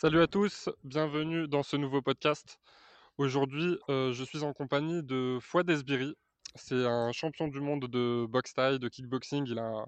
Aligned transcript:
Salut 0.00 0.22
à 0.22 0.26
tous, 0.26 0.70
bienvenue 0.82 1.46
dans 1.46 1.62
ce 1.62 1.76
nouveau 1.76 2.00
podcast. 2.00 2.58
Aujourd'hui, 3.18 3.76
euh, 3.90 4.12
je 4.12 4.24
suis 4.24 4.44
en 4.44 4.54
compagnie 4.54 5.02
de 5.02 5.36
Fouad 5.42 5.68
Esbiri. 5.68 6.16
C'est 6.54 6.86
un 6.86 7.12
champion 7.12 7.48
du 7.48 7.60
monde 7.60 7.86
de 7.86 8.24
boxe 8.24 8.54
taille, 8.54 8.78
de 8.78 8.88
kickboxing. 8.88 9.44
Il 9.46 9.58
a 9.58 9.84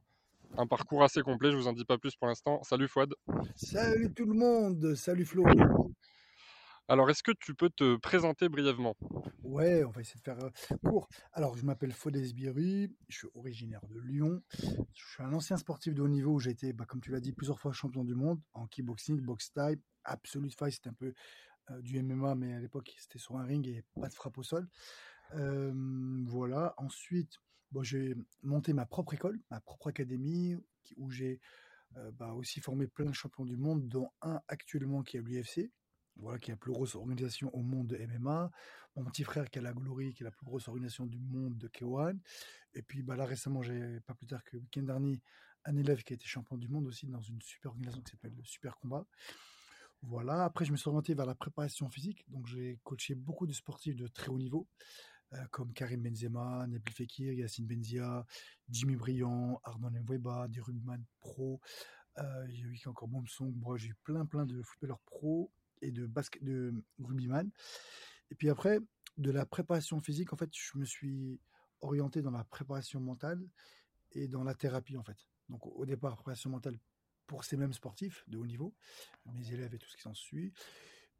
un 0.58 0.66
parcours 0.66 1.02
assez 1.02 1.22
complet, 1.22 1.50
je 1.50 1.56
vous 1.56 1.66
en 1.66 1.72
dis 1.72 1.86
pas 1.86 1.96
plus 1.96 2.14
pour 2.14 2.28
l'instant. 2.28 2.62
Salut 2.62 2.88
Fouad. 2.88 3.14
Salut 3.56 4.12
tout 4.12 4.26
le 4.26 4.34
monde, 4.34 4.94
salut 4.96 5.24
Flo. 5.24 5.44
Alors, 6.92 7.08
est-ce 7.08 7.22
que 7.22 7.32
tu 7.32 7.54
peux 7.54 7.70
te 7.70 7.96
présenter 7.96 8.50
brièvement? 8.50 8.94
Ouais, 9.44 9.82
on 9.82 9.88
va 9.88 10.02
essayer 10.02 10.18
de 10.18 10.24
faire 10.24 10.36
court. 10.84 11.08
Alors, 11.32 11.56
je 11.56 11.64
m'appelle 11.64 11.90
Fouad 11.90 12.14
Esbiri, 12.14 12.94
je 13.08 13.16
suis 13.16 13.28
originaire 13.32 13.80
de 13.86 13.98
Lyon. 13.98 14.42
Je 14.92 15.02
suis 15.12 15.22
un 15.22 15.32
ancien 15.32 15.56
sportif 15.56 15.94
de 15.94 16.02
haut 16.02 16.08
niveau 16.08 16.32
où 16.32 16.38
j'ai 16.38 16.50
été, 16.50 16.74
bah, 16.74 16.84
comme 16.84 17.00
tu 17.00 17.10
l'as 17.10 17.20
dit, 17.20 17.32
plusieurs 17.32 17.58
fois 17.58 17.72
champion 17.72 18.04
du 18.04 18.14
monde 18.14 18.42
en 18.52 18.66
kickboxing, 18.66 19.22
boxe 19.22 19.54
taille, 19.54 19.80
Absolute 20.04 20.54
Fight, 20.54 20.74
c'était 20.74 20.90
un 20.90 20.92
peu 20.92 21.14
du 21.80 21.96
MMA, 22.02 22.34
mais 22.34 22.52
à 22.52 22.60
l'époque, 22.60 22.94
c'était 22.98 23.18
sur 23.18 23.38
un 23.38 23.44
ring 23.44 23.66
et 23.66 23.82
pas 23.98 24.10
de 24.10 24.14
frappe 24.14 24.36
au 24.36 24.42
sol. 24.42 24.68
Voilà. 25.30 26.74
Ensuite, 26.76 27.38
bon, 27.70 27.82
j'ai 27.82 28.14
monté 28.42 28.74
ma 28.74 28.84
propre 28.84 29.14
école, 29.14 29.40
ma 29.50 29.62
propre 29.62 29.88
académie, 29.88 30.58
où 30.98 31.10
j'ai 31.10 31.40
bah, 32.18 32.34
aussi 32.34 32.60
formé 32.60 32.86
plein 32.86 33.06
de 33.06 33.14
champions 33.14 33.46
du 33.46 33.56
monde, 33.56 33.88
dont 33.88 34.10
un 34.20 34.42
actuellement 34.46 35.02
qui 35.02 35.16
est 35.16 35.20
à 35.20 35.22
l'UFC 35.22 35.70
voilà, 36.16 36.38
qui 36.38 36.50
est 36.50 36.54
la 36.54 36.58
plus 36.58 36.72
grosse 36.72 36.94
organisation 36.94 37.54
au 37.54 37.62
monde 37.62 37.88
de 37.88 37.96
MMA. 37.96 38.50
Mon 38.96 39.04
petit 39.04 39.24
frère 39.24 39.50
qui 39.50 39.58
a 39.58 39.62
la 39.62 39.72
Glory, 39.72 40.14
qui 40.14 40.22
est 40.22 40.24
la 40.24 40.30
plus 40.30 40.44
grosse 40.44 40.68
organisation 40.68 41.06
du 41.06 41.18
monde 41.18 41.56
de 41.56 41.68
K1. 41.68 42.18
Et 42.74 42.82
puis 42.82 43.02
bah, 43.02 43.16
là 43.16 43.24
récemment, 43.24 43.62
j'ai 43.62 44.00
pas 44.00 44.14
plus 44.14 44.26
tard 44.26 44.44
que 44.44 44.56
le 44.56 44.62
week-end 44.62 44.82
dernier, 44.82 45.22
un 45.64 45.76
élève 45.76 46.02
qui 46.02 46.12
a 46.12 46.16
été 46.16 46.26
champion 46.26 46.56
du 46.56 46.68
monde 46.68 46.86
aussi 46.86 47.06
dans 47.06 47.20
une 47.20 47.40
super 47.40 47.70
organisation 47.70 48.02
qui 48.02 48.10
s'appelle 48.10 48.34
le 48.36 48.44
Super 48.44 48.76
Combat. 48.78 49.06
Voilà, 50.02 50.44
après 50.44 50.64
je 50.64 50.72
me 50.72 50.76
suis 50.76 50.88
orienté 50.88 51.14
vers 51.14 51.26
la 51.26 51.36
préparation 51.36 51.88
physique, 51.88 52.24
donc 52.28 52.46
j'ai 52.48 52.80
coaché 52.82 53.14
beaucoup 53.14 53.46
de 53.46 53.52
sportifs 53.52 53.94
de 53.94 54.08
très 54.08 54.30
haut 54.30 54.38
niveau, 54.38 54.66
euh, 55.32 55.44
comme 55.52 55.72
Karim 55.72 56.02
Benzema, 56.02 56.66
Nabil 56.66 56.92
Fekir, 56.92 57.32
Yacine 57.34 57.66
Benzia, 57.66 58.26
Jimmy 58.68 58.96
Briand, 58.96 59.60
Arnaud 59.62 59.90
Mveba, 59.90 60.48
des 60.48 60.60
pro, 61.20 61.60
euh, 62.18 62.46
il 62.48 62.58
y 62.58 62.64
a 62.64 62.66
eu 62.66 62.80
encore 62.86 63.06
Bomsong, 63.06 63.54
j'ai 63.76 63.90
eu 63.90 63.94
plein 64.02 64.26
plein 64.26 64.44
de 64.44 64.60
footballeurs 64.62 65.00
pro, 65.06 65.52
et 65.82 65.90
de 65.90 66.06
basket, 66.06 66.42
de 66.42 66.72
rugbyman. 66.98 67.50
Et 68.30 68.34
puis 68.34 68.48
après, 68.48 68.78
de 69.18 69.30
la 69.30 69.44
préparation 69.44 70.00
physique, 70.00 70.32
en 70.32 70.36
fait, 70.36 70.50
je 70.52 70.78
me 70.78 70.84
suis 70.84 71.40
orienté 71.80 72.22
dans 72.22 72.30
la 72.30 72.44
préparation 72.44 73.00
mentale 73.00 73.46
et 74.12 74.28
dans 74.28 74.44
la 74.44 74.54
thérapie, 74.54 74.96
en 74.96 75.02
fait. 75.02 75.28
Donc, 75.48 75.66
au 75.66 75.84
départ, 75.84 76.14
préparation 76.16 76.50
mentale 76.50 76.78
pour 77.26 77.44
ces 77.44 77.56
mêmes 77.56 77.72
sportifs 77.72 78.24
de 78.28 78.38
haut 78.38 78.46
niveau, 78.46 78.74
mes 79.26 79.52
élèves 79.52 79.74
et 79.74 79.78
tout 79.78 79.88
ce 79.88 79.96
qui 79.96 80.02
s'en 80.02 80.14
suit. 80.14 80.52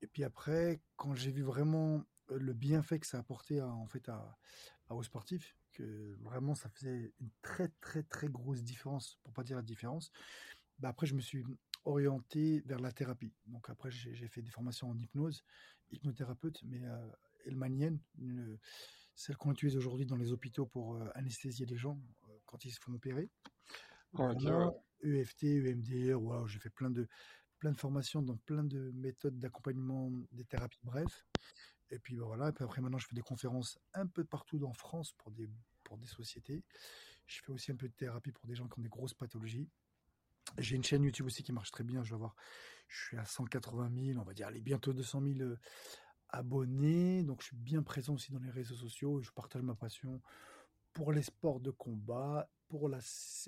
Et 0.00 0.06
puis 0.06 0.24
après, 0.24 0.80
quand 0.96 1.14
j'ai 1.14 1.30
vu 1.30 1.42
vraiment 1.42 2.04
le 2.28 2.52
bienfait 2.52 2.98
que 2.98 3.06
ça 3.06 3.18
apportait 3.18 3.60
à, 3.60 3.68
en 3.68 3.86
fait 3.86 4.08
à, 4.08 4.38
aux 4.90 5.02
sportifs, 5.02 5.56
que 5.72 6.16
vraiment 6.20 6.54
ça 6.54 6.68
faisait 6.68 7.14
une 7.20 7.30
très 7.40 7.68
très 7.80 8.02
très 8.02 8.28
grosse 8.28 8.62
différence, 8.62 9.18
pour 9.22 9.32
pas 9.32 9.42
dire 9.42 9.56
la 9.56 9.62
différence. 9.62 10.10
Bah 10.78 10.88
après, 10.88 11.06
je 11.06 11.14
me 11.14 11.20
suis 11.20 11.44
orienté 11.84 12.62
vers 12.66 12.80
la 12.80 12.92
thérapie. 12.92 13.32
Donc 13.46 13.68
après, 13.70 13.90
j'ai 13.90 14.28
fait 14.28 14.42
des 14.42 14.50
formations 14.50 14.88
en 14.90 14.98
hypnose, 14.98 15.42
hypnothérapeute, 15.90 16.62
mais 16.64 16.84
euh, 16.84 17.08
elmanienne, 17.46 17.98
celle 19.14 19.36
qu'on 19.36 19.52
utilise 19.52 19.76
aujourd'hui 19.76 20.06
dans 20.06 20.16
les 20.16 20.32
hôpitaux 20.32 20.66
pour 20.66 20.96
euh, 20.96 21.08
anesthésier 21.14 21.66
les 21.66 21.76
gens 21.76 21.98
euh, 22.28 22.38
quand 22.46 22.64
ils 22.64 22.70
se 22.70 22.80
font 22.80 22.92
opérer. 22.92 23.30
EFT, 25.02 25.44
EMDR, 25.44 26.20
wow, 26.20 26.46
j'ai 26.46 26.58
fait 26.58 26.70
plein 26.70 26.90
de, 26.90 27.08
plein 27.58 27.72
de 27.72 27.78
formations 27.78 28.22
dans 28.22 28.36
plein 28.36 28.64
de 28.64 28.90
méthodes 28.94 29.38
d'accompagnement 29.40 30.10
des 30.32 30.44
thérapies, 30.44 30.80
bref. 30.82 31.26
Et 31.90 31.98
puis 31.98 32.16
bah, 32.16 32.24
voilà, 32.26 32.48
et 32.48 32.52
puis 32.52 32.64
après 32.64 32.80
maintenant 32.80 32.98
je 32.98 33.06
fais 33.06 33.14
des 33.14 33.22
conférences 33.22 33.78
un 33.94 34.06
peu 34.06 34.24
partout 34.24 34.58
dans 34.58 34.72
France 34.72 35.12
pour 35.18 35.30
des, 35.30 35.48
pour 35.84 35.98
des 35.98 36.06
sociétés. 36.06 36.62
Je 37.26 37.40
fais 37.42 37.52
aussi 37.52 37.72
un 37.72 37.76
peu 37.76 37.88
de 37.88 37.94
thérapie 37.94 38.32
pour 38.32 38.46
des 38.46 38.54
gens 38.54 38.66
qui 38.68 38.78
ont 38.78 38.82
des 38.82 38.88
grosses 38.88 39.14
pathologies. 39.14 39.68
J'ai 40.58 40.76
une 40.76 40.84
chaîne 40.84 41.02
YouTube 41.02 41.26
aussi 41.26 41.42
qui 41.42 41.52
marche 41.52 41.70
très 41.70 41.84
bien. 41.84 42.02
Je 42.04 42.14
vais 42.14 42.18
voir, 42.18 42.34
je 42.88 43.06
suis 43.06 43.16
à 43.18 43.24
180 43.24 43.90
000, 43.94 44.18
on 44.20 44.24
va 44.24 44.34
dire, 44.34 44.46
allez, 44.46 44.60
bientôt 44.60 44.92
200 44.92 45.22
000 45.22 45.40
euh, 45.40 45.58
abonnés. 46.28 47.22
Donc, 47.22 47.40
je 47.42 47.48
suis 47.48 47.56
bien 47.56 47.82
présent 47.82 48.14
aussi 48.14 48.32
dans 48.32 48.40
les 48.40 48.50
réseaux 48.50 48.76
sociaux 48.76 49.20
et 49.20 49.22
je 49.22 49.32
partage 49.32 49.62
ma 49.62 49.74
passion 49.74 50.20
pour 50.92 51.12
les 51.12 51.22
sports 51.22 51.60
de 51.60 51.70
combat 51.70 52.48
pour 52.72 52.88
la, 52.88 52.98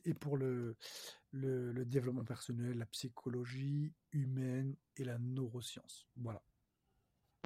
et 0.04 0.12
pour 0.12 0.37
le, 0.37 0.76
le, 1.32 1.84
développement 1.87 2.25
personnel, 2.25 2.76
la 2.76 2.84
psychologie 2.87 3.91
humaine 4.12 4.76
et 4.98 5.04
la 5.04 5.19
neuroscience. 5.19 6.06
Voilà. 6.16 6.43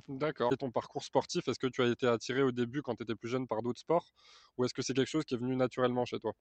D'accord. 0.09 0.53
Et 0.53 0.57
ton 0.57 0.73
parcours 0.73 1.05
sportif, 1.05 1.47
est-ce 1.47 1.59
que 1.59 1.67
tu 1.69 1.83
as 1.83 1.87
été 1.87 2.09
attiré 2.09 2.43
au 2.43 2.51
début 2.51 2.83
quand 2.83 2.97
tu 2.97 3.05
étais 3.05 3.15
plus 3.15 3.29
jeune 3.29 3.47
par 3.47 3.63
d'autres 3.63 3.81
sports 3.81 4.13
ou 4.57 4.65
est-ce 4.65 4.75
que 4.75 4.83
c'est 4.83 4.95
quelque 4.95 5.09
chose 5.09 5.25
qui 5.25 5.35
est 5.35 5.39
venu 5.39 5.55
naturellement 5.55 6.05
chez 6.05 6.19
toi? 6.19 6.33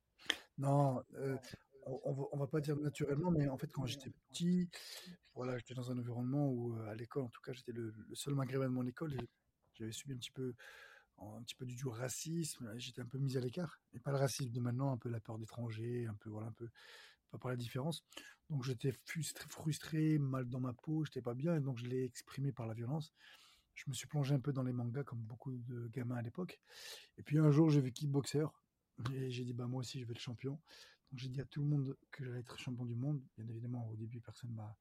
Non, 0.58 1.04
euh, 1.16 1.38
on 2.04 2.14
va, 2.14 2.26
va 2.34 2.48
pas 2.48 2.62
dire 2.62 2.78
naturellement, 2.78 3.32
mais 3.32 3.48
en 3.48 3.58
fait, 3.58 3.72
quand 3.72 3.86
j'étais 3.86 4.12
petit, 4.30 4.70
voilà, 5.34 5.58
j'étais 5.58 5.74
dans 5.74 5.92
un 5.92 5.98
environnement 5.98 6.50
où, 6.50 6.76
euh, 6.76 6.90
à 6.90 6.96
l'école, 6.96 7.24
en 7.24 7.30
tout 7.30 7.42
cas, 7.42 7.54
j'étais 7.54 7.72
le, 7.72 7.94
seul 8.14 8.34
maghrébin 8.36 8.66
de 8.66 8.74
mon 8.74 8.86
école 8.86 9.16
j'avais 9.74 9.92
subi 9.92 10.14
un 10.14 10.18
petit 10.18 10.32
peu, 10.32 10.56
un 11.20 11.42
petit 11.44 11.56
peu 11.56 11.66
du, 11.66 11.86
racisme. 11.86 12.74
J'étais 12.78 13.02
un 13.02 13.06
peu 13.06 13.20
mis 13.20 13.38
à 13.38 13.40
l'écart, 13.40 13.80
et 13.94 14.00
pas 14.00 14.12
le 14.12 14.18
racisme 14.18 14.52
de 14.52 14.60
maintenant, 14.60 14.92
un 14.92 14.98
peu 14.98 15.10
la 15.10 15.20
peur 15.20 15.38
d'étranger, 15.38 16.08
un 16.08 16.16
peu, 16.16 16.30
voilà, 16.30 16.48
un 16.48 16.54
peu, 16.54 16.68
pas 17.32 17.38
par 17.38 17.52
la 17.52 17.58
différence. 17.58 18.04
Donc, 18.50 18.64
j'étais 18.64 18.92
frustré, 19.06 19.46
frustré, 19.48 20.18
mal 20.18 20.50
dans 20.50 20.60
ma 20.60 20.74
peau, 20.74 21.06
j'étais 21.06 21.22
pas 21.22 21.36
bien, 21.36 21.56
et 21.56 21.60
donc 21.60 21.78
je 21.78 21.86
l'ai 21.86 22.04
exprimé 22.04 22.52
par 22.52 22.66
la 22.66 22.74
violence. 22.74 23.14
Je 23.76 23.84
me 23.88 23.94
suis 23.94 24.08
plongé 24.08 24.34
un 24.34 24.40
peu 24.40 24.52
dans 24.52 24.64
les 24.64 24.74
mangas 24.74 25.04
comme 25.04 25.20
beaucoup 25.20 25.52
de 25.52 25.88
gamins 25.90 26.16
à 26.16 26.24
l'époque. 26.24 26.60
Et 27.20 27.22
puis 27.22 27.38
un 27.38 27.52
jour, 27.52 27.70
j'ai 27.70 27.80
vu 27.80 27.92
Kickboxer 27.92 28.48
et 29.14 29.30
j'ai 29.30 29.44
dit 29.44 29.54
bah 29.54 29.68
moi 29.68 29.82
aussi 29.82 30.00
je 30.00 30.06
vais 30.06 30.14
être 30.14 30.20
champion. 30.20 30.60
J'ai 31.14 31.30
dit 31.30 31.42
à 31.42 31.46
tout 31.46 31.62
le 31.62 31.68
monde 31.68 31.98
que 32.12 32.26
j'allais 32.26 32.40
être 32.40 32.58
champion 32.60 32.86
du 32.86 32.96
monde. 32.96 33.22
Bien 33.38 33.48
évidemment, 33.48 33.88
au 33.90 33.96
début, 33.96 34.20
personne 34.20 34.52
m'a. 34.52 34.76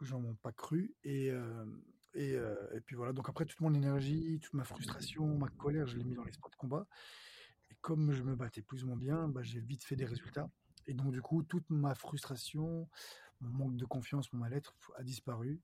gens 0.00 0.20
m'ont 0.20 0.34
pas 0.36 0.52
cru. 0.52 0.94
Et, 1.04 1.30
euh, 1.30 1.66
et, 2.14 2.34
euh, 2.34 2.54
et, 2.74 2.80
puis 2.80 2.96
voilà. 2.96 3.12
Donc 3.12 3.28
après, 3.28 3.44
toute 3.44 3.60
mon 3.60 3.74
énergie, 3.74 4.40
toute 4.40 4.54
ma 4.54 4.64
frustration, 4.64 5.26
ma 5.38 5.48
colère, 5.48 5.86
je 5.86 5.98
l'ai 5.98 6.04
mis 6.04 6.14
dans 6.14 6.24
les 6.24 6.32
sports 6.32 6.50
de 6.50 6.56
combat. 6.56 6.86
Et 7.70 7.74
comme 7.80 8.12
je 8.12 8.22
me 8.22 8.34
battais 8.34 8.62
plus 8.62 8.84
ou 8.84 8.88
moins 8.88 8.96
bien, 8.96 9.28
bah, 9.28 9.42
j'ai 9.42 9.60
vite 9.60 9.84
fait 9.84 9.96
des 9.96 10.06
résultats. 10.06 10.48
Et 10.86 10.94
donc, 10.94 11.12
du 11.12 11.20
coup, 11.20 11.42
toute 11.42 11.68
ma 11.70 11.94
frustration, 11.94 12.88
mon 13.40 13.50
manque 13.50 13.76
de 13.76 13.84
confiance, 13.84 14.32
mon 14.32 14.40
mal-être 14.40 14.74
a 14.96 15.02
disparu. 15.02 15.60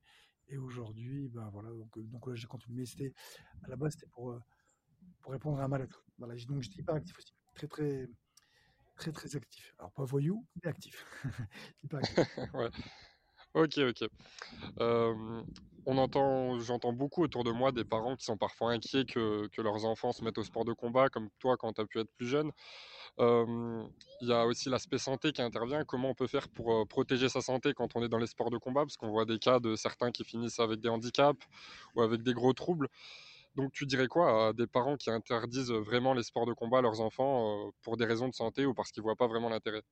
Et 0.49 0.59
aujourd'hui, 0.59 1.29
ben 1.29 1.49
voilà, 1.51 1.71
donc, 1.71 1.97
donc 1.99 2.27
là, 2.27 2.35
j'ai 2.35 2.47
continué. 2.47 2.85
C'était, 2.85 3.15
à 3.63 3.69
la 3.69 3.77
base, 3.77 3.93
c'était 3.93 4.09
pour, 4.09 4.33
euh, 4.33 4.43
pour 5.21 5.33
répondre 5.33 5.61
à 5.61 5.65
un 5.65 5.69
mal-être. 5.69 6.05
Voilà, 6.19 6.35
donc 6.47 6.63
j'étais 6.63 6.81
hyper 6.81 6.97
actif 6.97 7.17
aussi. 7.17 7.33
Très, 7.55 7.69
très, 7.69 8.09
très 9.01 9.13
très 9.13 9.35
actif. 9.35 9.75
Alors 9.79 9.93
pas 9.93 10.05
voyou, 10.05 10.47
mais 10.63 10.71
actif. 10.71 11.07
Ok, 13.53 13.79
ok. 13.79 14.09
on 15.87 15.99
entend, 15.99 16.61
j'entends 16.61 16.93
beaucoup 16.93 17.25
autour 17.25 17.43
de 17.43 17.51
moi 17.51 17.73
des 17.73 17.85
parents 17.85 18.15
qui 18.15 18.25
sont 18.25 18.37
parfois 18.37 18.71
inquiets 18.71 19.05
que, 19.05 19.49
que 19.49 19.61
leurs 19.61 19.85
enfants 19.87 20.13
se 20.13 20.23
mettent 20.23 20.39
au 20.39 20.45
sport 20.45 20.65
de 20.65 20.73
combat, 20.73 21.09
comme 21.09 21.31
toi 21.41 21.57
quand 21.57 21.73
tu 21.73 21.81
as 21.81 21.85
pu 21.85 21.99
être 21.99 22.13
plus 22.17 22.29
jeune. 22.29 22.53
Il 23.19 24.29
y 24.29 24.33
a 24.33 24.47
aussi 24.47 24.69
l'aspect 24.69 24.99
santé 24.99 25.33
qui 25.33 25.43
intervient. 25.43 25.85
Comment 25.85 26.11
on 26.11 26.15
peut 26.15 26.29
faire 26.29 26.49
pour 26.49 26.87
protéger 26.87 27.29
sa 27.29 27.41
santé 27.41 27.73
quand 27.75 27.97
on 27.97 28.05
est 28.05 28.09
dans 28.09 28.19
les 28.19 28.29
sports 28.29 28.51
de 28.51 28.59
combat? 28.59 28.83
Parce 28.83 28.97
qu'on 28.97 29.11
voit 29.11 29.25
des 29.25 29.41
cas 29.41 29.59
de 29.59 29.75
certains 29.75 30.13
qui 30.13 30.23
finissent 30.23 30.61
avec 30.61 30.79
des 30.79 30.89
handicaps 30.89 31.45
ou 31.97 32.03
avec 32.03 32.23
des 32.23 32.35
gros 32.35 32.53
troubles. 32.53 32.89
Donc 33.55 33.73
tu 33.73 33.87
dirais 33.87 34.09
quoi 34.09 34.49
à 34.49 34.53
des 34.53 34.67
parents 34.67 34.97
qui 34.97 35.09
interdisent 35.11 35.71
vraiment 35.71 36.15
les 36.15 36.25
sports 36.25 36.47
de 36.47 36.53
combat 36.53 36.79
à 36.79 36.83
leurs 36.83 37.01
enfants 37.01 37.71
pour 37.83 37.97
des 37.97 38.05
raisons 38.05 38.29
de 38.29 38.35
santé 38.35 38.67
ou 38.67 38.75
parce 38.75 38.91
qu'ils 38.91 39.03
voient 39.05 39.15
pas 39.17 39.29
vraiment 39.29 39.49
l'intérêt? 39.49 39.83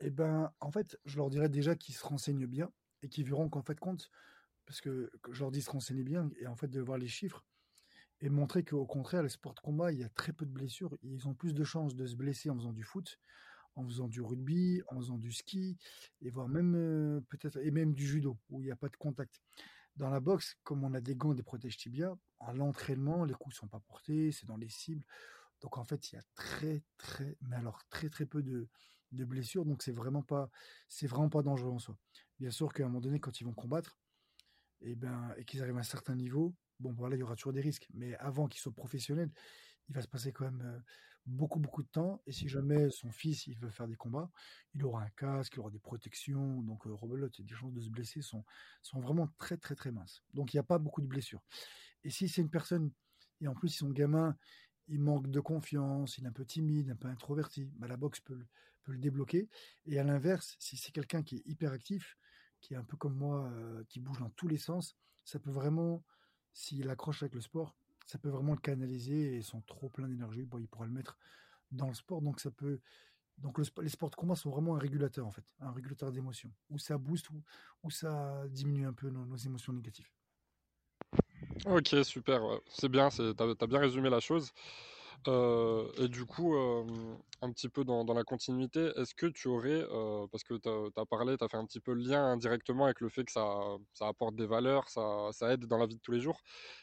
Eh 0.00 0.10
ben, 0.10 0.52
en 0.60 0.70
fait, 0.70 0.98
je 1.04 1.16
leur 1.16 1.30
dirais 1.30 1.48
déjà 1.48 1.74
qu'ils 1.74 1.94
se 1.94 2.06
renseignent 2.06 2.46
bien 2.46 2.70
et 3.02 3.08
qu'ils 3.08 3.24
verront 3.24 3.48
qu'en 3.48 3.62
fait 3.62 3.78
compte, 3.78 4.10
parce 4.66 4.80
que, 4.80 5.10
je 5.30 5.40
leur 5.40 5.50
dis 5.52 5.62
se 5.62 5.70
renseigner 5.70 6.04
bien 6.04 6.30
et 6.40 6.46
en 6.46 6.56
fait 6.56 6.68
de 6.68 6.80
voir 6.80 6.98
les 6.98 7.08
chiffres 7.08 7.44
et 8.20 8.30
montrer 8.30 8.64
qu'au 8.64 8.86
contraire, 8.86 9.22
les 9.22 9.30
sports 9.30 9.54
de 9.54 9.60
combat, 9.60 9.92
il 9.92 10.00
y 10.00 10.04
a 10.04 10.08
très 10.10 10.32
peu 10.32 10.46
de 10.46 10.52
blessures. 10.52 10.96
Ils 11.02 11.28
ont 11.28 11.34
plus 11.34 11.54
de 11.54 11.64
chances 11.64 11.94
de 11.96 12.06
se 12.06 12.16
blesser 12.16 12.50
en 12.50 12.56
faisant 12.56 12.72
du 12.72 12.84
foot, 12.84 13.18
en 13.76 13.84
faisant 13.86 14.08
du 14.08 14.22
rugby, 14.22 14.82
en 14.88 14.96
faisant 14.98 15.18
du 15.18 15.32
ski, 15.32 15.78
et 16.22 16.30
voire 16.30 16.48
même 16.48 17.24
peut-être 17.28 17.58
et 17.58 17.70
même 17.72 17.94
du 17.94 18.06
judo 18.06 18.38
où 18.50 18.62
il 18.62 18.66
n'y 18.66 18.72
a 18.72 18.76
pas 18.76 18.88
de 18.88 18.96
contact. 18.96 19.42
Dans 19.98 20.10
la 20.10 20.20
boxe, 20.20 20.56
comme 20.62 20.84
on 20.84 20.94
a 20.94 21.00
des 21.00 21.16
gants, 21.16 21.34
des 21.34 21.42
protèges 21.42 21.76
tibia, 21.76 22.16
en 22.38 22.52
l'entraînement, 22.52 23.24
les 23.24 23.34
coups 23.34 23.56
sont 23.56 23.66
pas 23.66 23.80
portés, 23.80 24.30
c'est 24.30 24.46
dans 24.46 24.56
les 24.56 24.68
cibles. 24.68 25.04
Donc 25.60 25.76
en 25.76 25.82
fait, 25.82 26.12
il 26.12 26.14
y 26.14 26.18
a 26.18 26.22
très 26.36 26.84
très, 26.98 27.36
mais 27.40 27.56
alors 27.56 27.82
très 27.90 28.08
très 28.08 28.24
peu 28.24 28.44
de, 28.44 28.68
de 29.10 29.24
blessures. 29.24 29.64
Donc 29.64 29.82
c'est 29.82 29.92
vraiment 29.92 30.22
pas, 30.22 30.50
c'est 30.88 31.08
vraiment 31.08 31.28
pas 31.28 31.42
dangereux 31.42 31.72
en 31.72 31.80
soi. 31.80 31.98
Bien 32.38 32.52
sûr 32.52 32.72
qu'à 32.72 32.84
un 32.84 32.86
moment 32.86 33.00
donné, 33.00 33.18
quand 33.18 33.40
ils 33.40 33.44
vont 33.44 33.54
combattre, 33.54 33.98
et 34.80 34.92
eh 34.92 34.94
ben 34.94 35.34
et 35.36 35.44
qu'ils 35.44 35.60
arrivent 35.62 35.78
à 35.78 35.80
un 35.80 35.82
certain 35.82 36.14
niveau, 36.14 36.54
bon 36.78 36.92
voilà, 36.92 37.16
il 37.16 37.18
y 37.18 37.22
aura 37.24 37.34
toujours 37.34 37.52
des 37.52 37.60
risques. 37.60 37.88
Mais 37.92 38.14
avant 38.18 38.46
qu'ils 38.46 38.60
soient 38.60 38.72
professionnels, 38.72 39.32
il 39.88 39.94
va 39.94 40.02
se 40.02 40.08
passer 40.08 40.32
quand 40.32 40.44
même 40.44 40.82
beaucoup, 41.28 41.60
beaucoup 41.60 41.82
de 41.82 41.88
temps. 41.88 42.20
Et 42.26 42.32
si 42.32 42.48
jamais 42.48 42.90
son 42.90 43.10
fils, 43.12 43.46
il 43.46 43.58
veut 43.58 43.70
faire 43.70 43.86
des 43.86 43.96
combats, 43.96 44.30
il 44.74 44.84
aura 44.84 45.02
un 45.02 45.10
casque, 45.10 45.54
il 45.54 45.60
aura 45.60 45.70
des 45.70 45.78
protections. 45.78 46.62
Donc, 46.62 46.86
euh, 46.86 46.96
les 47.38 47.54
chances 47.54 47.72
de 47.72 47.80
se 47.80 47.90
blesser 47.90 48.22
sont, 48.22 48.44
sont 48.82 49.00
vraiment 49.00 49.28
très, 49.38 49.56
très, 49.56 49.74
très 49.74 49.90
minces. 49.90 50.22
Donc, 50.34 50.52
il 50.52 50.56
n'y 50.56 50.60
a 50.60 50.64
pas 50.64 50.78
beaucoup 50.78 51.00
de 51.00 51.06
blessures. 51.06 51.42
Et 52.04 52.10
si 52.10 52.28
c'est 52.28 52.40
une 52.40 52.50
personne, 52.50 52.90
et 53.40 53.48
en 53.48 53.54
plus, 53.54 53.68
son 53.68 53.90
gamin, 53.90 54.36
il 54.88 55.00
manque 55.00 55.30
de 55.30 55.40
confiance, 55.40 56.18
il 56.18 56.24
est 56.24 56.28
un 56.28 56.32
peu 56.32 56.46
timide, 56.46 56.90
un 56.90 56.96
peu 56.96 57.08
introverti, 57.08 57.70
bah, 57.76 57.86
la 57.86 57.96
boxe 57.96 58.20
peut, 58.20 58.46
peut 58.82 58.92
le 58.92 58.98
débloquer. 58.98 59.48
Et 59.86 59.98
à 59.98 60.04
l'inverse, 60.04 60.56
si 60.58 60.76
c'est 60.76 60.92
quelqu'un 60.92 61.22
qui 61.22 61.36
est 61.36 61.46
hyper 61.46 61.72
actif, 61.72 62.16
qui 62.60 62.74
est 62.74 62.76
un 62.76 62.84
peu 62.84 62.96
comme 62.96 63.14
moi, 63.14 63.52
qui 63.88 64.00
bouge 64.00 64.18
dans 64.18 64.30
tous 64.30 64.48
les 64.48 64.58
sens, 64.58 64.96
ça 65.24 65.38
peut 65.38 65.50
vraiment, 65.50 66.02
s'il 66.52 66.88
accroche 66.90 67.22
avec 67.22 67.34
le 67.34 67.40
sport, 67.40 67.76
ça 68.08 68.18
peut 68.18 68.30
vraiment 68.30 68.54
le 68.54 68.58
canaliser 68.58 69.36
et 69.36 69.42
sont 69.42 69.60
trop 69.60 69.90
plein 69.90 70.08
d'énergie, 70.08 70.46
bon, 70.46 70.58
il 70.58 70.66
pourra 70.66 70.86
le 70.86 70.92
mettre 70.92 71.18
dans 71.70 71.88
le 71.88 71.94
sport. 71.94 72.22
Donc 72.22 72.40
ça 72.40 72.50
peut, 72.50 72.80
donc 73.36 73.58
les 73.58 73.88
sports 73.88 74.10
de 74.10 74.16
combat 74.16 74.34
sont 74.34 74.50
vraiment 74.50 74.76
un 74.76 74.78
régulateur 74.78 75.26
en 75.26 75.30
fait, 75.30 75.44
un 75.60 75.72
régulateur 75.72 76.10
d'émotions, 76.10 76.50
où 76.70 76.78
ça 76.78 76.96
booste 76.96 77.28
ou 77.82 77.90
ça 77.90 78.48
diminue 78.48 78.86
un 78.86 78.94
peu 78.94 79.10
nos, 79.10 79.36
émotions 79.36 79.74
négatives. 79.74 80.08
Ok, 81.66 81.94
super, 82.02 82.40
c'est 82.70 82.88
bien, 82.88 83.10
tu 83.10 83.20
as, 83.22 83.66
bien 83.66 83.78
résumé 83.78 84.08
la 84.08 84.20
chose. 84.20 84.52
Euh, 85.26 85.90
et 85.98 86.08
du 86.08 86.24
coup, 86.24 86.54
euh, 86.54 86.84
un 87.42 87.50
petit 87.52 87.68
peu 87.68 87.84
dans, 87.84 88.04
la 88.04 88.24
continuité, 88.24 88.92
est-ce 88.96 89.14
que 89.14 89.26
tu 89.26 89.48
aurais, 89.48 89.82
euh, 89.90 90.26
parce 90.30 90.44
que 90.44 90.54
tu 90.54 90.68
as, 90.68 91.06
parlé, 91.06 91.36
tu 91.36 91.44
as 91.44 91.48
fait 91.48 91.56
un 91.56 91.66
petit 91.66 91.80
peu 91.80 91.92
le 91.92 92.02
lien 92.02 92.24
indirectement 92.24 92.84
avec 92.84 93.00
le 93.00 93.08
fait 93.08 93.24
que 93.24 93.32
ça, 93.32 93.44
ça 93.94 94.06
apporte 94.06 94.36
des 94.36 94.46
valeurs, 94.46 94.88
ça, 94.88 95.30
ça, 95.32 95.52
aide 95.52 95.66
dans 95.66 95.78
la 95.78 95.86
vie 95.86 95.96
de 95.96 96.00
tous 96.00 96.12
les 96.12 96.20
jours, 96.20 96.40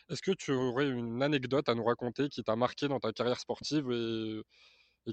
est-ce 0.09 0.21
que 0.21 0.31
tu 0.31 0.51
aurais 0.51 0.89
une 0.89 1.23
anecdote 1.23 1.69
à 1.69 1.75
nous 1.75 1.85
raconter 1.85 2.29
qui 2.29 2.43
t'a 2.43 2.55
marqué 2.55 2.87
dans 2.87 2.99
ta 2.99 3.13
carrière 3.13 3.39
sportive 3.39 3.89
et, 3.91 4.41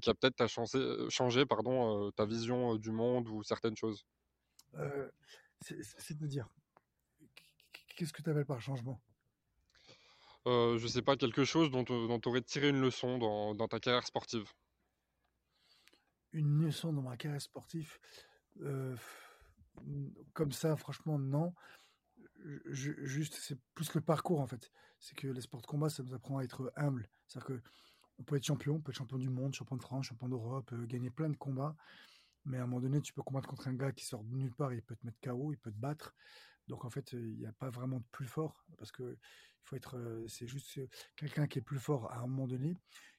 qui 0.01 0.11
a 0.11 0.15
peut-être 0.15 0.47
changé, 0.49 0.79
changé 1.11 1.45
pardon, 1.47 2.11
ta 2.13 2.25
vision 2.25 2.77
du 2.77 2.91
monde 2.91 3.29
ou 3.29 3.43
certaines 3.43 3.77
choses? 3.77 4.05
C'est-à-dire, 5.61 6.49
qu'est-ce 7.97 8.13
que 8.13 8.23
tu 8.23 8.31
appelles 8.31 8.47
par 8.47 8.61
changement? 8.61 9.01
Euh, 10.47 10.79
je 10.79 10.87
sais 10.87 11.03
pas, 11.03 11.17
quelque 11.17 11.45
chose 11.45 11.71
dont, 11.71 11.85
tu 11.85 11.93
aurais 12.29 12.43
tiré 12.43 12.69
une 12.69 12.81
leçon 12.81 13.19
dans, 13.19 13.69
ta 13.69 13.81
carrière 13.81 14.07
sportive? 14.07 14.51
Une 16.33 16.65
leçon 16.65 16.93
dans 16.93 17.03
ma 17.03 17.17
carrière 17.17 17.43
sportive 17.43 17.99
euh, 18.63 18.97
Comme 20.33 20.53
ça, 20.53 20.77
franchement, 20.77 21.19
non. 21.19 21.55
juste, 22.67 23.35
c'est 23.35 23.59
plus 23.75 23.95
le 23.95 24.01
parcours 24.01 24.41
en 24.41 24.47
fait. 24.47 24.71
C'est 24.99 25.17
que 25.17 25.27
les 25.27 25.41
sports 25.41 25.63
de 25.63 25.67
combat, 25.67 25.89
ça 25.89 26.03
nous 26.03 26.15
apprend 26.15 26.39
à 26.39 26.45
être 26.45 26.73
humble. 26.77 27.09
C'est-à-dire 27.27 27.57
que 27.57 27.63
on 28.19 28.25
peut 28.25 28.37
être 28.37 28.45
champion, 28.45 28.75
on 28.75 28.81
peut 28.81 28.93
être 28.93 28.99
champion 28.99 29.19
du 29.19 29.29
monde, 29.29 29.55
champion 29.55 29.77
de 29.77 29.83
France, 29.83 30.07
champion 30.07 30.29
d'Europe, 30.29 30.71
euh, 30.73 30.87
gagner 30.87 31.11
plein 31.11 31.29
de 31.29 31.37
combats. 31.37 31.75
Mais 32.45 32.59
à 32.59 32.63
un 32.63 32.67
moment 32.67 32.81
donné, 32.81 33.01
tu 33.01 33.13
peux 33.13 33.23
combattre 33.23 33.49
contre 33.49 33.69
un 33.69 33.75
gars 33.75 33.93
qui 33.93 34.05
sort 34.05 34.25
de 34.25 34.35
nulle 34.35 34.55
part, 34.55 34.73
il 34.73 34.83
peut 34.83 34.97
te 34.97 35.07
mettre 35.07 35.19
KO, 35.21 35.53
il 35.53 35.59
peut 35.59 35.71
te 35.71 35.79
battre. 35.79 36.15
Donc 36.73 36.87
en 36.87 36.91
fait, 36.91 37.13
il 37.13 37.37
n'y 37.37 37.45
a 37.45 37.53
pas 37.53 37.69
vraiment 37.69 37.99
de 37.99 38.05
plus 38.13 38.25
fort 38.25 38.65
parce 38.79 38.91
que 38.91 39.03
il 39.03 39.69
faut 39.69 39.77
être, 39.77 40.25
c'est 40.27 40.47
juste 40.47 40.81
quelqu'un 41.17 41.47
qui 41.47 41.59
est 41.59 41.63
plus 41.63 41.79
fort 41.79 42.11
à 42.11 42.21
un 42.21 42.27
moment 42.27 42.47
donné, 42.47 42.75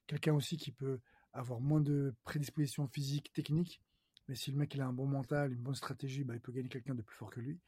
quelqu'un 0.07 0.33
aussi 0.33 0.57
qui 0.57 0.71
peut 0.71 0.99
avoir 1.33 1.61
moins 1.61 1.79
de 1.79 2.15
prédisposition 2.23 2.87
physique, 2.87 3.31
technique, 3.31 3.79
mais 4.27 4.33
si 4.33 4.49
le 4.49 4.57
mec 4.57 4.73
il 4.73 4.81
a 4.81 4.87
un 4.87 4.91
bon 4.91 5.05
mental, 5.05 5.53
une 5.53 5.61
bonne 5.61 5.75
stratégie, 5.75 6.23
bah, 6.23 6.33
il 6.33 6.41
peut 6.41 6.51
gagner 6.51 6.67
quelqu'un 6.67 6.95
de 6.95 7.03
plus 7.03 7.15
fort 7.15 7.29
que 7.29 7.41
lui. 7.41 7.61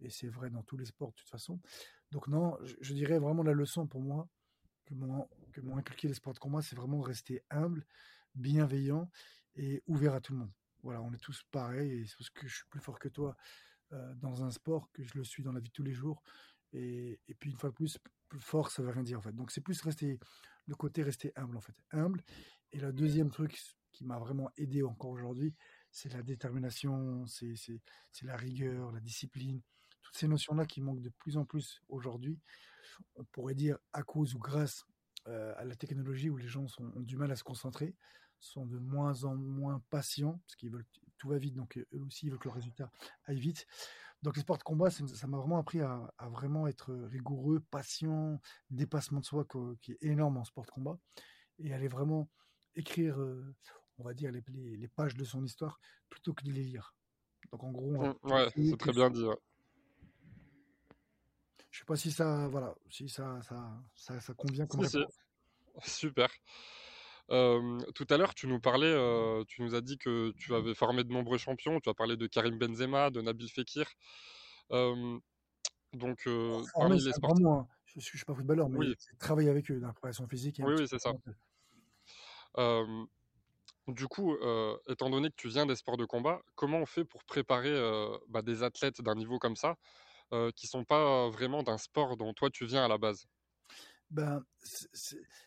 Et 0.00 0.08
c'est 0.08 0.28
vrai 0.28 0.48
dans 0.48 0.62
tous 0.62 0.78
les 0.78 0.86
sports 0.86 1.10
de 1.10 1.16
toute 1.16 1.28
façon. 1.28 1.60
Donc 2.12 2.28
non, 2.28 2.56
je, 2.80 2.94
dirais 2.94 3.18
vraiment 3.18 3.42
la 3.42 3.52
leçon 3.52 3.86
pour 3.86 4.00
moi 4.00 4.30
que 4.86 4.94
m'ont 4.94 5.28
que 5.52 5.60
inculqué 5.76 6.08
les 6.08 6.14
sports 6.14 6.32
de 6.32 6.38
combat, 6.38 6.62
c'est 6.62 6.76
vraiment 6.76 7.02
rester 7.02 7.44
humble, 7.50 7.84
bienveillant 8.34 9.10
et 9.54 9.82
ouvert 9.86 10.14
à 10.14 10.22
tout 10.22 10.32
le 10.32 10.38
monde. 10.38 10.52
Voilà, 10.82 11.02
on 11.02 11.12
est 11.12 11.22
tous 11.22 11.42
pareils 11.50 11.90
et 11.92 12.06
c'est 12.06 12.16
parce 12.16 12.30
que 12.30 12.48
je 12.48 12.54
suis 12.54 12.66
plus 12.70 12.80
fort 12.80 12.98
que 12.98 13.08
toi 13.10 13.36
dans 14.16 14.42
un 14.44 14.50
sport 14.50 14.90
que 14.92 15.02
je 15.02 15.16
le 15.16 15.24
suis 15.24 15.42
dans 15.42 15.52
la 15.52 15.60
vie 15.60 15.68
de 15.68 15.72
tous 15.72 15.82
les 15.82 15.92
jours. 15.92 16.22
Et, 16.72 17.18
puis 17.38 17.50
une 17.50 17.56
fois 17.56 17.70
de 17.70 17.74
plus, 17.74 17.98
plus 18.28 18.40
fort, 18.40 18.70
ça 18.70 18.82
veut 18.82 18.90
rien 18.90 19.02
dire 19.02 19.18
en 19.18 19.22
fait. 19.22 19.32
Donc 19.32 19.50
c'est 19.50 19.60
plus 19.60 19.80
rester 19.82 20.18
le 20.66 20.74
côté 20.74 21.02
rester 21.02 21.32
humble 21.36 21.56
en 21.56 21.60
fait, 21.60 21.76
humble. 21.92 22.22
Et 22.72 22.78
le 22.78 22.92
deuxième 22.92 23.30
truc 23.30 23.58
qui 23.92 24.04
m'a 24.04 24.18
vraiment 24.18 24.50
aidé 24.56 24.82
encore 24.82 25.10
aujourd'hui, 25.10 25.54
c'est 25.90 26.12
la 26.12 26.22
détermination, 26.22 27.24
c'est 27.26 27.80
la 28.22 28.36
rigueur, 28.36 28.92
la 28.92 29.00
discipline, 29.00 29.62
toutes 30.02 30.16
ces 30.16 30.28
notions-là 30.28 30.66
qui 30.66 30.80
manquent 30.80 31.00
de 31.00 31.10
plus 31.10 31.36
en 31.36 31.44
plus 31.44 31.80
aujourd'hui. 31.88 32.38
On 33.14 33.24
pourrait 33.24 33.54
dire 33.54 33.78
à 33.92 34.02
cause 34.02 34.34
ou 34.34 34.38
grâce 34.38 34.84
à 35.26 35.64
la 35.64 35.74
technologie 35.76 36.30
où 36.30 36.36
les 36.36 36.48
gens 36.48 36.66
ont 36.78 37.00
du 37.00 37.16
mal 37.16 37.30
à 37.30 37.36
se 37.36 37.44
concentrer, 37.44 37.94
sont 38.40 38.66
de 38.66 38.78
moins 38.78 39.24
en 39.24 39.34
moins 39.34 39.82
patients 39.90 40.40
parce 40.46 40.56
qu'ils 40.56 40.70
veulent 40.70 40.86
tout 41.18 41.28
va 41.28 41.38
vite, 41.38 41.54
donc 41.54 41.78
eux 41.78 42.02
aussi 42.02 42.26
ils 42.26 42.30
veulent 42.30 42.38
que 42.38 42.48
le 42.48 42.54
résultat 42.54 42.90
aille 43.24 43.40
vite. 43.40 43.66
Donc 44.22 44.36
les 44.36 44.42
sports 44.42 44.58
de 44.58 44.62
combat, 44.62 44.90
ça 44.90 45.26
m'a 45.26 45.38
vraiment 45.38 45.58
appris 45.58 45.80
à, 45.80 46.10
vraiment 46.30 46.66
être 46.66 46.92
rigoureux, 46.94 47.60
patient, 47.70 48.40
dépassement 48.70 49.20
de 49.20 49.24
soi 49.24 49.46
qui 49.80 49.92
est 49.92 50.02
énorme 50.02 50.38
en 50.38 50.44
sport 50.44 50.64
de 50.64 50.70
combat, 50.70 50.98
et 51.58 51.72
aller 51.72 51.88
vraiment 51.88 52.28
écrire, 52.74 53.18
on 53.98 54.04
va 54.04 54.14
dire, 54.14 54.32
les, 54.32 54.42
les, 54.76 54.88
pages 54.88 55.14
de 55.14 55.24
son 55.24 55.44
histoire 55.44 55.80
plutôt 56.08 56.34
que 56.34 56.44
de 56.44 56.50
les 56.50 56.64
lire. 56.64 56.94
Donc 57.52 57.62
en 57.62 57.70
gros, 57.70 57.92
mmh, 57.92 58.14
ouais, 58.24 58.48
c'est 58.54 58.76
très 58.78 58.92
bien 58.92 59.10
dit. 59.10 59.24
Je 61.76 61.80
sais 61.82 61.84
pas 61.84 61.96
si 61.96 62.10
ça, 62.10 62.48
voilà, 62.48 62.74
si 62.88 63.06
ça, 63.06 63.38
ça, 63.42 64.18
ça, 64.18 64.32
convient 64.32 64.66
comme 64.66 64.80
Super 65.84 66.30
tout 67.28 68.06
à 68.08 68.16
l'heure, 68.16 68.34
tu 68.34 68.46
nous 68.46 68.60
parlais, 68.60 68.94
tu 69.46 69.60
nous 69.60 69.74
as 69.74 69.82
dit 69.82 69.98
que 69.98 70.32
tu 70.38 70.54
avais 70.54 70.74
formé 70.74 71.04
de 71.04 71.12
nombreux 71.12 71.36
champions. 71.36 71.80
Tu 71.80 71.90
as 71.90 71.94
parlé 71.94 72.16
de 72.16 72.26
Karim 72.28 72.56
Benzema, 72.56 73.10
de 73.10 73.20
Nabil 73.20 73.50
Fekir. 73.50 73.86
donc, 74.70 76.26
parmi 76.72 76.98
les 77.04 77.12
sportifs. 77.12 77.44
Hein. 77.44 77.66
Je 77.84 77.98
ne 77.98 78.00
suis, 78.00 78.24
pas 78.24 78.34
footballeur, 78.34 78.70
mais 78.70 78.78
oui. 78.78 78.94
travailler 79.18 79.50
avec 79.50 79.70
eux 79.70 79.78
dans 79.78 79.88
la 79.88 79.92
préparation 79.92 80.26
physique. 80.28 80.60
Oui, 80.64 80.76
oui, 80.78 80.88
c'est 80.88 81.00
ça. 81.00 81.12
du 83.88 84.06
coup, 84.06 84.34
étant 84.88 85.10
donné 85.10 85.28
que 85.28 85.36
tu 85.36 85.48
viens 85.48 85.66
des 85.66 85.76
sports 85.76 85.98
de 85.98 86.06
combat, 86.06 86.40
comment 86.54 86.78
on 86.78 86.86
fait 86.86 87.04
pour 87.04 87.22
préparer 87.24 87.74
bah, 88.28 88.40
des 88.40 88.62
athlètes 88.62 89.02
d'un 89.02 89.16
niveau 89.16 89.38
comme 89.38 89.56
ça, 89.56 89.76
qui 90.54 90.66
sont 90.66 90.84
pas 90.84 91.28
vraiment 91.30 91.62
d'un 91.62 91.78
sport 91.78 92.16
dont 92.16 92.32
toi 92.34 92.50
tu 92.50 92.66
viens 92.66 92.84
à 92.84 92.88
la 92.88 92.98
base? 92.98 93.26
Ben, 94.10 94.44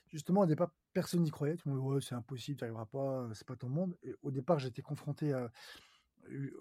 justement, 0.08 0.42
au 0.42 0.46
départ, 0.46 0.72
personne 0.94 1.22
n'y 1.22 1.32
croyait. 1.32 1.56
Tout 1.56 1.70
le 1.70 1.76
monde 1.76 1.94
ouais, 1.94 2.02
c'est 2.02 2.16
impossible, 2.16 2.58
tu 2.58 2.64
n'arriveras 2.64 2.86
pas, 2.86 3.30
c'est 3.34 3.48
pas 3.48 3.56
ton 3.56 3.70
monde. 3.70 3.98
Et 4.04 4.14
au 4.22 4.32
départ, 4.32 4.60
j'étais 4.60 4.82
confronté 4.82 5.34
à, 5.34 5.52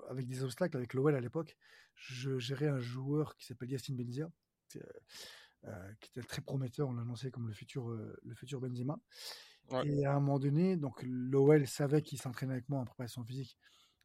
avec 0.09 0.27
des 0.27 0.43
obstacles 0.43 0.77
avec 0.77 0.95
l'OL 0.95 1.15
à 1.15 1.21
l'époque. 1.21 1.57
Je 1.95 2.39
gérais 2.39 2.69
un 2.69 2.79
joueur 2.79 3.37
qui 3.37 3.47
s'appelle 3.47 3.71
Yacine 3.71 3.97
Benzia, 3.97 4.31
euh, 4.77 5.93
qui 6.01 6.11
était 6.11 6.27
très 6.27 6.41
prometteur. 6.43 6.89
On 6.89 6.93
l'annonçait 6.93 7.31
comme 7.31 7.49
le 7.49 7.53
futur, 7.53 7.89
le 7.89 8.35
futur 8.35 8.61
Benzema. 8.61 8.99
Et 9.85 10.07
à 10.07 10.13
un 10.13 10.21
moment 10.21 10.39
donné, 10.39 10.77
donc 10.77 11.03
l'OL 11.03 11.67
savait 11.67 12.03
qu'il 12.03 12.19
s'entraînait 12.19 12.55
avec 12.55 12.69
moi 12.69 12.81
en 12.81 12.85
préparation 12.85 13.25
physique 13.25 13.59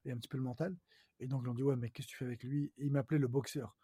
et 0.04 0.12
un 0.12 0.18
petit 0.18 0.28
peu 0.28 0.38
le 0.38 0.44
mental. 0.44 0.76
Et 1.20 1.28
donc, 1.28 1.44
ils 1.46 1.50
ont 1.50 1.54
dit 1.54 1.64
Ouais, 1.64 1.76
mais 1.76 1.90
qu'est-ce 1.90 2.08
que 2.08 2.12
tu 2.12 2.18
fais 2.18 2.26
avec 2.26 2.44
lui? 2.44 2.74
Et 2.78 2.86
il 2.86 2.92
m'appelait 2.92 3.20
le 3.20 3.28
boxeur. 3.28 3.78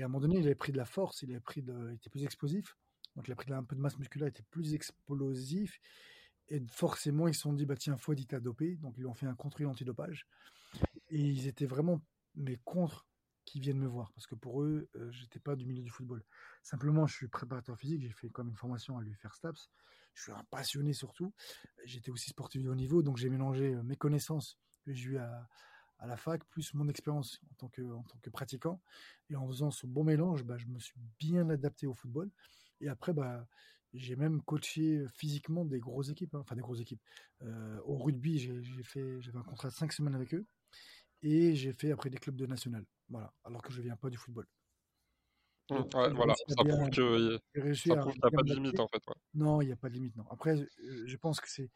Et 0.00 0.02
à 0.02 0.06
un 0.06 0.08
moment 0.08 0.20
donné, 0.20 0.38
il 0.38 0.46
avait 0.46 0.54
pris 0.54 0.72
de 0.72 0.78
la 0.78 0.86
force, 0.86 1.20
il 1.20 1.30
avait 1.30 1.40
pris 1.40 1.60
il 1.60 1.94
était 1.94 2.08
plus 2.08 2.24
explosif. 2.24 2.74
Donc 3.16 3.28
il 3.28 3.32
a 3.32 3.34
pris 3.34 3.52
un 3.52 3.62
peu 3.62 3.76
de 3.76 3.82
masse 3.82 3.98
musculaire, 3.98 4.28
était 4.28 4.42
plus 4.50 4.72
explosif. 4.72 5.78
Et 6.48 6.58
forcément, 6.70 7.28
ils 7.28 7.34
se 7.34 7.42
sont 7.42 7.52
dit, 7.52 7.66
bah 7.66 7.76
tiens, 7.76 7.98
faut 7.98 8.12
à 8.12 8.40
doper. 8.40 8.76
Donc 8.76 8.94
ils 8.96 9.00
lui 9.00 9.06
ont 9.06 9.14
fait 9.14 9.26
un 9.26 9.34
contrôle 9.34 9.66
antidopage. 9.66 10.26
Et 11.10 11.20
ils 11.20 11.48
étaient 11.48 11.66
vraiment, 11.66 12.00
mais 12.34 12.56
contre 12.64 13.06
qui 13.44 13.60
viennent 13.60 13.78
me 13.78 13.86
voir. 13.86 14.10
Parce 14.14 14.26
que 14.26 14.34
pour 14.34 14.62
eux, 14.62 14.88
euh, 14.96 15.10
j'étais 15.12 15.38
pas 15.38 15.54
du 15.54 15.66
milieu 15.66 15.82
du 15.82 15.90
football. 15.90 16.24
Simplement, 16.62 17.06
je 17.06 17.16
suis 17.16 17.28
préparateur 17.28 17.76
physique, 17.76 18.00
j'ai 18.00 18.12
fait 18.12 18.30
comme 18.30 18.48
une 18.48 18.56
formation 18.56 18.96
à 18.96 19.02
lui 19.02 19.12
faire 19.12 19.34
STAPS. 19.34 19.68
Je 20.14 20.22
suis 20.22 20.32
un 20.32 20.44
passionné 20.44 20.94
surtout. 20.94 21.34
J'étais 21.84 22.10
aussi 22.10 22.30
sportif 22.30 22.62
de 22.62 22.70
haut 22.70 22.74
niveau, 22.74 23.02
donc 23.02 23.18
j'ai 23.18 23.28
mélangé 23.28 23.74
euh, 23.74 23.82
mes 23.82 23.96
connaissances 23.96 24.58
que 24.86 24.94
j'ai 24.94 25.10
eues 25.10 25.18
à, 25.18 25.46
à 26.00 26.06
la 26.06 26.16
fac, 26.16 26.44
plus 26.44 26.74
mon 26.74 26.88
expérience 26.88 27.40
en 27.50 27.54
tant 27.54 27.68
que, 27.68 27.82
en 27.82 28.02
tant 28.02 28.18
que 28.18 28.30
pratiquant. 28.30 28.80
Et 29.28 29.36
en 29.36 29.46
faisant 29.46 29.70
ce 29.70 29.86
bon 29.86 30.04
mélange, 30.04 30.44
bah, 30.44 30.58
je 30.58 30.66
me 30.66 30.78
suis 30.78 30.98
bien 31.18 31.48
adapté 31.50 31.86
au 31.86 31.94
football. 31.94 32.30
Et 32.80 32.88
après, 32.88 33.12
bah, 33.12 33.46
j'ai 33.92 34.16
même 34.16 34.42
coaché 34.42 35.04
physiquement 35.14 35.64
des 35.64 35.78
grosses 35.78 36.10
équipes, 36.10 36.34
hein, 36.34 36.40
enfin 36.40 36.54
des 36.54 36.62
grosses 36.62 36.80
équipes. 36.80 37.02
au 37.84 37.98
rugby, 37.98 38.38
j'ai 38.38 38.82
fait, 38.82 39.20
j'avais 39.20 39.38
un 39.38 39.42
contrat 39.42 39.68
de 39.68 39.74
5 39.74 39.92
semaines 39.92 40.14
avec 40.14 40.34
eux. 40.34 40.46
Et 41.22 41.54
j'ai 41.54 41.72
fait 41.72 41.92
après 41.92 42.08
des 42.08 42.18
clubs 42.18 42.36
de 42.36 42.46
national. 42.46 42.84
Voilà, 43.08 43.32
alors 43.44 43.62
que 43.62 43.72
je 43.72 43.82
viens 43.82 43.96
pas 43.96 44.08
du 44.08 44.16
football. 44.16 44.46
Mmh, 45.70 46.14
voilà, 46.14 46.34
ça 46.34 46.64
prouve 46.64 46.90
qu'il 46.90 47.04
n'y 47.04 47.92
a 47.92 48.30
pas 48.30 48.42
de 48.42 48.54
limite 48.54 48.80
en 48.80 48.88
fait. 48.88 49.02
Non, 49.34 49.60
il 49.60 49.66
n'y 49.66 49.72
a 49.72 49.76
pas 49.76 49.88
de 49.88 49.94
limite. 49.94 50.16
Non. 50.16 50.24
Après, 50.30 50.56
je 51.04 51.16
pense 51.16 51.40
que 51.40 51.48
c'est 51.48 51.70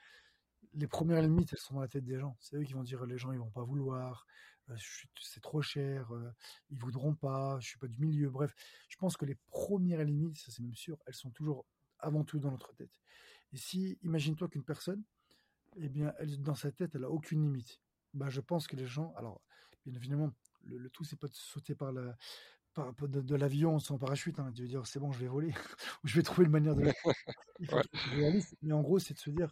les 0.75 0.87
premières 0.87 1.23
limites, 1.23 1.53
elles 1.53 1.59
sont 1.59 1.75
dans 1.75 1.81
la 1.81 1.89
tête 1.89 2.05
des 2.05 2.19
gens. 2.19 2.37
C'est 2.41 2.57
eux 2.57 2.65
qui 2.65 2.73
vont 2.73 2.83
dire 2.83 3.05
les 3.07 3.19
gens, 3.19 3.33
ils 3.33 3.39
vont 3.39 3.51
pas 3.51 3.63
vouloir, 3.63 4.27
c'est 5.21 5.41
trop 5.41 5.63
cher, 5.63 6.11
ils 6.71 6.79
voudront 6.79 7.15
pas, 7.15 7.59
je 7.61 7.69
suis 7.69 7.79
pas 7.79 7.89
du 7.89 7.99
milieu. 8.01 8.31
Bref, 8.31 8.55
je 8.89 8.97
pense 8.97 9.17
que 9.17 9.25
les 9.25 9.37
premières 9.51 10.05
limites, 10.05 10.39
ça 10.39 10.51
c'est 10.51 10.63
même 10.63 10.75
sûr, 10.75 10.99
elles 11.07 11.15
sont 11.15 11.31
toujours 11.31 11.67
avant 11.99 12.25
tout 12.25 12.39
dans 12.39 12.51
notre 12.51 12.75
tête. 12.75 13.01
Et 13.53 13.57
si, 13.57 13.99
imagine-toi 14.03 14.49
qu'une 14.49 14.65
personne, 14.65 15.03
eh 15.77 15.89
bien, 15.89 16.13
elle, 16.19 16.41
dans 16.43 16.55
sa 16.55 16.73
tête, 16.73 16.95
elle 16.95 17.05
a 17.05 17.11
aucune 17.11 17.43
limite. 17.43 17.81
Bah, 18.15 18.29
je 18.31 18.41
pense 18.41 18.67
que 18.67 18.77
les 18.77 18.87
gens, 18.87 19.13
alors, 19.17 19.43
bien 19.85 19.95
évidemment, 19.95 20.33
le, 20.65 20.79
le 20.79 20.91
tout, 20.91 21.05
c'est 21.05 21.19
pas 21.19 21.29
de 21.29 21.35
sauter 21.35 21.75
par 21.75 21.93
la, 21.93 22.17
par, 22.75 22.93
de, 22.95 23.21
de 23.21 23.35
l'avion 23.37 23.79
sans 23.79 23.99
parachute. 23.99 24.39
Hein, 24.39 24.51
de 24.53 24.67
dire, 24.67 24.87
c'est 24.87 25.01
bon, 25.01 25.13
je 25.13 25.19
vais 25.21 25.29
voler, 25.29 25.53
ou 26.05 26.09
je 26.09 26.17
vais 26.17 26.23
trouver 26.23 26.47
une 26.47 26.53
manière 26.53 26.75
de. 26.75 26.85
Ouais. 27.73 27.83
Mais 28.63 28.73
en 28.73 28.83
gros, 28.83 28.99
c'est 28.99 29.15
de 29.15 29.19
se 29.19 29.31
dire, 29.31 29.51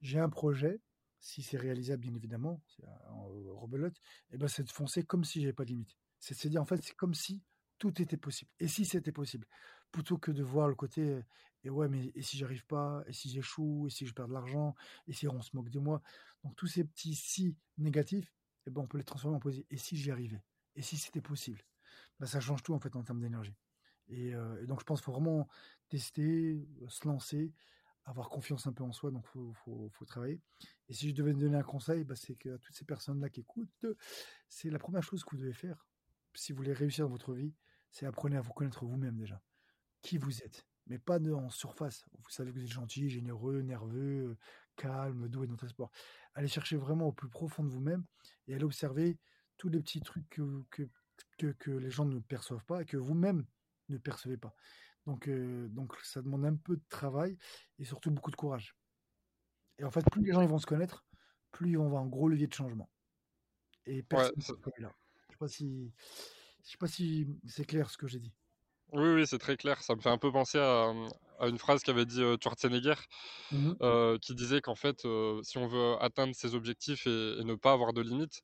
j'ai 0.00 0.18
un 0.18 0.28
projet, 0.28 0.80
si 1.20 1.42
c'est 1.42 1.56
réalisable, 1.56 2.02
bien 2.02 2.14
évidemment, 2.14 2.62
c'est 2.66 2.84
en 3.08 3.24
rebelote, 3.56 3.96
et 4.30 4.38
ben, 4.38 4.48
c'est 4.48 4.64
de 4.64 4.70
foncer 4.70 5.04
comme 5.04 5.24
si 5.24 5.40
j'avais 5.40 5.52
pas 5.54 5.64
de 5.64 5.70
limite. 5.70 5.96
C'est 6.18 6.42
de 6.44 6.48
dire, 6.50 6.62
en 6.62 6.66
fait, 6.66 6.82
c'est 6.82 6.94
comme 6.96 7.14
si 7.14 7.42
tout 7.78 8.00
était 8.00 8.16
possible. 8.16 8.50
Et 8.60 8.68
si 8.68 8.84
c'était 8.84 9.12
possible, 9.12 9.46
plutôt 9.90 10.18
que 10.18 10.30
de 10.30 10.42
voir 10.42 10.68
le 10.68 10.74
côté, 10.74 11.02
euh, 11.02 11.22
et 11.64 11.70
ouais, 11.70 11.88
mais 11.88 12.12
et 12.14 12.22
si 12.22 12.36
j'arrive 12.36 12.66
pas, 12.66 13.02
et 13.06 13.12
si 13.12 13.30
j'échoue, 13.30 13.86
et 13.86 13.90
si 13.90 14.06
je 14.06 14.12
perds 14.12 14.28
de 14.28 14.34
l'argent, 14.34 14.74
et 15.06 15.12
si 15.12 15.26
on 15.28 15.40
se 15.40 15.56
moque 15.56 15.70
de 15.70 15.78
moi? 15.78 16.02
Donc 16.42 16.54
tous 16.56 16.66
ces 16.66 16.84
petits 16.84 17.14
si 17.14 17.56
négatifs, 17.78 18.34
eh 18.66 18.70
ben, 18.70 18.82
on 18.82 18.86
peut 18.86 18.98
les 18.98 19.04
transformer 19.04 19.36
en 19.36 19.40
positifs. 19.40 19.66
Et 19.70 19.76
si 19.78 19.96
j'y 19.96 20.10
arrivais, 20.10 20.42
et 20.76 20.82
si 20.82 20.96
c'était 20.96 21.22
possible, 21.22 21.62
ben, 22.20 22.26
ça 22.26 22.40
change 22.40 22.62
tout 22.62 22.74
en 22.74 22.80
fait 22.80 22.94
en 22.96 23.02
termes 23.02 23.20
d'énergie. 23.20 23.56
Et, 24.08 24.34
euh, 24.34 24.62
et 24.62 24.66
donc 24.66 24.80
je 24.80 24.84
pense 24.84 25.00
qu'il 25.00 25.06
faut 25.06 25.12
vraiment 25.12 25.48
tester, 25.88 26.68
euh, 26.82 26.88
se 26.88 27.06
lancer, 27.08 27.52
avoir 28.04 28.28
confiance 28.28 28.66
un 28.66 28.72
peu 28.72 28.84
en 28.84 28.92
soi, 28.92 29.10
donc 29.10 29.26
faut, 29.26 29.52
faut, 29.54 30.04
travailler. 30.06 30.40
Et 30.88 30.94
si 30.94 31.08
je 31.08 31.14
devais 31.14 31.32
donner 31.32 31.56
un 31.56 31.62
conseil, 31.62 32.04
bah, 32.04 32.14
c'est 32.16 32.34
que 32.34 32.50
à 32.50 32.58
toutes 32.58 32.74
ces 32.74 32.84
personnes-là 32.84 33.30
qui 33.30 33.40
écoutent, 33.40 33.86
c'est 34.48 34.70
la 34.70 34.78
première 34.78 35.02
chose 35.02 35.24
que 35.24 35.30
vous 35.30 35.42
devez 35.42 35.54
faire, 35.54 35.86
si 36.34 36.52
vous 36.52 36.58
voulez 36.58 36.72
réussir 36.72 37.06
dans 37.06 37.12
votre 37.12 37.32
vie, 37.32 37.54
c'est 37.90 38.06
apprenez 38.06 38.36
à 38.36 38.40
vous 38.40 38.52
connaître 38.52 38.84
vous-même 38.84 39.16
déjà. 39.16 39.40
Qui 40.02 40.18
vous 40.18 40.42
êtes, 40.42 40.66
mais 40.86 40.98
pas 40.98 41.18
de, 41.18 41.32
en 41.32 41.48
surface. 41.48 42.04
Vous 42.18 42.30
savez 42.30 42.52
que 42.52 42.58
vous 42.58 42.64
êtes 42.64 42.70
gentil, 42.70 43.08
généreux, 43.08 43.60
nerveux, 43.60 44.36
calme, 44.76 45.28
doué 45.28 45.46
dans 45.46 45.56
tes 45.56 45.68
sports. 45.68 45.90
Allez 46.34 46.48
chercher 46.48 46.76
vraiment 46.76 47.06
au 47.06 47.12
plus 47.12 47.28
profond 47.28 47.64
de 47.64 47.70
vous-même 47.70 48.04
et 48.46 48.54
allez 48.54 48.64
observer 48.64 49.18
tous 49.56 49.68
les 49.68 49.80
petits 49.80 50.00
trucs 50.00 50.28
que, 50.28 50.62
que, 50.70 50.82
que, 51.38 51.46
que 51.52 51.70
les 51.70 51.90
gens 51.90 52.04
ne 52.04 52.18
perçoivent 52.18 52.64
pas 52.64 52.82
et 52.82 52.84
que 52.84 52.96
vous-même 52.96 53.46
ne 53.88 53.98
percevez 53.98 54.36
pas. 54.36 54.54
Donc, 55.06 55.28
euh, 55.28 55.68
donc 55.68 55.96
ça 56.02 56.22
demande 56.22 56.46
un 56.46 56.56
peu 56.56 56.76
de 56.76 56.84
travail 56.88 57.36
et 57.78 57.84
surtout 57.84 58.10
beaucoup 58.10 58.30
de 58.30 58.36
courage. 58.36 58.76
Et 59.78 59.84
en 59.84 59.90
fait, 59.90 60.04
plus 60.10 60.22
les 60.24 60.32
gens 60.32 60.40
ils 60.40 60.48
vont 60.48 60.58
se 60.58 60.66
connaître, 60.66 61.04
plus 61.50 61.70
ils 61.70 61.78
vont 61.78 61.86
avoir 61.86 62.02
un 62.02 62.06
gros 62.08 62.28
levier 62.28 62.46
de 62.46 62.52
changement. 62.54 62.90
Et 63.86 64.02
Ouais, 64.10 64.32
personne 64.32 64.34
ne 64.48 64.70
est 64.78 64.82
là. 64.82 64.92
Je 65.28 65.34
sais 65.34 65.38
pas 65.38 65.48
si, 65.48 65.94
je 66.64 66.70
sais 66.70 66.78
pas 66.78 66.88
si 66.88 67.28
c'est 67.46 67.66
clair 67.66 67.90
ce 67.90 67.98
que 67.98 68.06
j'ai 68.08 68.20
dit. 68.20 68.34
oui, 68.92 69.08
oui, 69.14 69.26
c'est 69.26 69.38
très 69.38 69.56
clair. 69.56 69.82
Ça 69.82 69.94
me 69.96 70.00
fait 70.00 70.10
un 70.10 70.18
peu 70.18 70.30
penser 70.30 70.58
à, 70.58 70.92
à 71.40 71.48
une 71.48 71.58
phrase 71.58 71.82
qu'avait 71.82 72.06
dit 72.06 72.22
euh, 72.22 72.36
Schwarzenegger, 72.42 72.94
Mhm. 73.50 73.74
euh, 73.82 74.18
qui 74.18 74.34
disait 74.34 74.60
qu'en 74.60 74.74
fait, 74.76 75.04
euh, 75.04 75.42
si 75.42 75.58
on 75.58 75.66
veut 75.68 75.96
atteindre 76.02 76.34
ses 76.34 76.54
objectifs 76.54 77.06
et, 77.06 77.38
et 77.40 77.44
ne 77.44 77.54
pas 77.56 77.72
avoir 77.72 77.92
de 77.94 78.02
limites, 78.02 78.42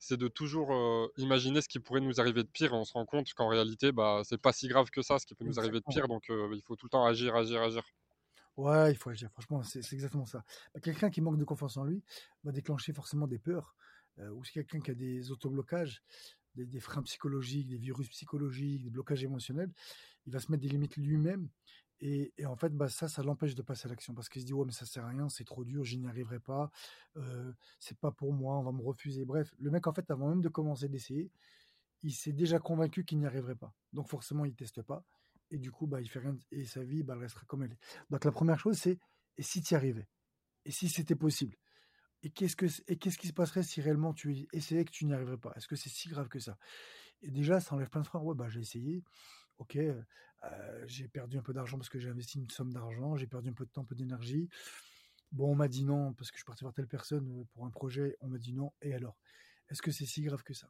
c'est 0.00 0.16
de 0.18 0.28
toujours 0.28 0.72
euh, 0.74 1.08
imaginer 1.18 1.60
ce 1.62 1.68
qui 1.68 1.80
pourrait 1.80 2.00
nous 2.00 2.20
arriver 2.20 2.42
de 2.44 2.48
pire 2.48 2.72
et 2.74 2.76
on 2.76 2.84
se 2.84 2.94
rend 2.94 3.06
compte 3.06 3.32
qu'en 3.34 3.48
réalité, 3.48 3.92
bah, 3.92 4.22
c'est 4.24 4.38
pas 4.42 4.52
si 4.52 4.68
grave 4.68 4.90
que 4.90 5.02
ça, 5.02 5.18
ce 5.20 5.26
qui 5.26 5.34
peut 5.36 5.44
nous 5.44 5.60
arriver 5.60 5.80
de 5.80 5.86
pire. 5.88 6.08
Donc, 6.08 6.30
euh, 6.30 6.50
il 6.54 6.62
faut 6.62 6.76
tout 6.76 6.86
le 6.86 6.90
temps 6.90 7.06
agir, 7.06 7.36
agir, 7.36 7.62
agir. 7.62 7.84
Ouais, 8.56 8.92
il 8.92 8.96
faut 8.96 9.10
agir. 9.10 9.30
Franchement, 9.32 9.62
c'est 9.62 9.82
c'est 9.82 9.94
exactement 9.94 10.26
ça. 10.26 10.44
Bah, 10.74 10.80
quelqu'un 10.80 11.10
qui 11.10 11.20
manque 11.20 11.38
de 11.38 11.44
confiance 11.44 11.76
en 11.76 11.84
lui 11.84 12.02
va 12.44 12.52
déclencher 12.52 12.92
forcément 12.92 13.26
des 13.26 13.38
peurs. 13.38 13.74
euh, 14.18 14.30
ou 14.30 14.44
c'est 14.44 14.52
quelqu'un 14.52 14.80
qui 14.80 14.90
a 14.90 14.94
des 14.94 15.30
autoblocages, 15.30 16.02
des, 16.56 16.66
des 16.66 16.80
freins 16.80 17.02
psychologiques, 17.02 17.68
des 17.68 17.78
virus 17.78 18.08
psychologiques, 18.10 18.82
des 18.84 18.90
blocages 18.90 19.24
émotionnels, 19.24 19.72
il 20.26 20.32
va 20.32 20.40
se 20.40 20.50
mettre 20.52 20.62
des 20.62 20.68
limites 20.68 20.96
lui-même. 20.96 21.48
Et, 22.02 22.32
en 22.46 22.56
fait, 22.56 22.70
bah, 22.74 22.88
ça, 22.88 23.08
ça 23.08 23.22
l'empêche 23.22 23.54
de 23.54 23.62
passer 23.62 23.86
à 23.86 23.90
l'action 23.90 24.14
parce 24.14 24.28
qu'il 24.30 24.40
se 24.40 24.46
dit 24.46 24.54
ouais, 24.54 24.64
mais 24.64 24.72
ça 24.72 24.86
sert 24.86 25.04
à 25.04 25.08
rien, 25.08 25.28
c'est 25.28 25.44
trop 25.44 25.64
dur, 25.64 25.84
je 25.84 25.96
n'y 25.96 26.06
arriverai 26.08 26.40
pas, 26.40 26.70
euh, 27.16 27.52
c'est 27.78 27.98
pas 27.98 28.10
pour 28.10 28.32
moi, 28.32 28.58
on 28.58 28.62
va 28.62 28.72
me 28.72 28.80
refuser. 28.82 29.24
Bref, 29.26 29.54
le 29.58 29.70
mec, 29.70 29.86
en 29.86 29.92
fait, 29.92 30.10
avant 30.10 30.28
même 30.30 30.40
de 30.40 30.48
commencer 30.48 30.88
d'essayer, 30.88 31.30
il 32.02 32.12
s'est 32.12 32.32
déjà 32.32 32.58
convaincu 32.58 33.04
qu'il 33.04 33.18
n'y 33.18 33.26
arriverait 33.26 33.56
pas. 33.56 33.74
Donc 33.92 34.08
forcément, 34.08 34.44
il 34.44 34.54
teste 34.54 34.82
pas. 34.82 35.04
Et 35.50 35.58
du 35.58 35.70
coup, 35.72 35.86
bah, 35.86 36.00
il 36.00 36.08
fait 36.08 36.20
rien. 36.20 36.36
Et 36.52 36.64
sa 36.64 36.82
vie, 36.84 37.02
bah, 37.02 37.14
elle 37.16 37.22
restera 37.22 37.44
comme 37.46 37.62
elle 37.64 37.72
est. 37.72 37.78
Donc 38.10 38.24
la 38.24 38.32
première 38.32 38.58
chose, 38.58 38.78
c'est 38.78 38.98
et 39.38 39.42
si 39.42 39.62
tu 39.62 39.74
y 39.74 39.76
arrivais? 39.76 40.08
Et 40.66 40.70
si 40.72 40.88
c'était 40.88 41.16
possible? 41.16 41.56
Et 42.22 42.30
qu'est-ce 42.30 42.56
que 42.56 42.66
et 42.88 42.98
qu'est-ce 42.98 43.18
qui 43.18 43.28
se 43.28 43.32
passerait 43.32 43.62
si 43.62 43.80
réellement 43.80 44.12
tu 44.14 44.48
essayais 44.52 44.84
que 44.84 44.90
tu 44.90 45.06
n'y 45.06 45.14
arriverais 45.14 45.38
pas? 45.38 45.52
Est-ce 45.56 45.68
que 45.68 45.76
c'est 45.76 45.88
si 45.90 46.08
grave 46.08 46.28
que 46.28 46.38
ça? 46.40 46.58
Et 47.22 47.30
déjà, 47.30 47.60
ça 47.60 47.74
enlève 47.74 47.90
plein 47.90 48.02
de 48.02 48.06
freins. 48.06 48.20
Ouais, 48.20 48.34
bah 48.34 48.48
j'ai 48.48 48.60
essayé. 48.60 49.04
Ok, 49.58 49.78
euh, 50.44 50.84
j'ai 50.86 51.08
perdu 51.08 51.38
un 51.38 51.42
peu 51.42 51.52
d'argent 51.52 51.76
parce 51.76 51.88
que 51.88 51.98
j'ai 51.98 52.08
investi 52.08 52.38
une 52.38 52.50
somme 52.50 52.72
d'argent. 52.72 53.16
J'ai 53.16 53.26
perdu 53.26 53.50
un 53.50 53.54
peu 53.54 53.64
de 53.64 53.70
temps, 53.70 53.82
un 53.82 53.86
peu 53.86 53.94
d'énergie. 53.94 54.48
Bon, 55.32 55.52
on 55.52 55.54
m'a 55.54 55.68
dit 55.68 55.84
non 55.84 56.12
parce 56.14 56.30
que 56.30 56.38
je 56.38 56.44
partais 56.44 56.64
voir 56.64 56.74
telle 56.74 56.88
personne 56.88 57.40
euh, 57.40 57.44
pour 57.52 57.64
un 57.66 57.70
projet. 57.70 58.16
On 58.20 58.28
m'a 58.28 58.38
dit 58.38 58.52
non. 58.52 58.72
Et 58.82 58.94
alors? 58.94 59.16
Est-ce 59.70 59.82
que 59.82 59.92
c'est 59.92 60.06
si 60.06 60.22
grave 60.22 60.42
que 60.42 60.52
ça? 60.52 60.68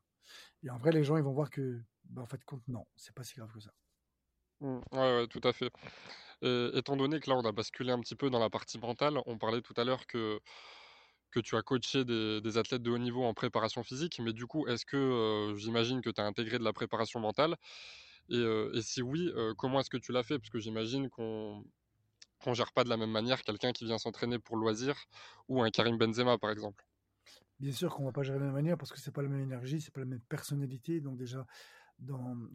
Et 0.62 0.70
en 0.70 0.78
vrai, 0.78 0.92
les 0.92 1.04
gens, 1.04 1.16
ils 1.16 1.22
vont 1.22 1.32
voir 1.32 1.50
que, 1.50 1.82
bah, 2.04 2.22
en 2.22 2.26
fait, 2.26 2.44
compte, 2.44 2.66
non, 2.68 2.86
c'est 2.96 3.14
pas 3.14 3.24
si 3.24 3.34
grave 3.36 3.50
que 3.52 3.60
ça. 3.60 3.72
Mm. 4.60 4.80
Ouais, 4.92 5.26
tout 5.28 5.40
à 5.42 5.52
fait. 5.52 5.72
Et, 6.42 6.70
étant 6.74 6.96
donné 6.96 7.18
que 7.18 7.30
là, 7.30 7.36
on 7.36 7.44
a 7.44 7.52
basculé 7.52 7.92
un 7.92 8.00
petit 8.00 8.14
peu 8.14 8.30
dans 8.30 8.38
la 8.38 8.50
partie 8.50 8.78
mentale, 8.78 9.18
on 9.26 9.38
parlait 9.38 9.62
tout 9.62 9.74
à 9.76 9.84
l'heure 9.84 10.06
que, 10.06 10.38
que 11.30 11.40
tu 11.40 11.56
as 11.56 11.62
coaché 11.62 12.04
des, 12.04 12.40
des 12.42 12.58
athlètes 12.58 12.82
de 12.82 12.90
haut 12.90 12.98
niveau 12.98 13.24
en 13.24 13.34
préparation 13.34 13.82
physique, 13.82 14.20
mais 14.22 14.32
du 14.32 14.46
coup, 14.46 14.66
est-ce 14.66 14.84
que 14.84 14.96
euh, 14.96 15.56
j'imagine 15.56 16.02
que 16.02 16.10
tu 16.10 16.20
as 16.20 16.24
intégré 16.24 16.58
de 16.58 16.64
la 16.64 16.74
préparation 16.74 17.20
mentale? 17.20 17.56
Et, 18.30 18.36
euh, 18.36 18.70
et 18.74 18.82
si 18.82 19.02
oui, 19.02 19.30
euh, 19.36 19.54
comment 19.54 19.80
est-ce 19.80 19.90
que 19.90 19.96
tu 19.96 20.12
l'as 20.12 20.22
fait? 20.22 20.38
Parce 20.38 20.50
que 20.50 20.58
j'imagine 20.58 21.10
qu'on 21.10 21.64
qu'on 22.42 22.54
gère 22.54 22.72
pas 22.72 22.84
de 22.84 22.88
la 22.88 22.96
même 22.96 23.10
manière 23.10 23.42
quelqu'un 23.42 23.72
qui 23.72 23.84
vient 23.84 23.98
s'entraîner 23.98 24.38
pour 24.38 24.56
loisir 24.56 24.96
ou 25.48 25.62
un 25.62 25.70
Karim 25.70 25.98
Benzema, 25.98 26.38
par 26.38 26.50
exemple. 26.50 26.86
Bien 27.58 27.72
sûr 27.72 27.94
qu'on 27.94 28.06
va 28.06 28.12
pas 28.12 28.22
gérer 28.22 28.38
de 28.38 28.44
la 28.44 28.46
même 28.46 28.54
manière 28.54 28.78
parce 28.78 28.90
que 28.90 28.98
c'est 28.98 29.12
pas 29.12 29.20
la 29.20 29.28
même 29.28 29.42
énergie, 29.42 29.80
c'est 29.82 29.92
pas 29.92 30.00
la 30.00 30.06
même 30.06 30.22
personnalité. 30.22 31.02
Donc 31.02 31.18
déjà, 31.18 31.46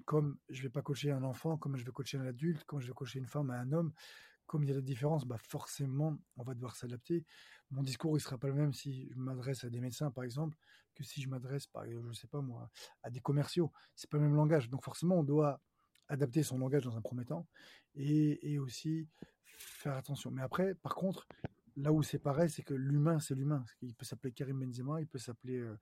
comme 0.06 0.38
je 0.50 0.64
vais 0.64 0.70
pas 0.70 0.82
coacher 0.82 1.12
un 1.12 1.24
enfant, 1.24 1.58
comme 1.58 1.78
je 1.78 1.86
vais 1.86 1.92
coacher 1.92 2.18
un 2.18 2.26
adulte, 2.26 2.64
comme 2.64 2.80
je 2.80 2.88
vais 2.88 2.94
coacher 2.94 3.20
une 3.20 3.28
femme 3.28 3.52
à 3.52 3.60
un 3.60 3.72
homme, 3.72 3.94
comme 4.46 4.64
il 4.64 4.70
y 4.70 4.72
a 4.72 4.76
des 4.76 4.82
différences, 4.82 5.26
bah 5.26 5.38
forcément, 5.38 6.18
on 6.38 6.44
va 6.44 6.54
devoir 6.54 6.76
s'adapter. 6.76 7.26
Mon 7.72 7.84
discours, 7.84 8.18
il 8.18 8.22
sera 8.22 8.38
pas 8.38 8.48
le 8.48 8.54
même 8.54 8.74
si 8.74 9.10
je 9.10 9.18
m'adresse 9.18 9.64
à 9.64 9.70
des 9.70 9.80
médecins, 9.80 10.12
par 10.12 10.24
exemple, 10.24 10.58
que 10.94 11.04
si 11.04 11.22
je 11.22 11.30
m'adresse, 11.30 11.68
par 11.68 11.86
je 11.86 12.12
sais 12.14 12.28
pas 12.28 12.42
moi, 12.42 12.70
à 13.04 13.10
des 13.10 13.20
commerciaux. 13.20 13.72
C'est 13.96 14.10
pas 14.10 14.18
le 14.18 14.24
même 14.24 14.36
langage. 14.36 14.70
Donc 14.70 14.84
forcément, 14.84 15.20
on 15.20 15.24
doit 15.24 15.62
adapter 16.08 16.44
son 16.44 16.60
langage 16.60 16.84
dans 16.84 16.96
un 16.96 17.02
premier 17.02 17.26
temps 17.26 17.48
et 17.96 18.60
aussi 18.60 19.08
faire 19.58 19.96
attention. 19.96 20.32
Mais 20.32 20.42
après, 20.42 20.76
par 20.76 20.96
contre, 20.96 21.28
là 21.78 21.92
où 21.92 22.04
c'est 22.04 22.20
pareil, 22.20 22.50
c'est 22.50 22.64
que 22.64 22.74
l'humain, 22.74 23.20
c'est 23.20 23.36
l'humain. 23.36 23.66
Il 23.82 23.94
peut 23.94 24.06
s'appeler 24.06 24.32
Karim 24.32 24.60
Benzema, 24.60 25.02
il 25.02 25.08
peut 25.08 25.18
s'appeler 25.18 25.58
euh, 25.58 25.78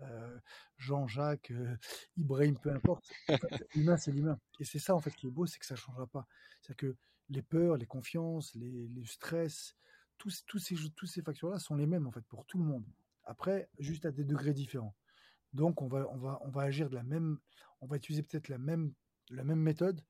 euh, 0.00 0.38
Jean-Jacques, 0.76 1.50
euh, 1.50 1.76
Ibrahim, 2.16 2.58
peu 2.58 2.70
importe. 2.70 3.10
L'humain, 3.74 3.96
c'est 3.96 4.12
l'humain. 4.12 4.38
Et 4.60 4.64
c'est 4.64 4.78
ça, 4.78 4.94
en 4.94 5.00
fait, 5.00 5.14
qui 5.14 5.26
est 5.26 5.30
beau, 5.30 5.46
c'est 5.46 5.58
que 5.58 5.66
ça 5.66 5.74
ne 5.74 5.78
changera 5.78 6.06
pas. 6.06 6.26
C'est 6.60 6.76
que 6.76 6.96
les 7.30 7.42
peurs, 7.42 7.76
les 7.76 7.86
confiances, 7.86 8.54
les, 8.54 8.88
stress, 9.04 9.74
tous, 10.18 10.44
ces, 10.58 11.22
facteurs-là 11.22 11.58
sont 11.58 11.76
les 11.76 11.86
mêmes, 11.86 12.06
en 12.06 12.12
fait, 12.12 12.24
pour 12.26 12.44
tout 12.46 12.58
le 12.58 12.64
monde. 12.64 12.84
Après, 13.24 13.68
juste 13.78 14.06
à 14.06 14.10
des 14.10 14.24
degrés 14.24 14.54
différents. 14.54 14.94
Donc, 15.52 15.80
on 15.80 15.88
va, 15.88 16.62
agir 16.62 16.90
de 16.90 16.94
la 16.94 17.02
même, 17.02 17.38
on 17.80 17.86
va 17.86 17.96
utiliser 17.96 18.22
peut-être 18.22 18.48
la 18.48 18.58
même, 18.58 18.92
la 19.30 19.44
même 19.44 19.60
méthode, 19.60 20.02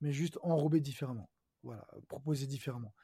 mais 0.00 0.12
juste 0.12 0.38
enrobée 0.42 0.80
différemment. 0.80 1.30
Voilà, 1.62 1.86
proposer 2.08 2.46
différemment. 2.46 2.94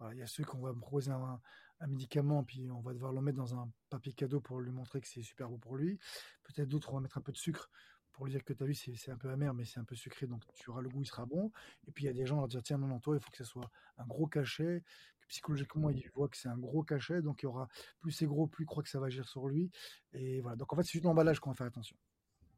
Voilà, 0.00 0.14
il 0.14 0.18
y 0.18 0.22
a 0.22 0.26
ceux 0.26 0.44
qu'on 0.44 0.58
va 0.58 0.72
proposer 0.72 1.12
un, 1.12 1.40
un, 1.80 1.86
médicament, 1.86 2.42
puis 2.42 2.70
on 2.70 2.80
va 2.80 2.94
devoir 2.94 3.12
le 3.12 3.20
mettre 3.20 3.36
dans 3.36 3.54
un 3.54 3.70
papier 3.90 4.14
cadeau 4.14 4.40
pour 4.40 4.58
lui 4.60 4.72
montrer 4.72 5.00
que 5.00 5.06
c'est 5.06 5.22
super 5.22 5.48
beau 5.48 5.58
pour 5.58 5.76
lui. 5.76 5.98
Peut-être 6.42 6.68
d'autres, 6.68 6.90
on 6.90 6.96
va 6.96 7.00
mettre 7.02 7.18
un 7.18 7.20
peu 7.20 7.32
de 7.32 7.36
sucre 7.36 7.70
pour 8.12 8.26
lui 8.26 8.32
dire 8.32 8.44
que 8.44 8.52
tu 8.52 8.62
as 8.62 8.66
vu, 8.66 8.74
c'est 8.74 9.10
un 9.10 9.16
peu 9.16 9.30
amer, 9.30 9.54
mais 9.54 9.64
c'est 9.64 9.78
un 9.78 9.84
peu 9.84 9.94
sucré, 9.94 10.26
donc 10.26 10.42
tu 10.54 10.70
auras 10.70 10.80
le 10.80 10.88
goût, 10.88 11.02
il 11.02 11.06
sera 11.06 11.26
bon. 11.26 11.52
Et 11.86 11.92
puis 11.92 12.04
il 12.04 12.06
y 12.06 12.10
a 12.10 12.12
des 12.12 12.26
gens, 12.26 12.38
on 12.38 12.42
va 12.42 12.48
dire, 12.48 12.62
tiens, 12.62 12.78
non, 12.78 12.86
non, 12.86 12.98
toi, 12.98 13.16
il 13.16 13.20
faut 13.22 13.30
que 13.30 13.36
ce 13.36 13.44
soit 13.44 13.70
un 13.98 14.06
gros 14.06 14.26
cachet. 14.26 14.82
Que 15.20 15.26
psychologiquement, 15.28 15.90
il 15.90 16.08
voit 16.14 16.28
que 16.28 16.36
c'est 16.36 16.48
un 16.48 16.58
gros 16.58 16.82
cachet, 16.82 17.22
donc 17.22 17.42
il 17.42 17.44
y 17.44 17.48
aura 17.48 17.68
plus 18.00 18.12
c'est 18.12 18.26
gros, 18.26 18.46
plus 18.46 18.64
il 18.64 18.66
croit 18.66 18.82
que 18.82 18.88
ça 18.88 19.00
va 19.00 19.06
agir 19.06 19.28
sur 19.28 19.48
lui. 19.48 19.70
Et 20.12 20.40
voilà. 20.40 20.56
Donc 20.56 20.72
en 20.72 20.76
fait, 20.76 20.82
c'est 20.82 20.92
juste 20.92 21.04
l'emballage 21.04 21.40
qu'on 21.40 21.50
va 21.50 21.56
faire 21.56 21.66
attention. 21.66 21.96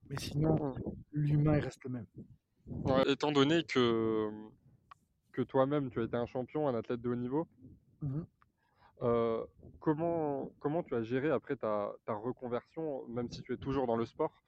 Mais 0.08 0.16
sinon, 0.18 0.74
l'humain, 1.12 1.56
il 1.56 1.64
reste 1.64 1.82
le 1.84 1.90
même. 1.90 2.06
Ouais, 2.66 3.02
étant 3.10 3.32
donné 3.32 3.64
que 3.64 4.30
que 5.32 5.42
toi-même 5.42 5.90
tu 5.90 6.00
as 6.00 6.04
été 6.04 6.16
un 6.16 6.26
champion, 6.26 6.68
un 6.68 6.74
athlète 6.74 7.00
de 7.00 7.08
haut 7.08 7.16
niveau. 7.16 7.46
Mmh. 8.02 8.22
Euh, 9.02 9.44
comment, 9.80 10.52
comment 10.60 10.82
tu 10.82 10.94
as 10.94 11.02
géré 11.02 11.30
après 11.30 11.56
ta, 11.56 11.92
ta, 12.06 12.14
reconversion, 12.14 13.04
même 13.08 13.28
si 13.30 13.42
tu 13.42 13.52
es 13.52 13.56
toujours 13.56 13.86
dans 13.86 13.96
le 13.96 14.06
sport? 14.06 14.42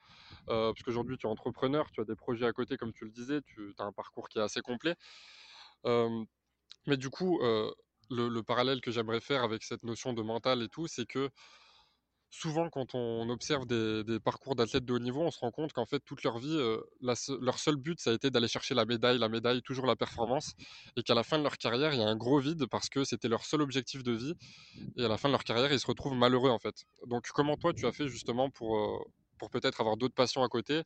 Euh, 0.49 0.73
Parce 0.73 0.83
qu'aujourd'hui 0.83 1.19
tu 1.19 1.26
es 1.26 1.31
entrepreneur, 1.31 1.91
tu 1.91 2.00
as 2.00 2.05
des 2.05 2.14
projets 2.14 2.47
à 2.47 2.53
côté, 2.53 2.76
comme 2.76 2.93
tu 2.93 3.05
le 3.05 3.11
disais, 3.11 3.41
tu 3.43 3.75
as 3.79 3.85
un 3.85 3.93
parcours 3.93 4.29
qui 4.29 4.38
est 4.38 4.43
assez 4.43 4.61
complet. 4.61 4.95
Euh, 5.87 6.25
mais 6.87 6.97
du 6.97 7.11
coup, 7.11 7.41
le, 7.41 8.29
le, 8.29 8.43
parallèle 8.43 8.81
que 8.81 8.91
j'aimerais 8.91 9.21
faire 9.21 9.43
avec 9.43 9.62
cette 9.62 9.83
notion 9.83 10.12
de 10.12 10.23
mental 10.23 10.62
et 10.62 10.69
tout, 10.69 10.87
c'est 10.87 11.07
que 11.07 11.31
souvent, 12.35 12.69
quand 12.69 12.95
on 12.95 13.29
observe 13.31 13.67
des, 13.67 14.19
parcours 14.21 14.57
d'athlètes 14.57 14.85
de 14.85 14.93
haut 14.93 14.99
niveau, 14.99 15.23
on 15.23 15.31
se 15.31 15.38
rend 15.38 15.50
compte 15.50 15.73
qu'en 15.73 15.87
fait, 15.87 16.00
toute 16.00 16.23
leur 16.25 16.38
vie, 16.38 16.57
euh, 16.57 16.81
leur 17.00 17.59
seul 17.59 17.76
but, 17.76 18.00
ça 18.00 18.11
a 18.11 18.12
été 18.14 18.31
d'aller 18.31 18.49
chercher 18.49 18.75
la 18.75 18.85
médaille, 18.85 19.19
la 19.19 19.29
médaille, 19.29 19.62
toujours 19.62 19.87
la 19.87 19.97
performance, 19.97 20.53
et 20.97 21.03
qu'à 21.03 21.14
la 21.14 21.23
fin 21.23 21.38
de 21.38 21.45
leur 21.45 21.57
carrière, 21.59 21.95
il 21.95 22.00
y 22.00 22.03
a 22.03 22.09
un 22.09 22.17
gros 22.17 22.41
vide 22.41 22.67
parce 22.67 22.88
que 22.88 23.05
c'était 23.05 23.29
leur 23.29 23.45
seul 23.45 23.62
objectif 23.62 24.03
de 24.03 24.12
vie, 24.12 24.35
et 24.97 25.05
à 25.05 25.09
la 25.09 25.17
fin 25.17 25.29
de 25.29 25.33
leur 25.33 25.45
carrière, 25.45 25.73
ils 25.73 25.81
se 25.81 25.87
retrouvent 25.87 26.14
malheureux 26.17 26.50
en 26.50 26.59
fait. 26.59 26.85
Donc, 27.07 27.29
comment 27.33 27.57
toi, 27.57 27.73
tu 27.73 27.87
as 27.87 27.93
fait 27.93 28.09
justement 28.09 28.50
pour, 28.50 28.76
euh, 28.79 28.99
pour 29.38 29.50
peut-être 29.50 29.81
avoir 29.81 29.97
d'autres 29.97 30.14
passions 30.14 30.43
à 30.43 30.49
côté 30.49 30.83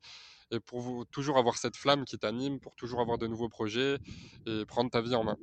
et 0.50 0.60
pour 0.60 1.06
toujours 1.10 1.38
avoir 1.38 1.56
cette 1.58 1.76
flamme 1.76 2.04
qui 2.04 2.18
t'anime, 2.18 2.60
pour 2.60 2.74
toujours 2.76 3.00
avoir 3.00 3.18
de 3.18 3.26
nouveaux 3.26 3.48
projets 3.48 3.98
et 4.46 4.64
prendre 4.66 4.90
ta 4.90 5.00
vie 5.00 5.14
en 5.14 5.24
main? 5.24 5.36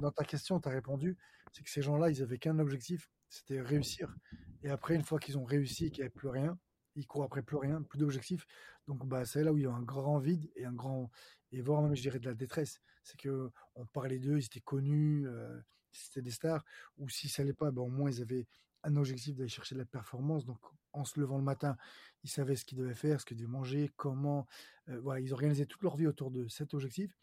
Dans 0.00 0.10
ta 0.10 0.24
question, 0.24 0.60
tu 0.60 0.68
as 0.68 0.72
répondu, 0.72 1.16
c'est 1.52 1.62
que 1.62 1.70
ces 1.70 1.82
gens-là, 1.82 2.10
ils 2.10 2.22
avaient 2.22 2.38
qu'un 2.38 2.58
objectif, 2.58 3.08
c'était 3.28 3.60
réussir. 3.60 4.14
Et 4.62 4.70
après, 4.70 4.94
une 4.94 5.02
fois 5.02 5.18
qu'ils 5.18 5.38
ont 5.38 5.44
réussi 5.44 5.90
qu'il 5.90 5.98
n'y 5.98 6.06
avait 6.06 6.10
plus 6.10 6.28
rien, 6.28 6.58
ils 6.94 7.06
courent 7.06 7.24
après 7.24 7.42
plus 7.42 7.56
rien, 7.56 7.82
plus 7.82 7.98
d'objectifs. 7.98 8.46
Donc, 8.88 9.06
bah, 9.06 9.24
c'est 9.24 9.44
là 9.44 9.52
où 9.52 9.58
il 9.58 9.64
y 9.64 9.66
a 9.66 9.72
un 9.72 9.82
grand 9.82 10.18
vide 10.18 10.50
et 10.56 10.64
un 10.64 10.72
grand, 10.72 11.10
et 11.52 11.60
voire 11.60 11.82
même, 11.82 11.94
je 11.94 12.02
dirais, 12.02 12.18
de 12.18 12.26
la 12.26 12.34
détresse. 12.34 12.80
C'est 13.02 13.18
que 13.18 13.50
on 13.74 13.86
parlait 13.86 14.18
d'eux, 14.18 14.38
ils 14.38 14.44
étaient 14.44 14.60
connus, 14.60 15.26
euh, 15.28 15.60
c'était 15.92 16.22
des 16.22 16.30
stars. 16.30 16.64
Ou 16.98 17.08
si 17.08 17.28
ça 17.28 17.42
n'allait 17.42 17.54
pas, 17.54 17.70
bah, 17.70 17.82
au 17.82 17.88
moins, 17.88 18.10
ils 18.10 18.22
avaient 18.22 18.46
un 18.82 18.96
objectif 18.96 19.36
d'aller 19.36 19.48
chercher 19.48 19.74
de 19.74 19.80
la 19.80 19.86
performance. 19.86 20.44
Donc, 20.44 20.58
en 20.92 21.04
se 21.04 21.20
levant 21.20 21.36
le 21.36 21.44
matin, 21.44 21.76
ils 22.24 22.30
savaient 22.30 22.56
ce 22.56 22.64
qu'ils 22.64 22.78
devaient 22.78 22.94
faire, 22.94 23.20
ce 23.20 23.26
qu'ils 23.26 23.36
devaient 23.36 23.48
manger, 23.48 23.90
comment. 23.96 24.46
Euh, 24.88 25.00
voilà, 25.00 25.20
ils 25.20 25.32
organisaient 25.32 25.66
toute 25.66 25.82
leur 25.82 25.96
vie 25.96 26.06
autour 26.06 26.30
de 26.30 26.48
cet 26.48 26.72
objectif. 26.74 27.16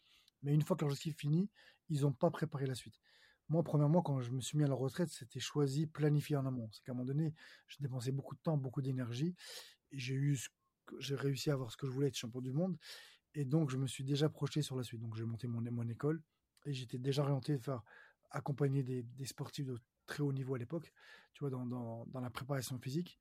Mais 0.44 0.54
une 0.54 0.62
fois 0.62 0.76
que 0.76 0.84
l'objectif 0.84 1.16
fini, 1.16 1.50
ils 1.88 2.02
n'ont 2.02 2.12
pas 2.12 2.30
préparé 2.30 2.66
la 2.66 2.74
suite. 2.74 3.00
Moi, 3.48 3.62
premièrement, 3.62 4.02
quand 4.02 4.20
je 4.20 4.30
me 4.30 4.40
suis 4.40 4.56
mis 4.56 4.64
à 4.64 4.68
la 4.68 4.74
retraite, 4.74 5.08
c'était 5.08 5.40
choisi, 5.40 5.86
planifié 5.86 6.36
en 6.36 6.46
amont. 6.46 6.68
C'est 6.72 6.82
qu'à 6.82 6.92
un 6.92 6.94
moment 6.94 7.06
donné, 7.06 7.34
j'ai 7.68 7.78
dépensé 7.80 8.12
beaucoup 8.12 8.34
de 8.34 8.40
temps, 8.40 8.56
beaucoup 8.56 8.80
d'énergie. 8.80 9.34
Et 9.90 9.98
j'ai 9.98 10.14
eu, 10.14 10.38
j'ai 10.98 11.14
réussi 11.14 11.50
à 11.50 11.54
avoir 11.54 11.70
ce 11.70 11.76
que 11.76 11.86
je 11.86 11.92
voulais 11.92 12.08
être 12.08 12.16
champion 12.16 12.40
du 12.40 12.52
monde. 12.52 12.78
Et 13.34 13.44
donc, 13.44 13.70
je 13.70 13.76
me 13.76 13.86
suis 13.86 14.04
déjà 14.04 14.28
projeté 14.28 14.62
sur 14.62 14.76
la 14.76 14.82
suite. 14.82 15.00
Donc, 15.00 15.14
j'ai 15.16 15.24
monté 15.24 15.46
mon, 15.46 15.60
mon 15.60 15.88
école 15.88 16.22
et 16.64 16.72
j'étais 16.72 16.98
déjà 16.98 17.22
orienté 17.22 17.56
vers 17.56 17.82
accompagner 18.30 18.82
des, 18.82 19.04
sportifs 19.24 19.66
de 19.66 19.78
très 20.06 20.22
haut 20.22 20.32
niveau 20.32 20.54
à 20.54 20.58
l'époque, 20.58 20.92
tu 21.32 21.40
vois, 21.40 21.50
dans, 21.50 21.66
dans, 21.66 22.20
la 22.20 22.30
préparation 22.30 22.78
physique. 22.78 23.18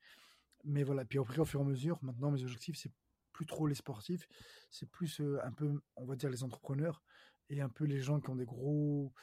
Mais 0.64 0.84
voilà, 0.84 1.06
puis 1.06 1.20
après, 1.20 1.40
au 1.40 1.46
fur 1.46 1.60
et 1.60 1.64
à 1.64 1.66
mesure, 1.66 2.00
maintenant, 2.02 2.32
mes 2.32 2.42
objectifs, 2.44 2.78
c'est 2.78 2.92
plus 3.34 3.46
trop 3.46 3.68
les 3.68 3.76
sportifs, 3.76 4.28
c'est 4.70 4.90
plus 4.90 5.22
un 5.44 5.52
peu, 5.52 5.82
on 5.96 6.06
va 6.06 6.16
dire, 6.16 6.30
les 6.30 6.44
entrepreneurs 6.44 7.04
et 7.50 7.62
un 7.62 7.70
peu 7.70 7.86
les 7.86 8.00
gens 8.00 8.20
qui 8.20 8.30
ont 8.30 8.36
des 8.36 8.46
gros, 8.46 9.14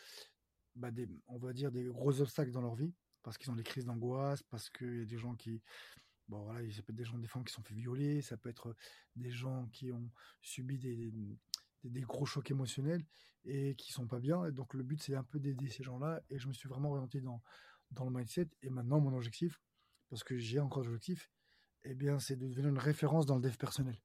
bah, 0.75 0.91
des, 0.91 1.09
on 1.29 1.39
va 1.39 1.53
dire, 1.53 1.71
des 1.71 1.85
gros 1.85 2.21
obstacles 2.21 2.51
dans 2.51 2.61
leur 2.61 2.75
vie, 2.75 2.95
parce 3.23 3.39
qu'ils 3.39 3.51
ont 3.51 3.57
des 3.57 3.63
crises 3.63 3.85
d'angoisse, 3.85 4.43
parce 4.43 4.71
qu'il 4.71 4.99
y 4.99 5.03
a 5.03 5.07
des 5.07 5.19
gens 5.19 5.35
qui, 5.35 5.63
bon 6.29 6.45
voilà, 6.45 6.61
ça 6.73 6.83
peut 6.83 6.93
être 6.93 6.97
des 6.97 7.05
gens, 7.05 7.19
des 7.19 7.27
femmes 7.27 7.45
qui 7.45 7.53
sont 7.53 7.63
fait 7.63 7.75
violer, 7.75 8.23
ça 8.23 8.37
peut 8.37 8.49
être 8.49 8.75
des 9.17 9.31
gens 9.31 9.67
qui 9.73 9.93
ont 9.93 10.11
subi 10.41 10.79
des, 10.79 11.13
des, 11.85 12.01
gros 12.03 12.27
chocs 12.27 12.51
émotionnels 12.51 13.05
et 13.45 13.75
qui 13.75 13.93
sont 13.93 14.07
pas 14.07 14.21
bien. 14.21 14.45
Et 14.47 14.53
donc 14.53 14.75
le 14.75 14.83
but, 14.83 15.03
c'est 15.03 15.15
un 15.15 15.25
peu 15.25 15.41
d'aider 15.41 15.69
ces 15.69 15.83
gens-là. 15.83 16.23
Et 16.31 16.39
je 16.39 16.49
me 16.49 16.53
suis 16.53 16.69
vraiment 16.69 16.91
orienté 16.91 17.21
dans, 17.21 17.43
dans 17.91 18.05
le 18.05 18.11
mindset. 18.11 18.49
Et 18.63 18.71
maintenant, 18.71 19.01
mon 19.01 19.15
objectif, 19.15 19.61
parce 20.09 20.25
que 20.25 20.39
j'ai 20.39 20.61
encore 20.61 20.85
l'objectif, 20.85 21.31
eh 21.85 21.95
bien, 21.95 22.19
c'est 22.19 22.37
de 22.37 22.47
devenir 22.47 22.71
une 22.71 22.79
référence 22.79 23.27
dans 23.27 23.37
le 23.37 23.43
dev 23.43 23.57
personnel. 23.57 24.01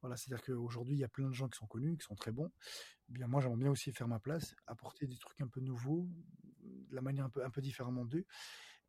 Voilà, 0.00 0.16
c'est-à-dire 0.16 0.44
qu'aujourd'hui, 0.44 0.96
il 0.96 0.98
y 0.98 1.04
a 1.04 1.08
plein 1.08 1.28
de 1.28 1.34
gens 1.34 1.48
qui 1.48 1.56
sont 1.56 1.66
connus, 1.66 1.96
qui 1.96 2.04
sont 2.04 2.16
très 2.16 2.32
bons. 2.32 2.50
Eh 3.08 3.12
bien, 3.12 3.28
moi, 3.28 3.40
j'aimerais 3.40 3.58
bien 3.58 3.70
aussi 3.70 3.92
faire 3.92 4.08
ma 4.08 4.18
place, 4.18 4.54
apporter 4.66 5.06
des 5.06 5.16
trucs 5.16 5.40
un 5.40 5.46
peu 5.46 5.60
nouveaux, 5.60 6.08
de 6.62 6.94
la 6.94 7.02
manière 7.02 7.24
un 7.24 7.30
peu, 7.30 7.44
un 7.44 7.50
peu 7.50 7.60
différemment 7.60 8.04
d'eux, 8.04 8.26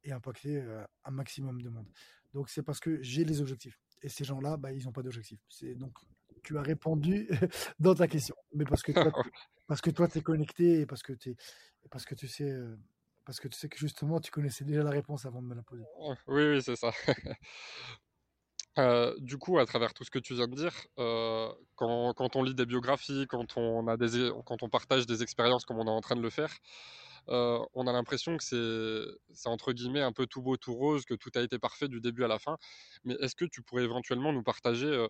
et 0.03 0.11
impacter 0.11 0.57
euh, 0.57 0.83
un 1.03 1.11
maximum 1.11 1.61
de 1.61 1.69
monde. 1.69 1.87
Donc, 2.33 2.49
c'est 2.49 2.63
parce 2.63 2.79
que 2.79 3.01
j'ai 3.03 3.25
les 3.25 3.41
objectifs. 3.41 3.79
Et 4.01 4.09
ces 4.09 4.23
gens-là, 4.23 4.57
bah, 4.57 4.71
ils 4.71 4.85
n'ont 4.85 4.91
pas 4.91 5.03
d'objectifs. 5.03 5.39
C'est 5.49 5.75
donc 5.75 5.93
tu 6.43 6.57
as 6.57 6.61
répondu 6.61 7.27
dans 7.79 7.95
ta 7.95 8.07
question, 8.07 8.35
mais 8.53 8.65
parce 8.65 8.83
que 8.83 8.91
toi, 8.91 9.11
parce 9.67 9.81
que 9.81 9.89
toi, 9.89 10.07
es 10.13 10.21
connecté 10.21 10.81
et 10.81 10.85
parce 10.85 11.01
que 11.01 11.13
parce 11.89 12.05
que 12.05 12.15
tu 12.15 12.27
sais, 12.27 12.49
euh, 12.49 12.77
parce 13.25 13.39
que 13.39 13.47
tu 13.47 13.57
sais 13.57 13.69
que 13.69 13.77
justement, 13.77 14.19
tu 14.19 14.29
connaissais 14.29 14.65
déjà 14.65 14.83
la 14.83 14.91
réponse 14.91 15.25
avant 15.25 15.41
de 15.41 15.47
me 15.47 15.55
la 15.55 15.63
poser. 15.63 15.85
Oui, 15.97 16.15
oui, 16.27 16.61
c'est 16.61 16.75
ça. 16.75 16.91
Du 19.19 19.37
coup, 19.37 19.59
à 19.59 19.65
travers 19.65 19.93
tout 19.93 20.03
ce 20.03 20.09
que 20.09 20.17
tu 20.19 20.33
viens 20.33 20.47
de 20.47 20.55
dire, 20.55 20.73
quand, 21.75 22.35
on 22.35 22.43
lit 22.43 22.55
des 22.55 22.65
biographies, 22.65 23.25
quand 23.27 23.55
on, 23.57 23.87
a 23.87 23.97
des, 23.97 24.31
quand 24.45 24.63
on 24.63 24.69
partage 24.69 25.05
des 25.05 25.21
expériences 25.21 25.65
comme 25.65 25.77
on 25.77 25.85
est 25.85 25.89
en 25.91 26.01
train 26.01 26.15
de 26.15 26.21
le 26.21 26.29
faire, 26.31 26.55
on 27.27 27.87
a 27.87 27.91
l'impression 27.91 28.37
que 28.37 28.43
c'est 29.33 29.49
entre 29.49 29.73
guillemets 29.73 30.01
un 30.01 30.11
peu 30.11 30.25
tout 30.25 30.41
beau, 30.41 30.57
tout 30.57 30.73
rose, 30.73 31.05
que 31.05 31.13
tout 31.13 31.29
a 31.35 31.41
été 31.41 31.59
parfait 31.59 31.87
du 31.87 32.01
début 32.01 32.23
à 32.23 32.27
la 32.27 32.39
fin. 32.39 32.57
Mais 33.03 33.13
est-ce 33.19 33.35
que 33.35 33.45
tu 33.45 33.61
pourrais 33.61 33.83
éventuellement 33.83 34.33
nous 34.33 34.43
partager 34.43 35.07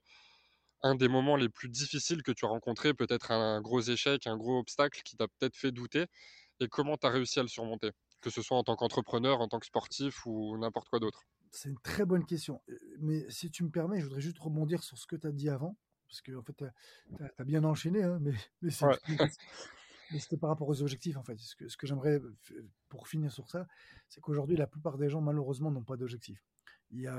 un 0.83 0.95
des 0.95 1.07
moments 1.07 1.37
les 1.37 1.49
plus 1.49 1.69
difficiles 1.69 2.23
que 2.23 2.31
tu 2.31 2.45
as 2.45 2.49
rencontré, 2.49 2.93
peut-être 2.93 3.31
un 3.31 3.61
gros 3.61 3.81
échec, 3.81 4.27
un 4.27 4.37
gros 4.37 4.59
obstacle 4.59 5.01
qui 5.03 5.15
t'a 5.15 5.27
peut-être 5.27 5.55
fait 5.57 5.71
douter, 5.71 6.05
et 6.59 6.67
comment 6.67 6.97
tu 6.97 7.07
as 7.07 7.11
réussi 7.11 7.39
à 7.39 7.43
le 7.43 7.49
surmonter, 7.49 7.91
que 8.21 8.29
ce 8.29 8.41
soit 8.41 8.57
en 8.57 8.63
tant 8.63 8.75
qu'entrepreneur, 8.75 9.41
en 9.41 9.47
tant 9.47 9.59
que 9.59 9.65
sportif 9.67 10.25
ou 10.25 10.57
n'importe 10.57 10.89
quoi 10.89 10.99
d'autre? 10.99 11.23
C'est 11.53 11.69
une 11.69 11.79
très 11.79 12.05
bonne 12.05 12.25
question. 12.25 12.61
Mais 12.99 13.25
si 13.29 13.51
tu 13.51 13.63
me 13.63 13.69
permets, 13.69 13.99
je 13.99 14.05
voudrais 14.05 14.21
juste 14.21 14.39
rebondir 14.39 14.83
sur 14.83 14.97
ce 14.97 15.05
que 15.05 15.15
tu 15.15 15.27
as 15.27 15.31
dit 15.31 15.49
avant, 15.49 15.77
parce 16.07 16.21
que 16.21 16.35
en 16.35 16.41
fait, 16.41 16.53
tu 16.57 16.63
as, 17.37 17.43
bien 17.43 17.63
enchaîné, 17.63 18.03
hein, 18.03 18.19
mais, 18.21 18.33
mais 20.11 20.19
c'était 20.19 20.37
par 20.37 20.49
rapport 20.49 20.67
aux 20.67 20.81
objectifs, 20.81 21.15
en 21.15 21.23
fait. 21.23 21.37
Ce 21.39 21.55
que, 21.55 21.67
ce 21.67 21.77
que 21.77 21.85
j'aimerais, 21.85 22.19
pour 22.89 23.07
finir 23.07 23.31
sur 23.31 23.49
ça, 23.49 23.67
c'est 24.09 24.19
qu'aujourd'hui, 24.19 24.57
la 24.57 24.67
plupart 24.67 24.97
des 24.97 25.09
gens, 25.09 25.21
malheureusement, 25.21 25.69
n'ont 25.69 25.83
pas 25.83 25.95
d'objectif. 25.95 26.43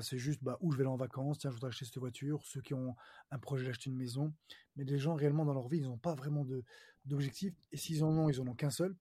C'est 0.02 0.18
juste, 0.18 0.42
bah, 0.42 0.56
où 0.60 0.70
je 0.70 0.76
vais 0.76 0.82
aller 0.82 0.90
en 0.90 0.96
vacances, 0.96 1.38
tiens, 1.38 1.50
je 1.50 1.54
voudrais 1.54 1.68
acheter 1.68 1.84
cette 1.84 1.98
voiture, 1.98 2.44
ceux 2.44 2.60
qui 2.60 2.74
ont 2.74 2.94
un 3.30 3.38
projet 3.38 3.66
d'acheter 3.66 3.90
une 3.90 3.96
maison. 3.96 4.32
Mais 4.76 4.84
les 4.84 4.98
gens, 4.98 5.14
réellement, 5.14 5.44
dans 5.44 5.54
leur 5.54 5.68
vie, 5.68 5.78
ils 5.78 5.84
n'ont 5.84 5.98
pas 5.98 6.14
vraiment 6.14 6.46
d'objectif. 7.04 7.54
Et 7.72 7.76
s'ils 7.76 8.04
en 8.04 8.16
ont, 8.16 8.28
ils 8.28 8.40
en 8.40 8.46
ont 8.46 8.54
qu'un 8.54 8.70
seul, 8.70 8.96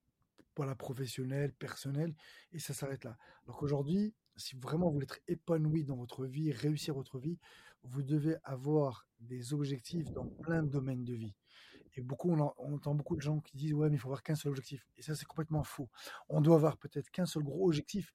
la 0.60 0.76
professionnel, 0.76 1.54
personnel, 1.54 2.16
et 2.52 2.60
ça 2.60 2.74
s'arrête 2.74 3.04
là. 3.04 3.18
Alors 3.46 3.58
qu'aujourd'hui, 3.58 4.14
si 4.36 4.56
vraiment 4.56 4.88
vous 4.88 4.94
voulez 4.94 5.06
être 5.06 5.20
épanoui 5.28 5.84
dans 5.84 5.96
votre 5.96 6.26
vie, 6.26 6.52
réussir 6.52 6.94
votre 6.94 7.20
vie, 7.20 7.38
vous 7.84 8.02
devez 8.02 8.36
avoir 8.44 9.08
des 9.20 9.54
objectifs 9.54 10.12
dans 10.12 10.26
plein 10.26 10.64
de 10.64 10.70
domaines 10.70 11.04
de 11.04 11.14
vie. 11.14 11.36
Et 11.96 12.02
beaucoup, 12.02 12.32
on, 12.32 12.40
entend 12.74 12.96
beaucoup 12.96 13.16
de 13.16 13.22
gens 13.22 13.40
qui 13.40 13.56
disent 13.56 13.74
ouais, 13.74 13.90
mais 13.90 13.98
il 13.98 14.00
faut 14.00 14.08
avoir 14.08 14.24
qu'un 14.24 14.36
seul 14.36 14.52
objectif. 14.52 14.88
Et 14.98 15.02
ça, 15.02 15.16
c'est 15.16 15.26
complètement 15.26 15.64
faux. 15.64 15.90
On 16.30 16.42
doit 16.42 16.56
avoir 16.56 16.78
peut-être 16.78 17.12
qu'un 17.12 17.26
seul 17.26 17.44
gros 17.44 17.68
objectif 17.68 18.14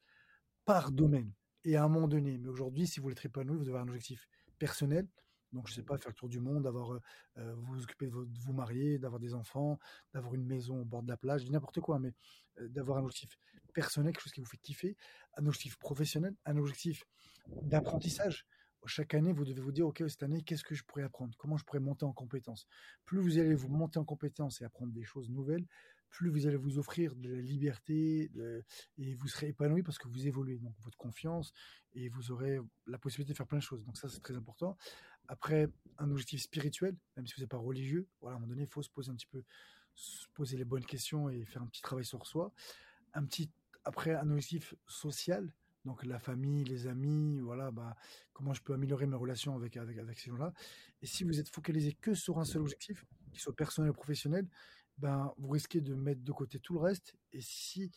par 0.65 0.91
domaine 0.91 1.33
et 1.65 1.77
à 1.77 1.85
un 1.85 1.89
moment 1.89 2.09
donné. 2.09 2.39
Mais 2.39 2.49
aujourd'hui, 2.49 2.87
si 2.87 2.99
vous 2.99 3.05
voulez 3.05 3.13
être 3.13 3.27
épanoui, 3.27 3.57
vous 3.57 3.65
devez 3.65 3.71
avoir 3.71 3.85
un 3.85 3.89
objectif 3.89 4.29
personnel. 4.59 5.07
Donc, 5.53 5.67
je 5.67 5.73
ne 5.73 5.77
sais 5.77 5.83
pas, 5.83 5.97
faire 5.97 6.11
le 6.11 6.15
tour 6.15 6.29
du 6.29 6.41
monde, 6.41 6.67
avoir, 6.67 6.99
euh, 7.39 7.55
vous 7.57 7.83
occuper 7.83 8.07
de, 8.07 8.13
vous 8.13 8.53
marier, 8.53 8.99
d'avoir 8.99 9.21
des 9.21 9.35
enfants, 9.35 9.79
d'avoir 10.13 10.35
une 10.35 10.45
maison 10.45 10.83
au 10.83 10.85
bord 10.85 11.03
de 11.03 11.09
la 11.09 11.17
plage, 11.17 11.49
n'importe 11.51 11.81
quoi, 11.81 11.99
mais 11.99 12.13
euh, 12.61 12.69
d'avoir 12.69 12.99
un 12.99 13.05
objectif 13.05 13.39
personnel, 13.73 14.13
quelque 14.13 14.23
chose 14.23 14.33
qui 14.33 14.41
vous 14.41 14.47
fait 14.47 14.59
kiffer, 14.59 14.97
un 15.37 15.47
objectif 15.47 15.79
professionnel, 15.79 16.35
un 16.45 16.57
objectif 16.57 17.05
d'apprentissage. 17.63 18.47
Chaque 18.87 19.15
année, 19.15 19.33
vous 19.33 19.45
devez 19.45 19.61
vous 19.61 19.73
dire, 19.73 19.87
OK, 19.87 20.03
cette 20.09 20.23
année, 20.23 20.43
qu'est-ce 20.43 20.65
que 20.65 20.75
je 20.75 20.85
pourrais 20.85 21.03
apprendre? 21.03 21.35
Comment 21.37 21.57
je 21.57 21.65
pourrais 21.65 21.81
monter 21.81 22.05
en 22.05 22.13
compétences? 22.13 22.67
Plus 23.05 23.19
vous 23.19 23.39
allez 23.39 23.55
vous 23.55 23.69
monter 23.69 23.99
en 23.99 24.05
compétences 24.05 24.61
et 24.61 24.65
apprendre 24.65 24.93
des 24.93 25.05
choses 25.05 25.29
nouvelles, 25.31 25.67
plus 26.11 26.31
vous 26.31 26.47
allez 26.47 26.57
vous 26.57 26.79
offrir 26.79 27.15
de 27.15 27.29
la 27.29 27.41
liberté 27.41 28.31
et 28.97 29.15
vous 29.15 29.29
serez 29.29 29.49
épanoui 29.49 29.83
parce 29.83 29.99
que 29.99 30.09
vous 30.09 30.27
évoluez. 30.27 30.59
Donc, 30.59 30.75
votre 30.81 30.97
confiance 30.97 31.53
et 31.95 32.09
vous 32.09 32.31
aurez 32.31 32.59
la 32.87 32.99
possibilité 32.99 33.33
de 33.33 33.37
faire 33.37 33.47
plein 33.47 33.59
de 33.59 33.63
choses. 33.63 33.85
Donc, 33.85 33.97
ça, 33.97 34.09
c'est 34.09 34.21
très 34.21 34.37
important. 34.37 34.77
Après, 35.29 35.69
un 35.99 36.11
objectif 36.11 36.41
spirituel, 36.41 36.97
même 37.17 37.27
si 37.27 37.35
vous 37.35 37.43
n'êtes 37.43 37.51
pas 37.51 37.59
religieux, 37.59 38.09
voilà, 38.21 38.35
à 38.35 38.37
un 38.37 38.41
moment 38.41 38.51
donné, 38.51 38.63
il 38.63 38.69
faut 38.69 38.83
se 38.83 38.91
poser 38.91 39.11
un 39.11 39.15
petit 39.15 39.27
peu, 39.27 39.45
se 39.95 40.27
poser 40.35 40.57
les 40.57 40.65
bonnes 40.65 40.85
questions 40.85 41.29
et 41.29 41.45
faire 41.45 41.63
un 41.63 41.67
petit 41.67 41.83
travail 41.83 42.05
sur 42.05 42.27
soi. 42.27 42.53
Un 43.15 43.25
petit 43.25 43.51
après, 43.85 44.15
un 44.15 44.31
objectif 44.31 44.75
social, 44.87 45.53
donc 45.85 46.05
la 46.05 46.19
famille, 46.19 46.65
les 46.65 46.87
amis, 46.87 47.41
voilà, 47.41 47.71
bah, 47.71 47.97
comment 48.33 48.53
je 48.53 48.63
peux 48.63 48.75
améliorer 48.75 49.07
mes 49.07 49.17
relations 49.17 49.55
avec, 49.55 49.77
avec, 49.77 49.97
avec 49.97 50.19
ces 50.19 50.31
gens-là. 50.31 50.53
Et 51.01 51.07
si 51.07 51.25
vous 51.25 51.41
êtes 51.41 51.49
focalisé 51.49 51.95
que 51.95 52.15
sur 52.15 52.39
un 52.39 52.45
seul 52.45 52.63
objectif, 52.63 53.05
qu'il 53.31 53.41
soit 53.41 53.57
personnel 53.57 53.91
ou 53.91 53.95
professionnel, 53.95 54.47
ben, 54.99 55.33
vous 55.39 55.49
risquez 55.49 55.81
de 55.81 55.95
mettre 55.95 56.23
de 56.23 56.33
côté 56.33 56.59
tout 56.59 56.75
le 56.75 56.81
reste. 56.81 57.15
Et 57.33 57.41
si 57.41 57.91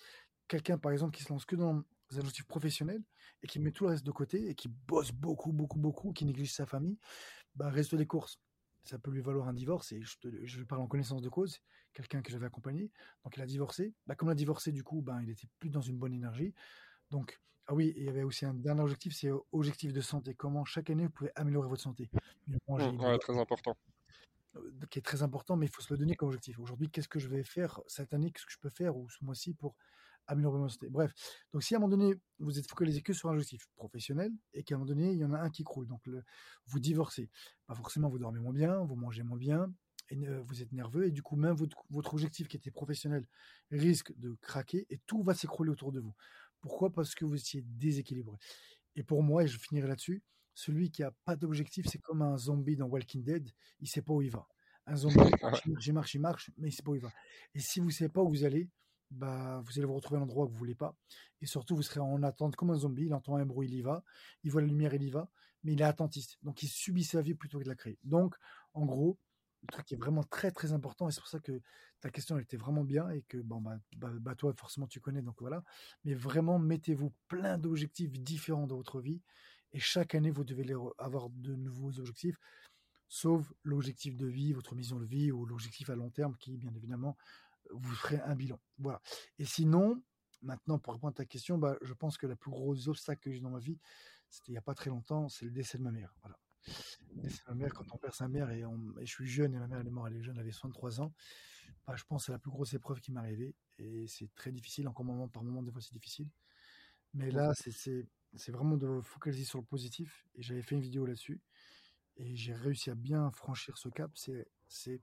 quelqu'un, 0.47 0.77
par 0.77 0.91
exemple, 0.91 1.15
qui 1.15 1.23
se 1.23 1.29
lance 1.29 1.45
que 1.45 1.55
dans 1.55 1.83
un 2.17 2.21
objectif 2.21 2.45
professionnel 2.45 3.01
et 3.43 3.47
qui 3.47 3.59
met 3.59 3.71
tout 3.71 3.85
le 3.85 3.91
reste 3.91 4.05
de 4.05 4.11
côté 4.11 4.49
et 4.49 4.55
qui 4.55 4.67
bosse 4.67 5.11
beaucoup, 5.11 5.51
beaucoup, 5.51 5.79
beaucoup, 5.79 6.13
qui 6.13 6.25
néglige 6.25 6.53
sa 6.53 6.65
famille, 6.65 6.97
ben, 7.55 7.69
reste 7.69 7.95
des 7.95 8.07
courses 8.07 8.39
ça 8.83 8.97
peut 8.97 9.11
lui 9.11 9.21
valoir 9.21 9.47
un 9.47 9.53
divorce, 9.53 9.91
et 9.91 10.01
je, 10.01 10.15
je 10.43 10.63
parle 10.63 10.81
en 10.81 10.87
connaissance 10.87 11.21
de 11.21 11.29
cause, 11.29 11.59
quelqu'un 11.93 12.21
que 12.21 12.31
j'avais 12.31 12.45
accompagné, 12.45 12.91
donc 13.23 13.37
il 13.37 13.41
a 13.41 13.45
divorcé, 13.45 13.93
bah, 14.07 14.15
comme 14.15 14.29
il 14.29 14.31
a 14.31 14.35
divorcé 14.35 14.71
du 14.71 14.83
coup, 14.83 15.01
ben, 15.01 15.21
il 15.21 15.29
était 15.29 15.47
plus 15.59 15.69
dans 15.69 15.81
une 15.81 15.97
bonne 15.97 16.13
énergie, 16.13 16.53
donc, 17.09 17.39
ah 17.67 17.73
oui, 17.73 17.93
il 17.95 18.03
y 18.03 18.09
avait 18.09 18.23
aussi 18.23 18.45
un 18.45 18.53
dernier 18.53 18.81
objectif, 18.81 19.15
c'est 19.15 19.29
objectif 19.51 19.93
de 19.93 20.01
santé, 20.01 20.33
comment 20.33 20.65
chaque 20.65 20.89
année 20.89 21.05
vous 21.05 21.11
pouvez 21.11 21.31
améliorer 21.35 21.67
votre 21.67 21.81
santé? 21.81 22.09
Mmh, 22.47 23.17
très 23.19 23.37
important. 23.37 23.77
Euh, 24.55 24.71
qui 24.89 24.99
est 24.99 25.03
très 25.03 25.21
important, 25.23 25.55
mais 25.55 25.67
il 25.67 25.71
faut 25.71 25.81
se 25.81 25.93
le 25.93 25.97
donner 25.97 26.15
comme 26.15 26.27
objectif. 26.27 26.59
Aujourd'hui, 26.59 26.89
qu'est-ce 26.89 27.07
que 27.07 27.19
je 27.19 27.29
vais 27.29 27.43
faire 27.43 27.79
cette 27.87 28.13
année, 28.13 28.31
qu'est-ce 28.31 28.45
que 28.45 28.51
je 28.51 28.59
peux 28.59 28.69
faire, 28.69 28.97
ou 28.97 29.09
ce 29.09 29.23
mois-ci 29.23 29.53
pour 29.53 29.75
améliorer 30.27 30.59
mon 30.59 30.69
santé. 30.69 30.89
Bref, 30.89 31.13
donc 31.53 31.63
si 31.63 31.73
à 31.73 31.77
un 31.77 31.81
moment 31.81 31.95
donné, 31.95 32.15
vous 32.39 32.57
êtes 32.57 32.67
focalisé 32.67 33.01
que 33.01 33.13
sur 33.13 33.29
un 33.29 33.33
objectif 33.33 33.67
professionnel 33.75 34.31
et 34.53 34.63
qu'à 34.63 34.75
un 34.75 34.77
moment 34.77 34.87
donné, 34.87 35.11
il 35.11 35.19
y 35.19 35.25
en 35.25 35.33
a 35.33 35.39
un 35.39 35.49
qui 35.49 35.63
croule, 35.63 35.87
donc 35.87 36.05
le, 36.05 36.23
vous 36.65 36.79
divorcez, 36.79 37.29
pas 37.67 37.75
forcément 37.75 38.09
vous 38.09 38.19
dormez 38.19 38.39
moins 38.39 38.53
bien, 38.53 38.83
vous 38.83 38.95
mangez 38.95 39.23
moins 39.23 39.37
bien, 39.37 39.73
et 40.11 40.27
vous 40.45 40.61
êtes 40.61 40.71
nerveux, 40.73 41.07
et 41.07 41.11
du 41.11 41.21
coup, 41.23 41.35
même 41.35 41.55
votre, 41.55 41.83
votre 41.89 42.13
objectif 42.13 42.47
qui 42.47 42.57
était 42.57 42.71
professionnel 42.71 43.25
risque 43.71 44.13
de 44.17 44.35
craquer 44.41 44.85
et 44.89 44.99
tout 45.05 45.23
va 45.23 45.33
s'écrouler 45.33 45.71
autour 45.71 45.91
de 45.91 46.01
vous. 46.01 46.13
Pourquoi? 46.59 46.91
Parce 46.91 47.15
que 47.15 47.25
vous 47.25 47.35
étiez 47.35 47.63
déséquilibré. 47.65 48.37
Et 48.95 49.03
pour 49.03 49.23
moi, 49.23 49.43
et 49.43 49.47
je 49.47 49.57
finirai 49.57 49.87
là-dessus, 49.87 50.21
celui 50.53 50.91
qui 50.91 51.01
a 51.01 51.11
pas 51.23 51.35
d'objectif, 51.35 51.87
c'est 51.89 51.97
comme 51.99 52.21
un 52.21 52.37
zombie 52.37 52.75
dans 52.75 52.87
Walking 52.87 53.23
Dead, 53.23 53.49
il 53.79 53.87
sait 53.87 54.01
pas 54.01 54.13
où 54.13 54.21
il 54.21 54.29
va. 54.29 54.47
Un 54.85 54.95
zombie, 54.95 55.15
il 55.15 55.93
marche, 55.93 56.13
il 56.15 56.21
marche, 56.21 56.51
mais 56.57 56.67
il 56.69 56.71
sait 56.73 56.83
pas 56.83 56.91
où 56.91 56.95
il 56.95 57.01
va. 57.01 57.11
Et 57.55 57.59
si 57.59 57.79
vous 57.79 57.89
savez 57.89 58.09
pas 58.09 58.21
où 58.21 58.29
vous 58.29 58.43
allez, 58.43 58.67
bah, 59.11 59.61
vous 59.65 59.77
allez 59.77 59.85
vous 59.85 59.93
retrouver 59.93 60.17
à 60.17 60.21
un 60.21 60.23
endroit 60.23 60.47
que 60.47 60.51
vous 60.51 60.57
voulez 60.57 60.75
pas. 60.75 60.95
Et 61.41 61.45
surtout, 61.45 61.75
vous 61.75 61.83
serez 61.83 61.99
en 61.99 62.23
attente 62.23 62.55
comme 62.55 62.71
un 62.71 62.77
zombie. 62.77 63.05
Il 63.05 63.13
entend 63.13 63.35
un 63.35 63.45
bruit, 63.45 63.67
il 63.67 63.75
y 63.75 63.81
va. 63.81 64.03
Il 64.43 64.51
voit 64.51 64.61
la 64.61 64.67
lumière, 64.67 64.93
il 64.93 65.03
y 65.03 65.09
va. 65.09 65.29
Mais 65.63 65.73
il 65.73 65.81
est 65.81 65.85
attentiste. 65.85 66.37
Donc, 66.43 66.63
il 66.63 66.67
subit 66.67 67.03
sa 67.03 67.21
vie 67.21 67.35
plutôt 67.35 67.59
que 67.59 67.63
de 67.63 67.69
la 67.69 67.75
créer. 67.75 67.99
Donc, 68.03 68.35
en 68.73 68.85
gros, 68.85 69.19
le 69.63 69.67
truc 69.67 69.85
qui 69.85 69.93
est 69.93 69.97
vraiment 69.97 70.23
très, 70.23 70.51
très 70.51 70.73
important. 70.73 71.07
Et 71.07 71.11
c'est 71.11 71.21
pour 71.21 71.29
ça 71.29 71.39
que 71.39 71.61
ta 71.99 72.09
question, 72.09 72.37
était 72.39 72.57
vraiment 72.57 72.83
bien. 72.83 73.09
Et 73.09 73.21
que, 73.23 73.37
bon, 73.37 73.61
bah, 73.61 73.77
bah, 73.97 74.09
bah 74.19 74.35
toi, 74.35 74.53
forcément, 74.57 74.87
tu 74.87 74.99
connais. 74.99 75.21
Donc, 75.21 75.35
voilà. 75.39 75.63
Mais 76.03 76.13
vraiment, 76.13 76.57
mettez-vous 76.57 77.13
plein 77.27 77.57
d'objectifs 77.57 78.11
différents 78.11 78.65
dans 78.65 78.77
votre 78.77 79.01
vie. 79.01 79.21
Et 79.73 79.79
chaque 79.79 80.15
année, 80.15 80.31
vous 80.31 80.43
devez 80.43 80.65
avoir 80.97 81.29
de 81.29 81.55
nouveaux 81.55 81.99
objectifs 81.99 82.37
sauf 83.11 83.51
l'objectif 83.65 84.15
de 84.15 84.25
vie, 84.25 84.53
votre 84.53 84.73
mission 84.73 84.97
de 84.97 85.05
vie 85.05 85.33
ou 85.33 85.45
l'objectif 85.45 85.89
à 85.89 85.95
long 85.95 86.09
terme 86.09 86.33
qui, 86.39 86.55
bien 86.55 86.73
évidemment, 86.73 87.17
vous 87.69 87.93
ferez 87.95 88.19
un 88.21 88.35
bilan. 88.35 88.59
Voilà. 88.77 89.01
Et 89.39 89.45
sinon, 89.45 90.01
maintenant, 90.41 90.79
pour 90.79 90.93
répondre 90.93 91.11
à 91.11 91.15
ta 91.15 91.25
question, 91.25 91.57
bah, 91.57 91.77
je 91.81 91.93
pense 91.93 92.17
que 92.17 92.27
la 92.27 92.35
plus 92.35 92.51
grosse 92.51 92.87
obstacle 92.87 93.21
que 93.21 93.31
j'ai 93.31 93.39
dans 93.39 93.49
ma 93.49 93.59
vie, 93.59 93.79
c'était 94.29 94.49
il 94.49 94.53
n'y 94.53 94.57
a 94.57 94.61
pas 94.63 94.73
très 94.73 94.89
longtemps, 94.89 95.29
c'est 95.29 95.45
le 95.45 95.51
décès 95.51 95.77
de 95.77 95.83
ma 95.83 95.91
mère. 95.91 96.13
Voilà. 96.21 96.39
Le 97.15 97.21
décès 97.21 97.41
de 97.45 97.49
ma 97.49 97.55
mère, 97.55 97.73
quand 97.73 97.85
on 97.91 97.97
perd 97.97 98.13
sa 98.13 98.27
mère 98.27 98.49
et, 98.51 98.63
je 99.01 99.05
suis 99.05 99.27
jeune 99.27 99.53
et 99.53 99.59
ma 99.59 99.67
mère 99.67 99.79
elle 99.79 99.87
est 99.87 99.91
morte, 99.91 100.09
elle 100.11 100.17
est 100.17 100.23
jeune, 100.23 100.35
elle 100.35 100.41
avait 100.41 100.51
63 100.51 101.01
ans, 101.01 101.13
bah, 101.85 101.95
je 101.95 102.03
pense 102.03 102.23
que 102.23 102.25
c'est 102.27 102.31
la 102.31 102.39
plus 102.39 102.51
grosse 102.51 102.73
épreuve 102.73 102.99
qui 102.99 103.11
m'est 103.11 103.19
arrivée 103.19 103.55
et 103.77 104.07
c'est 104.07 104.33
très 104.35 104.51
difficile, 104.51 104.87
encore 104.87 105.05
moment 105.05 105.27
par 105.27 105.43
moment, 105.43 105.63
des 105.63 105.71
fois 105.71 105.81
c'est 105.81 105.93
difficile. 105.93 106.29
Mais 107.13 107.29
là, 107.29 107.51
c'est 107.53 108.51
vraiment 108.51 108.77
de 108.77 109.01
focaliser 109.01 109.43
sur 109.43 109.59
le 109.59 109.65
positif 109.65 110.25
et 110.35 110.41
j'avais 110.41 110.61
fait 110.61 110.75
une 110.75 110.81
vidéo 110.81 111.05
là-dessus 111.05 111.41
et 112.15 112.35
j'ai 112.35 112.53
réussi 112.53 112.89
à 112.89 112.95
bien 112.95 113.31
franchir 113.31 113.77
ce 113.77 113.89
cap. 113.89 114.11
C'est, 114.15 115.01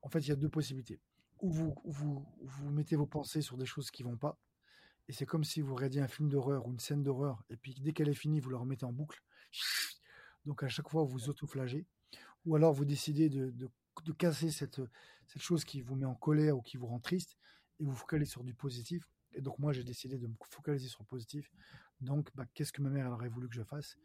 en 0.00 0.08
fait, 0.08 0.20
il 0.20 0.28
y 0.28 0.32
a 0.32 0.36
deux 0.36 0.48
possibilités 0.48 0.98
où 1.40 1.50
vous, 1.50 1.74
vous, 1.84 2.26
vous 2.40 2.70
mettez 2.70 2.96
vos 2.96 3.06
pensées 3.06 3.42
sur 3.42 3.56
des 3.56 3.66
choses 3.66 3.90
qui 3.90 4.02
vont 4.02 4.16
pas, 4.16 4.38
et 5.08 5.12
c'est 5.12 5.26
comme 5.26 5.44
si 5.44 5.60
vous 5.60 5.74
regardiez 5.74 6.00
un 6.00 6.08
film 6.08 6.28
d'horreur 6.28 6.66
ou 6.66 6.72
une 6.72 6.80
scène 6.80 7.02
d'horreur, 7.02 7.42
et 7.50 7.56
puis 7.56 7.74
dès 7.74 7.92
qu'elle 7.92 8.08
est 8.08 8.14
finie, 8.14 8.40
vous 8.40 8.50
la 8.50 8.58
remettez 8.58 8.84
en 8.84 8.92
boucle. 8.92 9.22
Donc 10.44 10.62
à 10.62 10.68
chaque 10.68 10.88
fois, 10.88 11.04
vous 11.04 11.28
autoflagez. 11.28 11.86
Ou 12.44 12.56
alors 12.56 12.72
vous 12.72 12.84
décidez 12.84 13.28
de, 13.28 13.50
de, 13.50 13.68
de, 14.04 14.12
casser 14.12 14.50
cette, 14.50 14.80
cette 15.26 15.42
chose 15.42 15.64
qui 15.64 15.80
vous 15.80 15.96
met 15.96 16.04
en 16.06 16.14
colère 16.14 16.56
ou 16.56 16.62
qui 16.62 16.76
vous 16.76 16.86
rend 16.86 17.00
triste, 17.00 17.36
et 17.78 17.84
vous 17.84 17.94
focalisez 17.94 18.30
sur 18.30 18.44
du 18.44 18.54
positif. 18.54 19.08
Et 19.32 19.40
donc 19.40 19.58
moi, 19.58 19.72
j'ai 19.72 19.84
décidé 19.84 20.18
de 20.18 20.26
me 20.26 20.34
focaliser 20.50 20.88
sur 20.88 21.02
le 21.02 21.06
positif. 21.06 21.50
Donc, 22.00 22.30
bah, 22.34 22.44
qu'est-ce 22.54 22.72
que 22.72 22.82
ma 22.82 22.90
mère 22.90 23.10
aurait 23.10 23.28
voulu 23.28 23.48
que 23.48 23.54
je 23.54 23.62
fasse? 23.62 23.96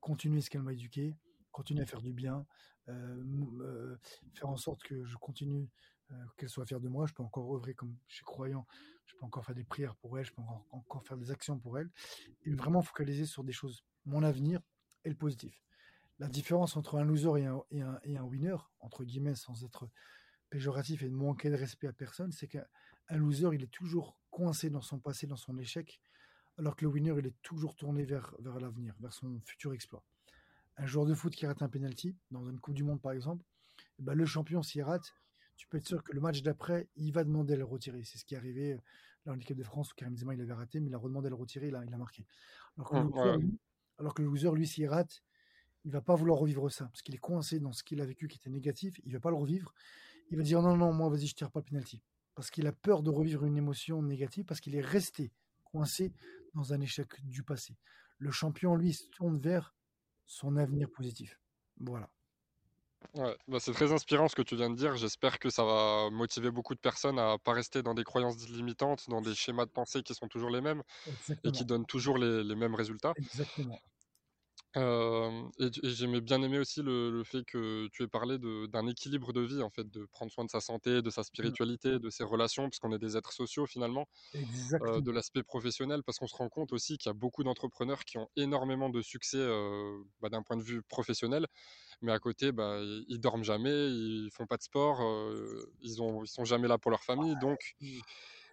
Continuer 0.00 0.40
ce 0.40 0.50
qu'elle 0.50 0.62
m'a 0.62 0.72
éduqué, 0.72 1.16
continuer 1.50 1.82
à 1.82 1.86
faire 1.86 2.00
du 2.00 2.12
bien, 2.12 2.46
euh, 2.88 3.24
euh, 3.60 3.96
faire 4.34 4.48
en 4.48 4.56
sorte 4.56 4.82
que 4.82 5.04
je 5.04 5.16
continue 5.16 5.68
qu'elle 6.36 6.48
soit 6.48 6.66
fière 6.66 6.80
de 6.80 6.88
moi. 6.88 7.06
Je 7.06 7.14
peux 7.14 7.22
encore 7.22 7.54
œuvrer 7.54 7.74
comme 7.74 7.96
je 8.06 8.16
suis 8.16 8.24
croyant. 8.24 8.66
Je 9.06 9.14
peux 9.16 9.24
encore 9.24 9.44
faire 9.44 9.54
des 9.54 9.64
prières 9.64 9.96
pour 9.96 10.18
elle. 10.18 10.24
Je 10.24 10.32
peux 10.32 10.42
encore, 10.70 11.04
faire 11.04 11.16
des 11.16 11.30
actions 11.30 11.58
pour 11.58 11.78
elle. 11.78 11.90
Et 12.44 12.54
vraiment 12.54 12.82
focaliser 12.82 13.26
sur 13.26 13.44
des 13.44 13.52
choses, 13.52 13.84
mon 14.04 14.22
avenir 14.22 14.60
et 15.04 15.08
le 15.08 15.16
positif. 15.16 15.62
La 16.18 16.28
différence 16.28 16.76
entre 16.76 16.98
un 16.98 17.04
loser 17.04 17.42
et 17.42 17.46
un, 17.46 17.62
et 17.70 17.80
un, 17.82 18.00
et 18.02 18.16
un 18.16 18.24
winner, 18.24 18.56
entre 18.80 19.04
guillemets, 19.04 19.36
sans 19.36 19.64
être 19.64 19.88
péjoratif 20.50 21.02
et 21.02 21.08
de 21.08 21.14
manquer 21.14 21.50
de 21.50 21.54
respect 21.54 21.86
à 21.86 21.92
personne, 21.92 22.32
c'est 22.32 22.48
qu'un 22.48 22.64
loser, 23.10 23.50
il 23.52 23.62
est 23.62 23.70
toujours 23.70 24.18
coincé 24.30 24.70
dans 24.70 24.80
son 24.80 24.98
passé, 24.98 25.26
dans 25.26 25.36
son 25.36 25.58
échec, 25.58 26.00
alors 26.58 26.74
que 26.74 26.84
le 26.84 26.90
winner, 26.90 27.14
il 27.18 27.26
est 27.26 27.42
toujours 27.42 27.76
tourné 27.76 28.04
vers, 28.04 28.34
vers 28.40 28.58
l'avenir, 28.58 28.94
vers 29.00 29.12
son 29.12 29.40
futur 29.44 29.72
exploit. 29.72 30.04
Un 30.76 30.86
joueur 30.86 31.06
de 31.06 31.14
foot 31.14 31.34
qui 31.34 31.46
rate 31.46 31.62
un 31.62 31.68
penalty, 31.68 32.16
dans 32.30 32.44
une 32.44 32.58
Coupe 32.60 32.74
du 32.74 32.84
Monde 32.84 33.00
par 33.00 33.12
exemple, 33.12 33.44
eh 33.98 34.02
ben, 34.02 34.14
le 34.14 34.26
champion 34.26 34.62
s'y 34.62 34.82
rate, 34.82 35.14
tu 35.58 35.66
peux 35.66 35.76
être 35.76 35.86
sûr 35.86 36.02
que 36.02 36.12
le 36.12 36.20
match 36.20 36.42
d'après, 36.42 36.88
il 36.96 37.12
va 37.12 37.24
demander 37.24 37.54
à 37.54 37.56
le 37.56 37.64
retirer. 37.64 38.02
C'est 38.04 38.16
ce 38.16 38.24
qui 38.24 38.34
est 38.34 38.38
arrivé 38.38 38.72
euh, 38.72 38.78
là 39.26 39.32
en 39.32 39.38
équipe 39.38 39.56
de 39.56 39.64
France 39.64 39.92
où 39.92 39.96
Karim 39.96 40.14
Benzema 40.14 40.34
il 40.34 40.40
avait 40.40 40.52
raté, 40.52 40.78
mais 40.78 40.88
il 40.88 40.94
a 40.94 40.98
redemandé 40.98 41.26
à 41.26 41.30
le 41.30 41.36
retirer, 41.36 41.68
il 41.68 41.74
a, 41.74 41.84
il 41.84 41.92
a 41.92 41.98
marqué. 41.98 42.24
Alors 42.76 42.88
que, 42.88 42.96
le 42.96 43.02
loser, 43.02 43.36
lui, 43.38 43.58
alors 43.98 44.14
que 44.14 44.22
le 44.22 44.28
loser, 44.28 44.50
lui, 44.52 44.66
s'il 44.68 44.86
rate, 44.86 45.22
il 45.84 45.90
va 45.90 46.00
pas 46.00 46.14
vouloir 46.14 46.38
revivre 46.38 46.70
ça 46.70 46.86
parce 46.86 47.02
qu'il 47.02 47.14
est 47.14 47.18
coincé 47.18 47.58
dans 47.58 47.72
ce 47.72 47.82
qu'il 47.82 48.00
a 48.00 48.06
vécu 48.06 48.28
qui 48.28 48.38
était 48.38 48.50
négatif. 48.50 49.00
Il 49.04 49.12
va 49.12 49.20
pas 49.20 49.30
le 49.30 49.36
revivre. 49.36 49.74
Il 50.30 50.36
va 50.36 50.44
dire 50.44 50.62
non, 50.62 50.76
non, 50.76 50.92
moi, 50.92 51.08
vas-y, 51.08 51.26
je 51.26 51.34
tire 51.34 51.50
pas 51.50 51.58
le 51.58 51.64
penalty 51.64 52.02
parce 52.36 52.52
qu'il 52.52 52.68
a 52.68 52.72
peur 52.72 53.02
de 53.02 53.10
revivre 53.10 53.44
une 53.44 53.56
émotion 53.56 54.00
négative 54.00 54.44
parce 54.44 54.60
qu'il 54.60 54.76
est 54.76 54.80
resté 54.80 55.32
coincé 55.64 56.12
dans 56.54 56.72
un 56.72 56.80
échec 56.80 57.08
du 57.24 57.42
passé. 57.42 57.76
Le 58.18 58.30
champion, 58.30 58.76
lui, 58.76 58.92
se 58.92 59.08
tourne 59.08 59.40
vers 59.40 59.74
son 60.24 60.56
avenir 60.56 60.88
positif. 60.88 61.40
Voilà. 61.80 62.08
Ouais, 63.14 63.36
bah, 63.46 63.58
c'est 63.60 63.72
très 63.72 63.90
inspirant 63.92 64.28
ce 64.28 64.34
que 64.36 64.42
tu 64.42 64.54
viens 64.56 64.70
de 64.70 64.74
dire. 64.76 64.96
J'espère 64.96 65.38
que 65.38 65.50
ça 65.50 65.64
va 65.64 66.10
motiver 66.10 66.50
beaucoup 66.50 66.74
de 66.74 66.80
personnes 66.80 67.18
à 67.18 67.36
pas 67.38 67.52
rester 67.52 67.82
dans 67.82 67.94
des 67.94 68.04
croyances 68.04 68.48
limitantes, 68.48 69.08
dans 69.08 69.22
des 69.22 69.34
schémas 69.34 69.64
de 69.66 69.70
pensée 69.70 70.02
qui 70.02 70.14
sont 70.14 70.28
toujours 70.28 70.50
les 70.50 70.60
mêmes 70.60 70.82
et 71.44 71.52
qui 71.52 71.64
donnent 71.64 71.86
toujours 71.86 72.18
les, 72.18 72.44
les 72.44 72.56
mêmes 72.56 72.74
résultats. 72.76 73.14
Exactement. 73.16 73.82
Euh, 74.76 75.48
et, 75.58 75.70
j'aimais 75.82 76.20
bien 76.20 76.42
aimé 76.42 76.58
aussi 76.58 76.82
le, 76.82 77.22
fait 77.24 77.44
que 77.44 77.88
tu 77.92 78.02
aies 78.02 78.08
parlé 78.08 78.38
d'un 78.38 78.86
équilibre 78.86 79.32
de 79.32 79.40
vie, 79.40 79.62
en 79.62 79.70
fait, 79.70 79.88
de 79.90 80.06
prendre 80.12 80.30
soin 80.30 80.44
de 80.44 80.50
sa 80.50 80.60
santé, 80.60 81.00
de 81.00 81.10
sa 81.10 81.22
mmh. 81.22 81.24
spiritualité, 81.24 81.98
de 81.98 82.10
ses 82.10 82.24
relations, 82.24 82.64
parce 82.64 82.78
qu'on 82.78 82.92
est 82.92 82.98
des 82.98 83.16
êtres 83.16 83.32
sociaux 83.32 83.66
finalement, 83.66 84.06
euh, 84.34 85.00
de 85.00 85.10
l'aspect 85.10 85.42
professionnel, 85.42 86.02
parce 86.04 86.18
qu'on 86.18 86.26
se 86.26 86.36
rend 86.36 86.48
compte 86.48 86.72
aussi 86.72 86.98
qu'il 86.98 87.08
y 87.08 87.10
a 87.10 87.14
beaucoup 87.14 87.44
d'entrepreneurs 87.44 88.04
qui 88.04 88.18
ont 88.18 88.28
énormément 88.36 88.90
de 88.90 89.00
succès 89.00 89.38
euh, 89.38 89.98
bah, 90.20 90.28
d'un 90.28 90.42
point 90.42 90.56
de 90.56 90.62
vue 90.62 90.82
professionnel, 90.82 91.46
mais 92.02 92.12
à 92.12 92.18
côté, 92.18 92.52
bah, 92.52 92.80
ils 93.08 93.20
dorment 93.20 93.44
jamais, 93.44 93.88
ils 93.88 94.30
font 94.32 94.46
pas 94.46 94.56
de 94.56 94.62
sport, 94.62 95.00
ils, 95.80 96.02
ont, 96.02 96.22
ils 96.22 96.28
sont 96.28 96.44
jamais 96.44 96.68
là 96.68 96.78
pour 96.78 96.90
leur 96.90 97.02
famille, 97.02 97.34
donc 97.40 97.58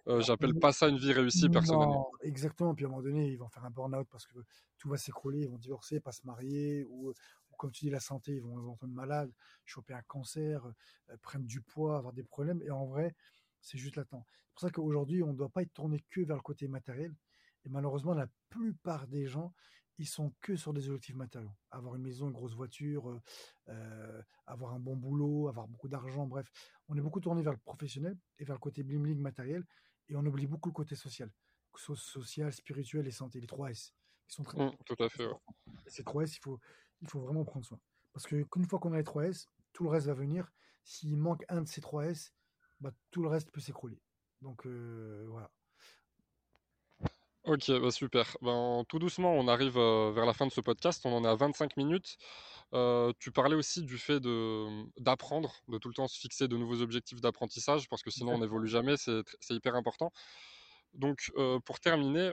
euh, 0.08 0.20
j'appelle 0.20 0.54
pas 0.54 0.72
ça 0.72 0.88
une 0.88 0.98
vie 0.98 1.12
réussie 1.12 1.48
personnellement. 1.48 2.10
exactement. 2.22 2.74
Puis 2.74 2.84
à 2.84 2.88
un 2.88 2.90
moment 2.90 3.02
donné, 3.02 3.28
ils 3.28 3.36
vont 3.36 3.48
faire 3.48 3.64
un 3.64 3.70
burn-out 3.70 4.06
parce 4.10 4.26
que 4.26 4.38
tout 4.78 4.88
va 4.88 4.96
s'écrouler, 4.96 5.40
ils 5.40 5.48
vont 5.48 5.58
divorcer, 5.58 6.00
pas 6.00 6.12
se 6.12 6.24
marier, 6.24 6.84
ou, 6.84 7.12
comme 7.56 7.72
tu 7.72 7.86
dis, 7.86 7.90
la 7.90 8.00
santé, 8.00 8.34
ils 8.34 8.42
vont, 8.42 8.56
vont 8.56 8.76
tomber 8.76 8.94
malades, 8.94 9.32
choper 9.64 9.94
un 9.94 10.02
cancer, 10.02 10.64
euh, 11.10 11.16
prendre 11.22 11.46
du 11.46 11.60
poids, 11.60 11.96
avoir 11.96 12.12
des 12.12 12.22
problèmes. 12.22 12.62
Et 12.62 12.70
en 12.70 12.86
vrai, 12.86 13.14
c'est 13.60 13.78
juste 13.78 13.96
latent. 13.96 14.10
C'est 14.10 14.52
pour 14.54 14.60
ça 14.60 14.70
qu'aujourd'hui, 14.70 15.22
on 15.22 15.32
ne 15.32 15.36
doit 15.36 15.48
pas 15.48 15.62
être 15.62 15.74
tourné 15.74 16.04
que 16.10 16.20
vers 16.20 16.36
le 16.36 16.42
côté 16.42 16.68
matériel. 16.68 17.12
Et 17.64 17.68
malheureusement, 17.68 18.14
la 18.14 18.28
plupart 18.48 19.08
des 19.08 19.26
gens, 19.26 19.52
ils 19.98 20.06
sont 20.06 20.32
que 20.40 20.56
sur 20.56 20.72
des 20.72 20.88
objectifs 20.88 21.16
matériaux. 21.16 21.52
Avoir 21.70 21.96
une 21.96 22.02
maison, 22.02 22.26
une 22.26 22.32
grosse 22.32 22.54
voiture, 22.54 23.18
euh, 23.68 24.22
avoir 24.46 24.74
un 24.74 24.78
bon 24.78 24.94
boulot, 24.96 25.48
avoir 25.48 25.66
beaucoup 25.66 25.88
d'argent, 25.88 26.26
bref. 26.26 26.46
On 26.88 26.96
est 26.96 27.00
beaucoup 27.00 27.20
tourné 27.20 27.42
vers 27.42 27.52
le 27.52 27.58
professionnel 27.58 28.16
et 28.38 28.44
vers 28.44 28.54
le 28.54 28.60
côté 28.60 28.84
bling-bling 28.84 29.18
matériel 29.18 29.64
et 30.08 30.16
on 30.16 30.24
oublie 30.24 30.46
beaucoup 30.46 30.68
le 30.68 30.74
côté 30.74 30.94
social. 30.94 31.30
Social, 31.76 32.52
spirituel 32.52 33.06
et 33.06 33.10
santé, 33.10 33.38
les 33.40 33.46
trois 33.46 33.70
S. 33.70 33.92
Ils 34.28 34.32
sont 34.32 34.42
très 34.42 34.64
mmh, 34.64 34.76
tout 34.86 35.02
à 35.02 35.08
fait. 35.08 35.28
Ces 35.86 36.04
trois 36.04 36.22
S, 36.22 36.36
il 36.36 36.40
faut, 36.40 36.58
il 37.02 37.08
faut 37.08 37.20
vraiment 37.20 37.44
prendre 37.44 37.66
soin. 37.66 37.78
Parce 38.12 38.26
que 38.26 38.42
qu'une 38.44 38.66
fois 38.66 38.78
qu'on 38.78 38.92
a 38.92 38.96
les 38.96 39.04
trois 39.04 39.26
S, 39.26 39.48
tout 39.72 39.84
le 39.84 39.90
reste 39.90 40.06
va 40.06 40.14
venir. 40.14 40.50
S'il 40.84 41.16
manque 41.16 41.44
un 41.48 41.62
de 41.62 41.68
ces 41.68 41.80
trois 41.80 42.06
S, 42.06 42.32
bah, 42.80 42.92
tout 43.10 43.22
le 43.22 43.28
reste 43.28 43.50
peut 43.50 43.60
s'écrouler. 43.60 44.00
Donc 44.40 44.66
euh, 44.66 45.26
voilà. 45.28 45.50
Ok, 47.46 47.70
bah 47.80 47.92
super. 47.92 48.36
Ben, 48.42 48.82
tout 48.88 48.98
doucement, 48.98 49.32
on 49.32 49.46
arrive 49.46 49.78
euh, 49.78 50.10
vers 50.12 50.26
la 50.26 50.32
fin 50.32 50.48
de 50.48 50.50
ce 50.50 50.60
podcast. 50.60 51.06
On 51.06 51.12
en 51.12 51.24
est 51.24 51.28
à 51.28 51.36
25 51.36 51.76
minutes. 51.76 52.16
Euh, 52.74 53.12
tu 53.20 53.30
parlais 53.30 53.54
aussi 53.54 53.84
du 53.84 53.98
fait 53.98 54.18
de, 54.18 54.66
d'apprendre, 55.00 55.54
de 55.68 55.78
tout 55.78 55.86
le 55.86 55.94
temps 55.94 56.08
se 56.08 56.18
fixer 56.18 56.48
de 56.48 56.56
nouveaux 56.56 56.82
objectifs 56.82 57.20
d'apprentissage, 57.20 57.88
parce 57.88 58.02
que 58.02 58.10
sinon 58.10 58.34
on 58.34 58.38
n'évolue 58.38 58.66
jamais, 58.66 58.96
c'est, 58.96 59.22
hyper 59.50 59.76
important. 59.76 60.10
Donc, 60.92 61.30
euh, 61.36 61.60
pour 61.60 61.78
terminer, 61.78 62.32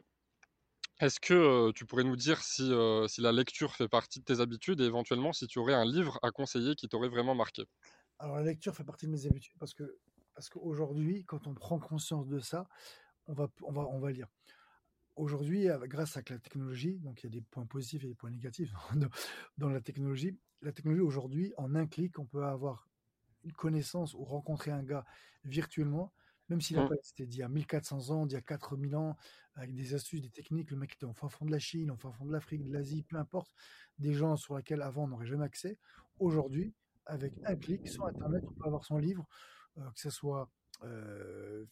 est-ce 1.00 1.20
que 1.20 1.72
tu 1.74 1.86
pourrais 1.86 2.06
nous 2.06 2.16
dire 2.16 2.42
si, 2.42 2.72
si 3.08 3.22
la 3.22 3.32
lecture 3.32 3.76
fait 3.76 3.88
partie 3.88 4.20
de 4.20 4.26
tes 4.26 4.40
habitudes 4.40 4.82
et 4.82 4.86
éventuellement 4.86 5.32
si 5.32 5.46
tu 5.46 5.60
aurais 5.60 5.76
un 5.76 5.86
livre 5.86 6.18
à 6.24 6.32
conseiller 6.32 6.74
qui 6.74 6.90
t'aurait 6.90 7.10
vraiment 7.10 7.36
marqué? 7.36 7.66
Alors, 8.18 8.38
la 8.38 8.44
lecture 8.44 8.74
fait 8.76 8.84
partie 8.84 9.06
de 9.06 9.12
mes 9.12 9.28
habitudes 9.28 9.54
parce 9.60 9.76
que 9.76 10.00
parce 10.34 10.50
qu'aujourd'hui, 10.50 11.24
quand 11.26 11.46
on 11.46 11.54
prend 11.54 11.78
conscience 11.78 12.28
de 12.28 12.40
ça, 12.40 12.68
on 13.28 13.34
va, 13.34 13.48
on 13.62 13.72
va, 13.72 13.84
on 13.84 14.00
va 14.00 14.12
lire 14.12 14.28
aujourd'hui, 15.16 15.68
grâce 15.84 16.18
à 16.18 16.22
la 16.30 16.40
technologie, 16.40 17.00
donc 17.00 17.24
il 17.24 17.26
y 17.26 17.28
a 17.28 17.32
des 17.32 17.42
points 17.42 17.66
positifs 17.66 18.04
et 18.04 18.08
des 18.08 18.16
points 18.16 18.32
négatifs 18.32 18.74
dans, 19.58 19.70
la 19.70 19.82
technologie. 19.82 20.38
La 20.62 20.72
technologie 20.72 21.02
aujourd'hui, 21.02 21.54
en 21.58 21.76
un 21.76 21.88
clic, 21.88 22.20
on 22.20 22.26
peut 22.26 22.46
avoir 22.46 22.88
une 23.44 23.54
connaissance 23.54 24.14
ou 24.14 24.24
rencontrer 24.24 24.72
un 24.72 24.84
gars 24.84 25.06
virtuellement, 25.44 26.14
Même 26.50 26.62
s'il 26.62 26.78
a 26.78 26.84
Mmh. 26.84 26.88
pas 26.90 26.96
c'était 27.02 27.26
d'il 27.26 27.40
y 27.40 27.44
a 27.44 27.50
1400 27.50 28.10
ans, 28.10 28.26
d'il 28.26 28.36
y 28.36 28.38
a 28.38 28.42
4000 28.42 28.96
ans, 28.96 29.16
avec 29.56 29.74
des 29.74 29.94
astuces, 29.94 30.22
des 30.22 30.30
techniques. 30.30 30.72
Le 30.72 30.78
mec 30.78 30.94
était 30.94 31.06
au 31.06 31.14
fin 31.14 31.30
fond 31.30 31.46
de 31.46 31.52
la 31.52 31.60
Chine, 31.60 31.92
au 31.92 31.96
fin 31.98 32.12
fond 32.12 32.26
de 32.26 32.32
l'Afrique, 32.32 32.64
de 32.64 32.72
l'Asie, 32.72 33.04
peu 33.04 33.18
importe, 33.18 33.54
des 33.98 34.14
gens 34.14 34.36
sur 34.36 34.58
lesquels 34.58 34.82
avant 34.82 35.06
on 35.06 35.08
n'aurait 35.08 35.26
jamais 35.26 35.46
accès. 35.46 35.78
Aujourd'hui, 36.20 36.74
avec 37.06 37.34
un 37.46 37.56
clic 37.56 37.88
sur 37.88 38.06
internet, 38.06 38.44
on 38.48 38.52
peut 38.54 38.68
avoir 38.68 38.86
son 38.86 38.98
livre, 38.98 39.28
heu, 39.78 39.84
que 39.94 40.00
ça 40.00 40.10
soit, 40.10 40.50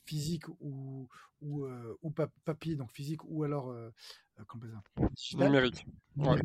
physique 0.06 0.48
ou 0.60 1.08
ou, 1.42 2.12
pa 2.12 2.28
papier, 2.46 2.76
donc 2.76 2.92
physique 2.92 3.24
ou 3.26 3.44
alors? 3.44 3.74
Digital, 5.16 5.48
Numérique. 5.48 5.86
Ouais. 6.16 6.42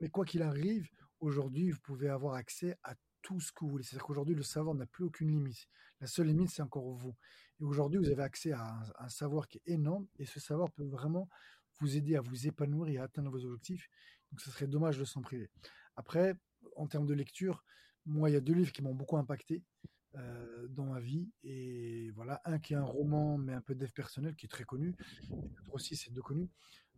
Mais 0.00 0.08
quoi 0.08 0.24
qu'il 0.24 0.42
arrive, 0.42 0.88
aujourd'hui, 1.18 1.70
vous 1.70 1.80
pouvez 1.80 2.08
avoir 2.08 2.34
accès 2.34 2.76
à 2.84 2.94
tout 3.22 3.40
ce 3.40 3.52
que 3.52 3.64
vous 3.64 3.70
voulez. 3.70 3.84
C'est-à-dire 3.84 4.06
qu'aujourd'hui, 4.06 4.34
le 4.34 4.42
savoir 4.42 4.74
n'a 4.74 4.86
plus 4.86 5.04
aucune 5.04 5.30
limite. 5.30 5.66
La 6.00 6.06
seule 6.06 6.28
limite, 6.28 6.50
c'est 6.50 6.62
encore 6.62 6.90
vous. 6.92 7.14
Et 7.60 7.64
aujourd'hui, 7.64 7.98
vous 7.98 8.08
avez 8.10 8.22
accès 8.22 8.52
à 8.52 8.64
un 8.64 8.92
un 9.00 9.08
savoir 9.08 9.48
qui 9.48 9.58
est 9.58 9.72
énorme 9.72 10.06
et 10.18 10.26
ce 10.26 10.40
savoir 10.40 10.70
peut 10.70 10.84
vraiment 10.84 11.28
vous 11.80 11.96
aider 11.96 12.16
à 12.16 12.20
vous 12.20 12.46
épanouir 12.46 12.88
et 12.88 12.98
à 12.98 13.04
atteindre 13.04 13.30
vos 13.30 13.44
objectifs. 13.44 13.88
Donc 14.30 14.40
ce 14.40 14.50
serait 14.50 14.66
dommage 14.66 14.98
de 14.98 15.04
s'en 15.04 15.22
priver. 15.22 15.50
Après, 15.96 16.36
en 16.76 16.86
termes 16.86 17.06
de 17.06 17.14
lecture, 17.14 17.64
moi, 18.06 18.30
il 18.30 18.34
y 18.34 18.36
a 18.36 18.40
2 18.40 18.52
livres 18.52 18.72
qui 18.72 18.82
m'ont 18.82 18.94
beaucoup 18.94 19.16
impacté, 19.16 19.62
heu, 20.16 20.68
dans 20.70 20.86
ma 20.86 21.00
vie 21.00 21.30
et 21.42 22.10
voilà, 22.12 22.40
un 22.44 22.58
qui 22.58 22.74
est 22.74 22.76
un 22.76 22.84
roman, 22.84 23.38
mais 23.38 23.52
un 23.52 23.60
peu 23.60 23.74
dev 23.74 23.90
personnel 23.90 24.34
qui 24.36 24.46
est 24.46 24.48
très 24.48 24.64
connu 24.64 24.96
et 25.30 25.34
l'autre 25.34 25.74
aussi, 25.74 25.96
c'est 25.96 26.12
2 26.12 26.22
connus. 26.22 26.50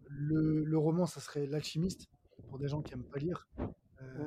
Le 0.08 0.64
le 0.64 0.78
roman, 0.78 1.06
ça 1.06 1.20
serait 1.20 1.46
L'Alchimiste, 1.46 2.08
pour 2.48 2.58
des 2.58 2.68
gens 2.68 2.82
qui 2.82 2.94
aiment 2.94 3.08
pas 3.08 3.18
lire. 3.18 3.48
Mmh. 3.58 4.24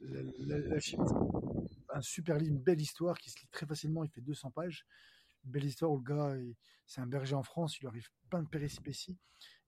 L 0.00 0.32
L'Alchimiste, 0.38 1.14
un 1.92 2.00
super 2.00 2.38
livre, 2.38 2.52
une 2.52 2.62
belle 2.62 2.80
histoire 2.80 3.18
qui 3.18 3.30
se 3.30 3.38
lit 3.40 3.48
très 3.50 3.66
facilement, 3.66 4.04
il 4.04 4.10
fait 4.10 4.20
200 4.20 4.50
pages. 4.50 4.86
Une 5.44 5.52
belle 5.52 5.64
histoire 5.64 5.92
où 5.92 5.98
le 5.98 6.04
gars, 6.04 6.36
c'est 6.86 7.00
un 7.00 7.06
berger 7.06 7.34
en 7.34 7.42
France, 7.42 7.76
il 7.78 7.82
lui 7.82 7.88
arrive 7.88 8.08
plein 8.28 8.42
de 8.42 8.48
péripéties 8.48 9.16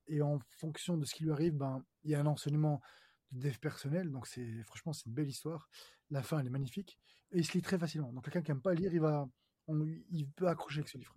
et 0.08 0.22
en 0.22 0.38
fonction 0.50 0.96
de 0.96 1.04
ce 1.04 1.14
qui 1.14 1.24
lui 1.24 1.32
arrive, 1.32 1.54
ben, 1.54 1.84
il 2.02 2.11
y 2.11 2.14
a 2.14 2.20
un 2.20 2.26
enseignement 2.26 2.80
de 3.30 3.42
dev 3.42 3.58
personnel, 3.58 4.11
donc 4.11 4.26
c'est 4.26 4.62
franchement, 4.64 4.92
c'est 4.92 5.06
une 5.06 5.12
belle 5.12 5.28
histoire. 5.28 5.68
La 6.11 6.22
fin, 6.22 6.38
elle 6.38 6.46
est 6.46 6.50
magnifique 6.50 6.98
et 7.32 7.38
il 7.38 7.44
se 7.44 7.52
lit 7.52 7.62
très 7.62 7.78
facilement. 7.78 8.12
Donc 8.12 8.24
quelqu'un 8.24 8.42
qui 8.42 8.50
aime 8.50 8.62
pas 8.62 8.74
lire, 8.74 8.92
il 8.92 9.00
va 9.00 9.28
il 10.10 10.30
peut 10.30 10.48
accrocher 10.48 10.78
avec 10.78 10.88
ce 10.88 10.96
livre 10.96 11.14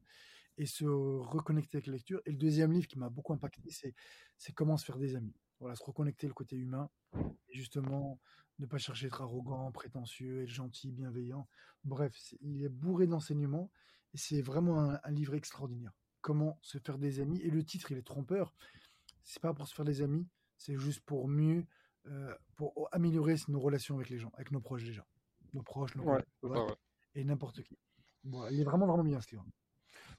et 0.57 0.65
se 0.65 0.85
reconnecter 0.85 1.77
avec 1.77 1.87
la 1.87 1.93
lecture 1.93 2.21
et 2.25 2.31
le 2.31 2.37
2e 2.37 2.71
livre 2.71 2.87
qui 2.87 2.99
m'a 2.99 3.09
beaucoup 3.09 3.33
impacté, 3.33 3.61
c'est 3.69 3.93
c'est 4.37 4.53
Comment 4.53 4.77
se 4.77 4.85
faire 4.85 4.97
des 4.97 5.15
amis. 5.15 5.33
Voilà, 5.59 5.75
se 5.75 5.83
reconnecter 5.83 6.27
le 6.27 6.33
côté 6.33 6.55
humain 6.57 6.89
et 7.15 7.55
justement 7.55 8.19
ne 8.59 8.65
pas 8.65 8.77
chercher 8.77 9.05
à 9.05 9.07
être 9.07 9.21
arrogant, 9.21 9.71
prétentieux, 9.71 10.43
être 10.43 10.49
gentil, 10.49 10.91
bienveillant. 10.91 11.47
Bref, 11.83 12.15
il 12.41 12.63
est 12.63 12.69
bourré 12.69 13.07
d'enseignements 13.07 13.71
et 14.13 14.17
c'est 14.17 14.41
vraiment 14.41 14.89
un 15.03 15.11
livre 15.11 15.35
extraordinaire. 15.35 15.93
Comment 16.21 16.59
se 16.61 16.77
faire 16.77 16.97
des 16.97 17.19
amis 17.19 17.39
et 17.41 17.49
le 17.49 17.63
titre, 17.63 17.91
il 17.91 17.97
est 17.97 18.05
trompeur. 18.05 18.53
C'est 19.23 19.41
pas 19.41 19.53
pour 19.53 19.67
se 19.67 19.73
faire 19.73 19.85
des 19.85 20.01
amis, 20.01 20.27
c'est 20.57 20.77
juste 20.77 21.01
pour 21.01 21.27
mieux, 21.27 21.65
heu, 22.05 22.35
pour 22.55 22.87
améliorer 22.91 23.35
nos 23.47 23.59
relations 23.59 23.95
avec 23.95 24.09
les 24.09 24.19
gens, 24.19 24.31
avec 24.35 24.51
nos 24.51 24.61
proches 24.61 24.83
déjà. 24.83 25.05
Nos 25.53 25.63
proches, 25.63 25.95
nos 25.95 26.03
Ouais, 26.03 26.23
ouais 26.43 26.59
ouais. 26.59 26.75
et 27.15 27.23
n'importe 27.23 27.63
qui. 27.63 27.77
Voilà, 28.23 28.51
il 28.51 28.59
est 28.61 28.63
vraiment, 28.63 28.87
vraiment 28.87 29.03
bien 29.03 29.21
ce 29.21 29.31
livre. 29.31 29.45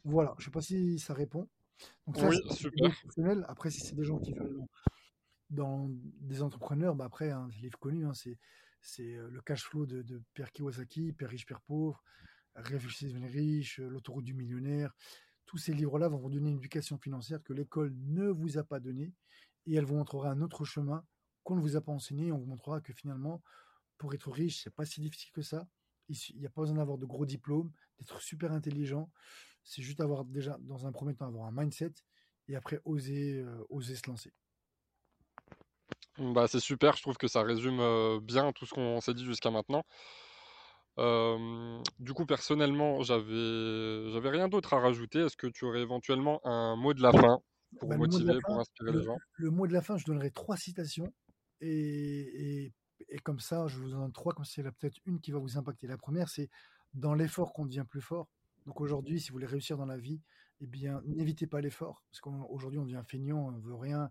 Voilà, 0.05 0.35
je 0.39 0.45
sais 0.47 0.51
pas 0.51 0.61
si 0.63 0.99
ça 0.99 1.15
répond. 1.15 1.49
Donc 2.07 2.19
ça, 2.19 2.29
Oui, 2.29 2.39
c'est 2.51 2.51
super. 2.57 2.91
personnel. 3.03 3.45
Après, 3.49 3.71
si 3.71 3.83
c'est 3.83 3.97
des 3.97 4.05
gens 4.05 4.19
qui 4.19 4.33
veulent 4.35 4.63
dans 5.51 5.89
des 5.91 6.43
entrepreneurs, 6.43 6.95
bah, 6.97 7.07
après, 7.07 7.31
hein, 7.31 7.49
livre 7.61 7.79
connu, 7.79 8.07
hein, 8.07 8.15
c'est 8.15 8.39
c'est, 8.83 9.15
heu, 9.17 9.29
Le 9.31 9.43
Cash 9.43 9.65
Flow 9.65 9.87
de 9.87 10.03
de 10.03 10.23
Pierre 10.35 10.53
Kiyosaki, 10.53 11.13
Père 11.13 11.31
riche, 11.31 11.47
père 11.47 11.61
pauvre, 11.63 12.03
Réfléchissez, 12.57 13.09
devenez 13.09 13.29
riche, 13.29 13.81
heu, 13.81 13.89
L'autoroute 13.89 14.25
du 14.25 14.35
millionnaire. 14.35 14.95
Tous 15.47 15.59
ces 15.59 15.75
livres-là 15.75 16.09
vont 16.09 16.19
vous 16.19 16.31
donner 16.31 16.51
une 16.51 16.59
éducation 16.59 16.99
financière 16.99 17.43
que 17.43 17.53
l'école 17.53 17.93
ne 17.97 18.29
vous 18.29 18.59
a 18.59 18.65
pas 18.65 18.81
donnée 18.81 19.15
et 19.67 19.75
elle 19.77 19.85
vous 19.87 19.97
montrera 19.97 20.31
un 20.31 20.41
autre 20.43 20.65
chemin 20.65 21.05
qu'on 21.45 21.57
ne 21.57 21.61
vous 21.61 21.77
a 21.77 21.81
pas 21.83 21.93
enseigné 21.93 22.29
et 22.29 22.33
on 22.33 22.39
vous 22.39 22.47
montrera 22.47 22.81
que 22.81 22.93
finalement, 22.95 23.43
pour 24.03 24.15
être 24.15 24.31
riche, 24.33 24.63
c'est 24.65 24.75
pas 24.75 24.85
si 24.87 25.01
difficile 25.01 25.33
que 25.33 25.43
ça. 25.43 25.69
Il 26.09 26.17
su 26.17 26.33
il 26.35 26.43
y 26.43 26.47
a 26.47 26.51
pas 26.51 26.63
besoin 26.63 26.77
d'avoir 26.79 26.99
de 26.99 27.07
gros 27.07 27.27
diplômes, 27.27 27.73
d'être 28.01 28.21
super 28.23 28.53
intelligent. 28.53 29.13
C'est 29.65 29.83
juste 29.83 30.01
avoir 30.03 30.25
déjà, 30.27 30.59
dans 30.61 30.87
un 30.87 30.93
1er 30.93 31.15
temps, 31.17 31.27
avoir 31.29 31.47
un 31.49 31.53
mindset 31.53 31.95
et 32.49 32.57
après 32.57 32.81
oser, 32.85 33.41
heu, 33.43 33.67
oser 33.71 33.97
se 33.97 34.09
lancer. 34.11 34.33
Bah, 36.19 36.47
c'est 36.47 36.61
super, 36.61 36.95
je 36.97 37.03
trouve 37.03 37.17
que 37.17 37.27
ça 37.29 37.43
résume, 37.43 37.81
heu, 37.81 38.21
bien 38.21 38.53
tout 38.53 38.67
ce 38.67 38.75
qu'on 38.75 39.01
s'est 39.01 39.15
dit 39.15 39.25
jusqu'à 39.25 39.51
maintenant. 39.51 39.83
Du 41.99 42.13
coup, 42.15 42.27
personnellement, 42.27 43.03
j'avais 43.03 44.11
j'avais 44.13 44.31
rien 44.31 44.49
d'autre 44.49 44.75
à 44.75 44.81
rajouter. 44.81 45.21
Est-ce 45.21 45.37
que 45.37 45.47
tu 45.47 45.65
aurais 45.65 45.81
éventuellement 45.81 46.41
un 46.45 46.77
mot 46.77 46.95
de 46.95 47.03
la 47.03 47.13
fin 47.13 47.39
pour 47.79 47.95
Bah, 47.95 47.97
la 47.99 48.07
motiver, 48.07 48.41
pour 48.47 48.59
inspirer 48.61 48.93
les 48.93 49.01
le 49.01 49.05
gens? 49.05 49.23
le 49.37 49.51
mot 49.51 49.67
de 49.67 49.73
la 49.73 49.81
fin, 49.83 49.97
je 49.97 50.05
donnerais 50.05 50.31
3 50.31 50.57
citations 50.57 51.15
et 51.61 52.65
et 52.67 52.75
et 53.09 53.19
comme 53.19 53.41
ça, 53.41 53.67
je 53.69 53.79
vous 53.79 53.95
en 53.95 54.01
donne 54.01 54.13
3, 54.13 54.35
comme 54.35 54.45
ça, 54.45 54.53
il 54.59 54.65
y 54.65 54.67
en 54.67 54.71
a 54.71 54.73
peut-être 54.73 54.99
une 55.07 55.21
qui 55.21 55.31
va 55.33 55.39
vous 55.39 55.59
impacter. 55.59 55.87
La 55.87 55.97
1re, 55.97 56.29
c'est: 56.29 56.51
«Dans 56.95 57.15
l'effort 57.15 57.53
qu'on 57.53 57.67
devient 57.67 57.85
plus 57.89 58.01
fort». 58.01 58.29
Donc 58.67 58.81
aujourd'hui, 58.81 59.21
si 59.21 59.31
vous 59.31 59.35
voulez 59.35 59.47
réussir 59.47 59.77
dans 59.77 59.87
la 59.87 59.99
vie, 59.99 60.21
eh 60.61 60.67
bien, 60.67 61.03
n'évitez 61.05 61.47
pas 61.47 61.61
l'effort 61.61 62.03
parce 62.11 62.21
qu'aujourd'hui, 62.21 62.79
on 62.79 62.85
devient 62.85 63.03
feignant, 63.05 63.49
on 63.49 63.59
veut 63.59 63.75
rien, 63.75 64.11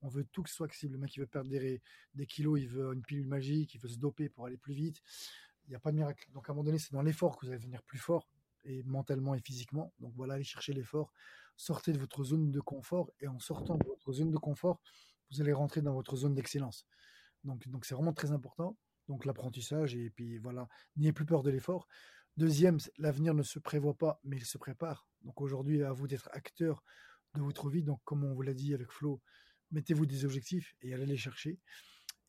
on 0.00 0.08
veut 0.08 0.24
tout 0.24 0.42
que 0.42 0.48
ce 0.50 0.56
soit 0.56 0.66
accessible. 0.66 0.94
Le 0.94 0.98
mec, 0.98 1.14
il 1.16 1.20
veut 1.20 1.26
perdre 1.26 1.48
des 1.48 1.80
des 2.14 2.26
kilogrammes, 2.26 2.62
il 2.64 2.68
veut 2.68 2.92
une 2.92 3.02
pilule 3.02 3.28
magique, 3.28 3.74
il 3.74 3.80
veut 3.80 3.88
se 3.88 3.98
doper 3.98 4.28
pour 4.28 4.46
aller 4.46 4.56
plus 4.56 4.74
vite. 4.74 5.00
Il 5.66 5.72
y 5.72 5.76
a 5.76 5.78
pas 5.78 5.92
de 5.92 5.96
miracle. 5.96 6.28
Donc 6.32 6.48
à 6.48 6.52
un 6.52 6.54
moment 6.54 6.64
donné, 6.64 6.78
c'est 6.78 6.92
dans 6.92 7.02
l'effort 7.02 7.36
que 7.36 7.46
vous 7.46 7.52
allez 7.52 7.60
devenir 7.60 7.82
plus 7.84 7.98
fort 7.98 8.28
et 8.64 8.82
mentalement 8.82 9.34
et 9.36 9.40
physiquement. 9.40 9.92
Donc 10.00 10.12
voilà, 10.16 10.34
allez 10.34 10.42
chercher 10.44 10.72
l'effort. 10.72 11.12
Sortez 11.56 11.92
de 11.92 11.98
votre 11.98 12.24
zone 12.24 12.50
de 12.50 12.60
confort 12.60 13.12
et 13.20 13.28
en 13.28 13.38
sortant 13.38 13.76
de 13.76 13.86
votre 13.86 14.12
zone 14.12 14.32
de 14.32 14.38
confort, 14.38 14.80
vous 15.30 15.40
allez 15.40 15.52
rentrer 15.52 15.82
dans 15.82 15.94
votre 15.94 16.16
zone 16.16 16.34
d'excellence. 16.34 16.84
Donc 17.44 17.66
donc 17.68 17.84
c'est 17.84 17.94
vraiment 17.94 18.12
très 18.12 18.32
important. 18.32 18.76
Donc 19.08 19.24
l'apprentissage 19.24 19.94
et 19.96 20.10
puis 20.10 20.38
voilà, 20.38 20.68
n'ayez 20.96 21.12
plus 21.12 21.26
peur 21.26 21.42
de 21.42 21.50
l'effort. 21.50 21.88
2e, 22.38 22.80
c'est 22.80 22.92
l'avenir 22.98 23.34
ne 23.34 23.42
se 23.42 23.58
prévoit 23.58 23.94
pas, 23.94 24.20
mais 24.24 24.36
il 24.36 24.44
se 24.44 24.58
prépare. 24.58 25.06
Donc 25.22 25.40
aujourd'hui, 25.40 25.82
à 25.82 25.92
vous 25.92 26.06
d'être 26.06 26.28
acteur 26.32 26.82
de 27.34 27.42
votre 27.42 27.68
vie. 27.68 27.82
Donc 27.82 28.00
comme 28.04 28.24
on 28.24 28.32
vous 28.34 28.42
l'a 28.42 28.54
dit 28.54 28.74
avec 28.74 28.90
Flo, 28.90 29.20
mettez-vous 29.70 30.06
des 30.06 30.24
objectifs 30.24 30.74
et 30.80 30.94
allez 30.94 31.06
les 31.06 31.16
chercher. 31.16 31.58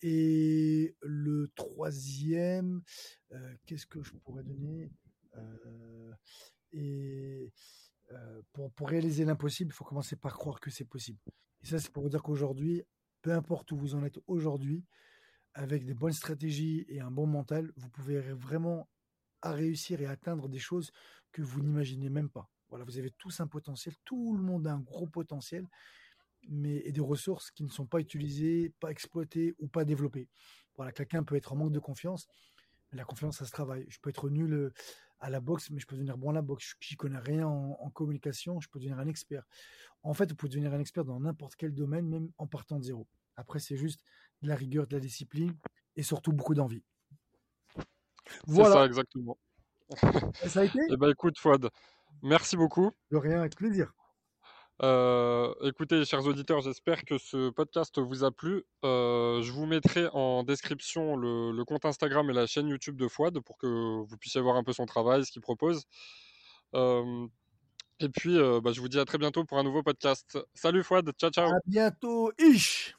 Et 0.02 0.96
le 1.02 1.50
3e, 1.56 2.82
heu, 3.32 3.58
qu'est-ce 3.66 3.86
que 3.86 4.04
je 4.04 4.12
pourrais 4.18 4.44
donner? 4.44 4.92
Heu 5.38 6.14
et 6.74 7.54
heu, 8.12 8.44
pour 8.52 8.72
pour 8.74 8.90
réaliser 8.90 9.24
l'impossible, 9.26 9.72
il 9.72 9.76
faut 9.76 9.86
commencer 9.86 10.16
par 10.16 10.38
croire 10.38 10.60
que 10.60 10.70
c'est 10.70 10.86
possible. 10.86 11.20
Et 11.62 11.68
ça, 11.68 11.80
c'est 11.80 11.92
pour 11.92 12.04
vous 12.04 12.10
dire 12.10 12.22
qu'aujourd'hui, 12.22 12.84
peu 13.24 13.32
importe 13.32 13.72
où 13.72 13.78
vous 13.78 13.96
en 13.96 14.04
êtes 14.04 14.20
aujourd'hui, 14.28 14.86
avec 15.56 15.86
des 15.86 15.94
bonnes 15.96 16.14
stratégies 16.14 16.86
et 16.90 17.00
un 17.00 17.10
bon 17.10 17.26
mental, 17.26 17.72
vous 17.78 17.90
pouvez 17.90 18.20
vraiment 18.34 18.90
réussir 19.42 20.02
et 20.02 20.06
atteindre 20.06 20.48
des 20.50 20.60
choses 20.60 20.92
que 21.32 21.42
vous 21.42 21.62
n'imaginez 21.62 22.10
même 22.10 22.30
pas. 22.30 22.50
Voilà, 22.70 22.86
vous 22.86 22.98
avez 22.98 23.12
tous 23.12 23.40
un 23.40 23.48
potentiel, 23.48 23.96
tout 24.04 24.36
le 24.36 24.44
monde 24.44 24.68
a 24.68 24.74
un 24.74 24.80
gros 24.80 25.08
potentiel, 25.08 25.68
mais 26.50 26.78
et 26.86 26.92
des 26.92 27.02
ressources 27.02 27.52
qui 27.52 27.64
ne 27.64 27.70
sont 27.70 27.86
pas 27.86 28.00
utilisées, 28.00 28.74
pas 28.80 28.92
exploitées 28.92 29.56
ou 29.60 29.68
pas 29.68 29.86
développées. 29.86 30.28
Voilà, 30.76 30.92
quelqu'un 30.92 31.24
peut 31.24 31.36
être 31.36 31.54
en 31.54 31.56
manque 31.56 31.72
de 31.72 31.80
confiance, 31.80 32.28
mais 32.92 32.98
la 32.98 33.06
confiance, 33.06 33.38
ça 33.38 33.46
se 33.46 33.52
travaille. 33.52 33.86
Je 33.90 34.00
peux 34.02 34.10
être 34.10 34.30
nul, 34.30 34.54
heu, 34.54 34.74
à 35.24 35.30
la 35.30 35.40
boxe, 35.40 35.70
mais 35.72 35.80
je 35.80 35.88
peux 35.88 35.96
devenir 35.96 36.18
bon 36.18 36.32
à 36.32 36.34
la 36.34 36.42
boxe. 36.42 36.76
J'y 36.82 36.98
connais 36.98 37.18
rien 37.18 37.48
en 37.48 37.78
en 37.80 37.90
communication, 37.90 38.60
je 38.60 38.68
peux 38.70 38.78
devenir 38.80 39.00
un 39.00 39.08
expert. 39.08 39.44
En 40.04 40.14
fait, 40.14 40.30
vous 40.30 40.36
pouvez 40.36 40.50
devenir 40.50 40.74
un 40.74 40.80
expert 40.80 41.06
dans 41.06 41.20
n'importe 41.22 41.56
quel 41.56 41.74
domaine, 41.74 42.08
même 42.10 42.30
en 42.38 42.46
partant 42.46 42.78
de 42.78 42.84
0. 42.84 43.08
Après, 43.38 43.60
c'est 43.60 43.78
juste 43.78 44.02
de 44.42 44.50
la 44.50 44.56
rigueur, 44.56 44.86
de 44.86 44.94
la 44.96 45.00
discipline 45.00 45.56
et 45.96 46.04
surtout 46.04 46.34
beaucoup 46.34 46.54
d'envie. 46.54 46.84
C'est 47.78 47.84
Voilà. 48.48 48.76
ça, 48.76 48.86
exactement. 48.86 49.38
Et 50.44 50.50
ça 50.50 50.60
a 50.62 50.66
été? 50.66 50.80
Et 50.94 50.98
bah, 50.98 51.10
écoute, 51.10 51.40
Fouad, 51.40 51.70
merci 52.22 52.58
beaucoup. 52.58 52.92
De 53.12 53.18
rien, 53.18 53.40
avec 53.40 53.56
plaisir. 53.56 53.94
Heu, 54.84 55.56
écoutez, 55.64 56.04
chers 56.04 56.26
auditeurs, 56.26 56.60
j'espère 56.60 57.06
que 57.06 57.18
ce 57.18 57.50
podcast 57.52 58.00
vous 58.00 58.26
a 58.26 58.32
plu. 58.32 58.66
Heu, 58.84 59.40
je 59.42 59.52
vous 59.52 59.66
mettrai 59.66 60.08
en 60.12 60.44
description 60.44 61.16
le 61.16 61.64
compte 61.64 61.86
Instagram 61.86 62.30
et 62.30 62.34
la 62.34 62.48
chaîne 62.48 62.68
YouTube 62.68 62.98
de 62.98 63.08
Fouad 63.08 63.40
pour 63.40 63.58
que 63.58 63.68
vous 63.68 64.18
puissiez 64.18 64.42
voir 64.42 64.58
un 64.58 64.64
peu 64.64 64.74
son 64.74 64.86
travail, 64.86 65.26
ce 65.26 65.32
qu'il 65.32 65.42
propose. 65.42 65.86
Hem 66.74 67.30
et 68.00 68.10
puis, 68.10 68.38
bah, 68.62 68.74
je 68.74 68.82
vous 68.82 68.90
dis 68.90 69.00
à 69.00 69.06
très 69.06 69.18
bientôt 69.18 69.46
pour 69.46 69.58
un 69.58 69.64
nouveau 69.64 69.84
podcast. 69.84 70.38
Salut 70.54 70.84
Fouad, 70.84 71.10
ciao, 71.18 71.30
ciao. 71.30 71.50
À 71.50 71.60
bientôt, 71.66 72.32
ish! 72.38 72.94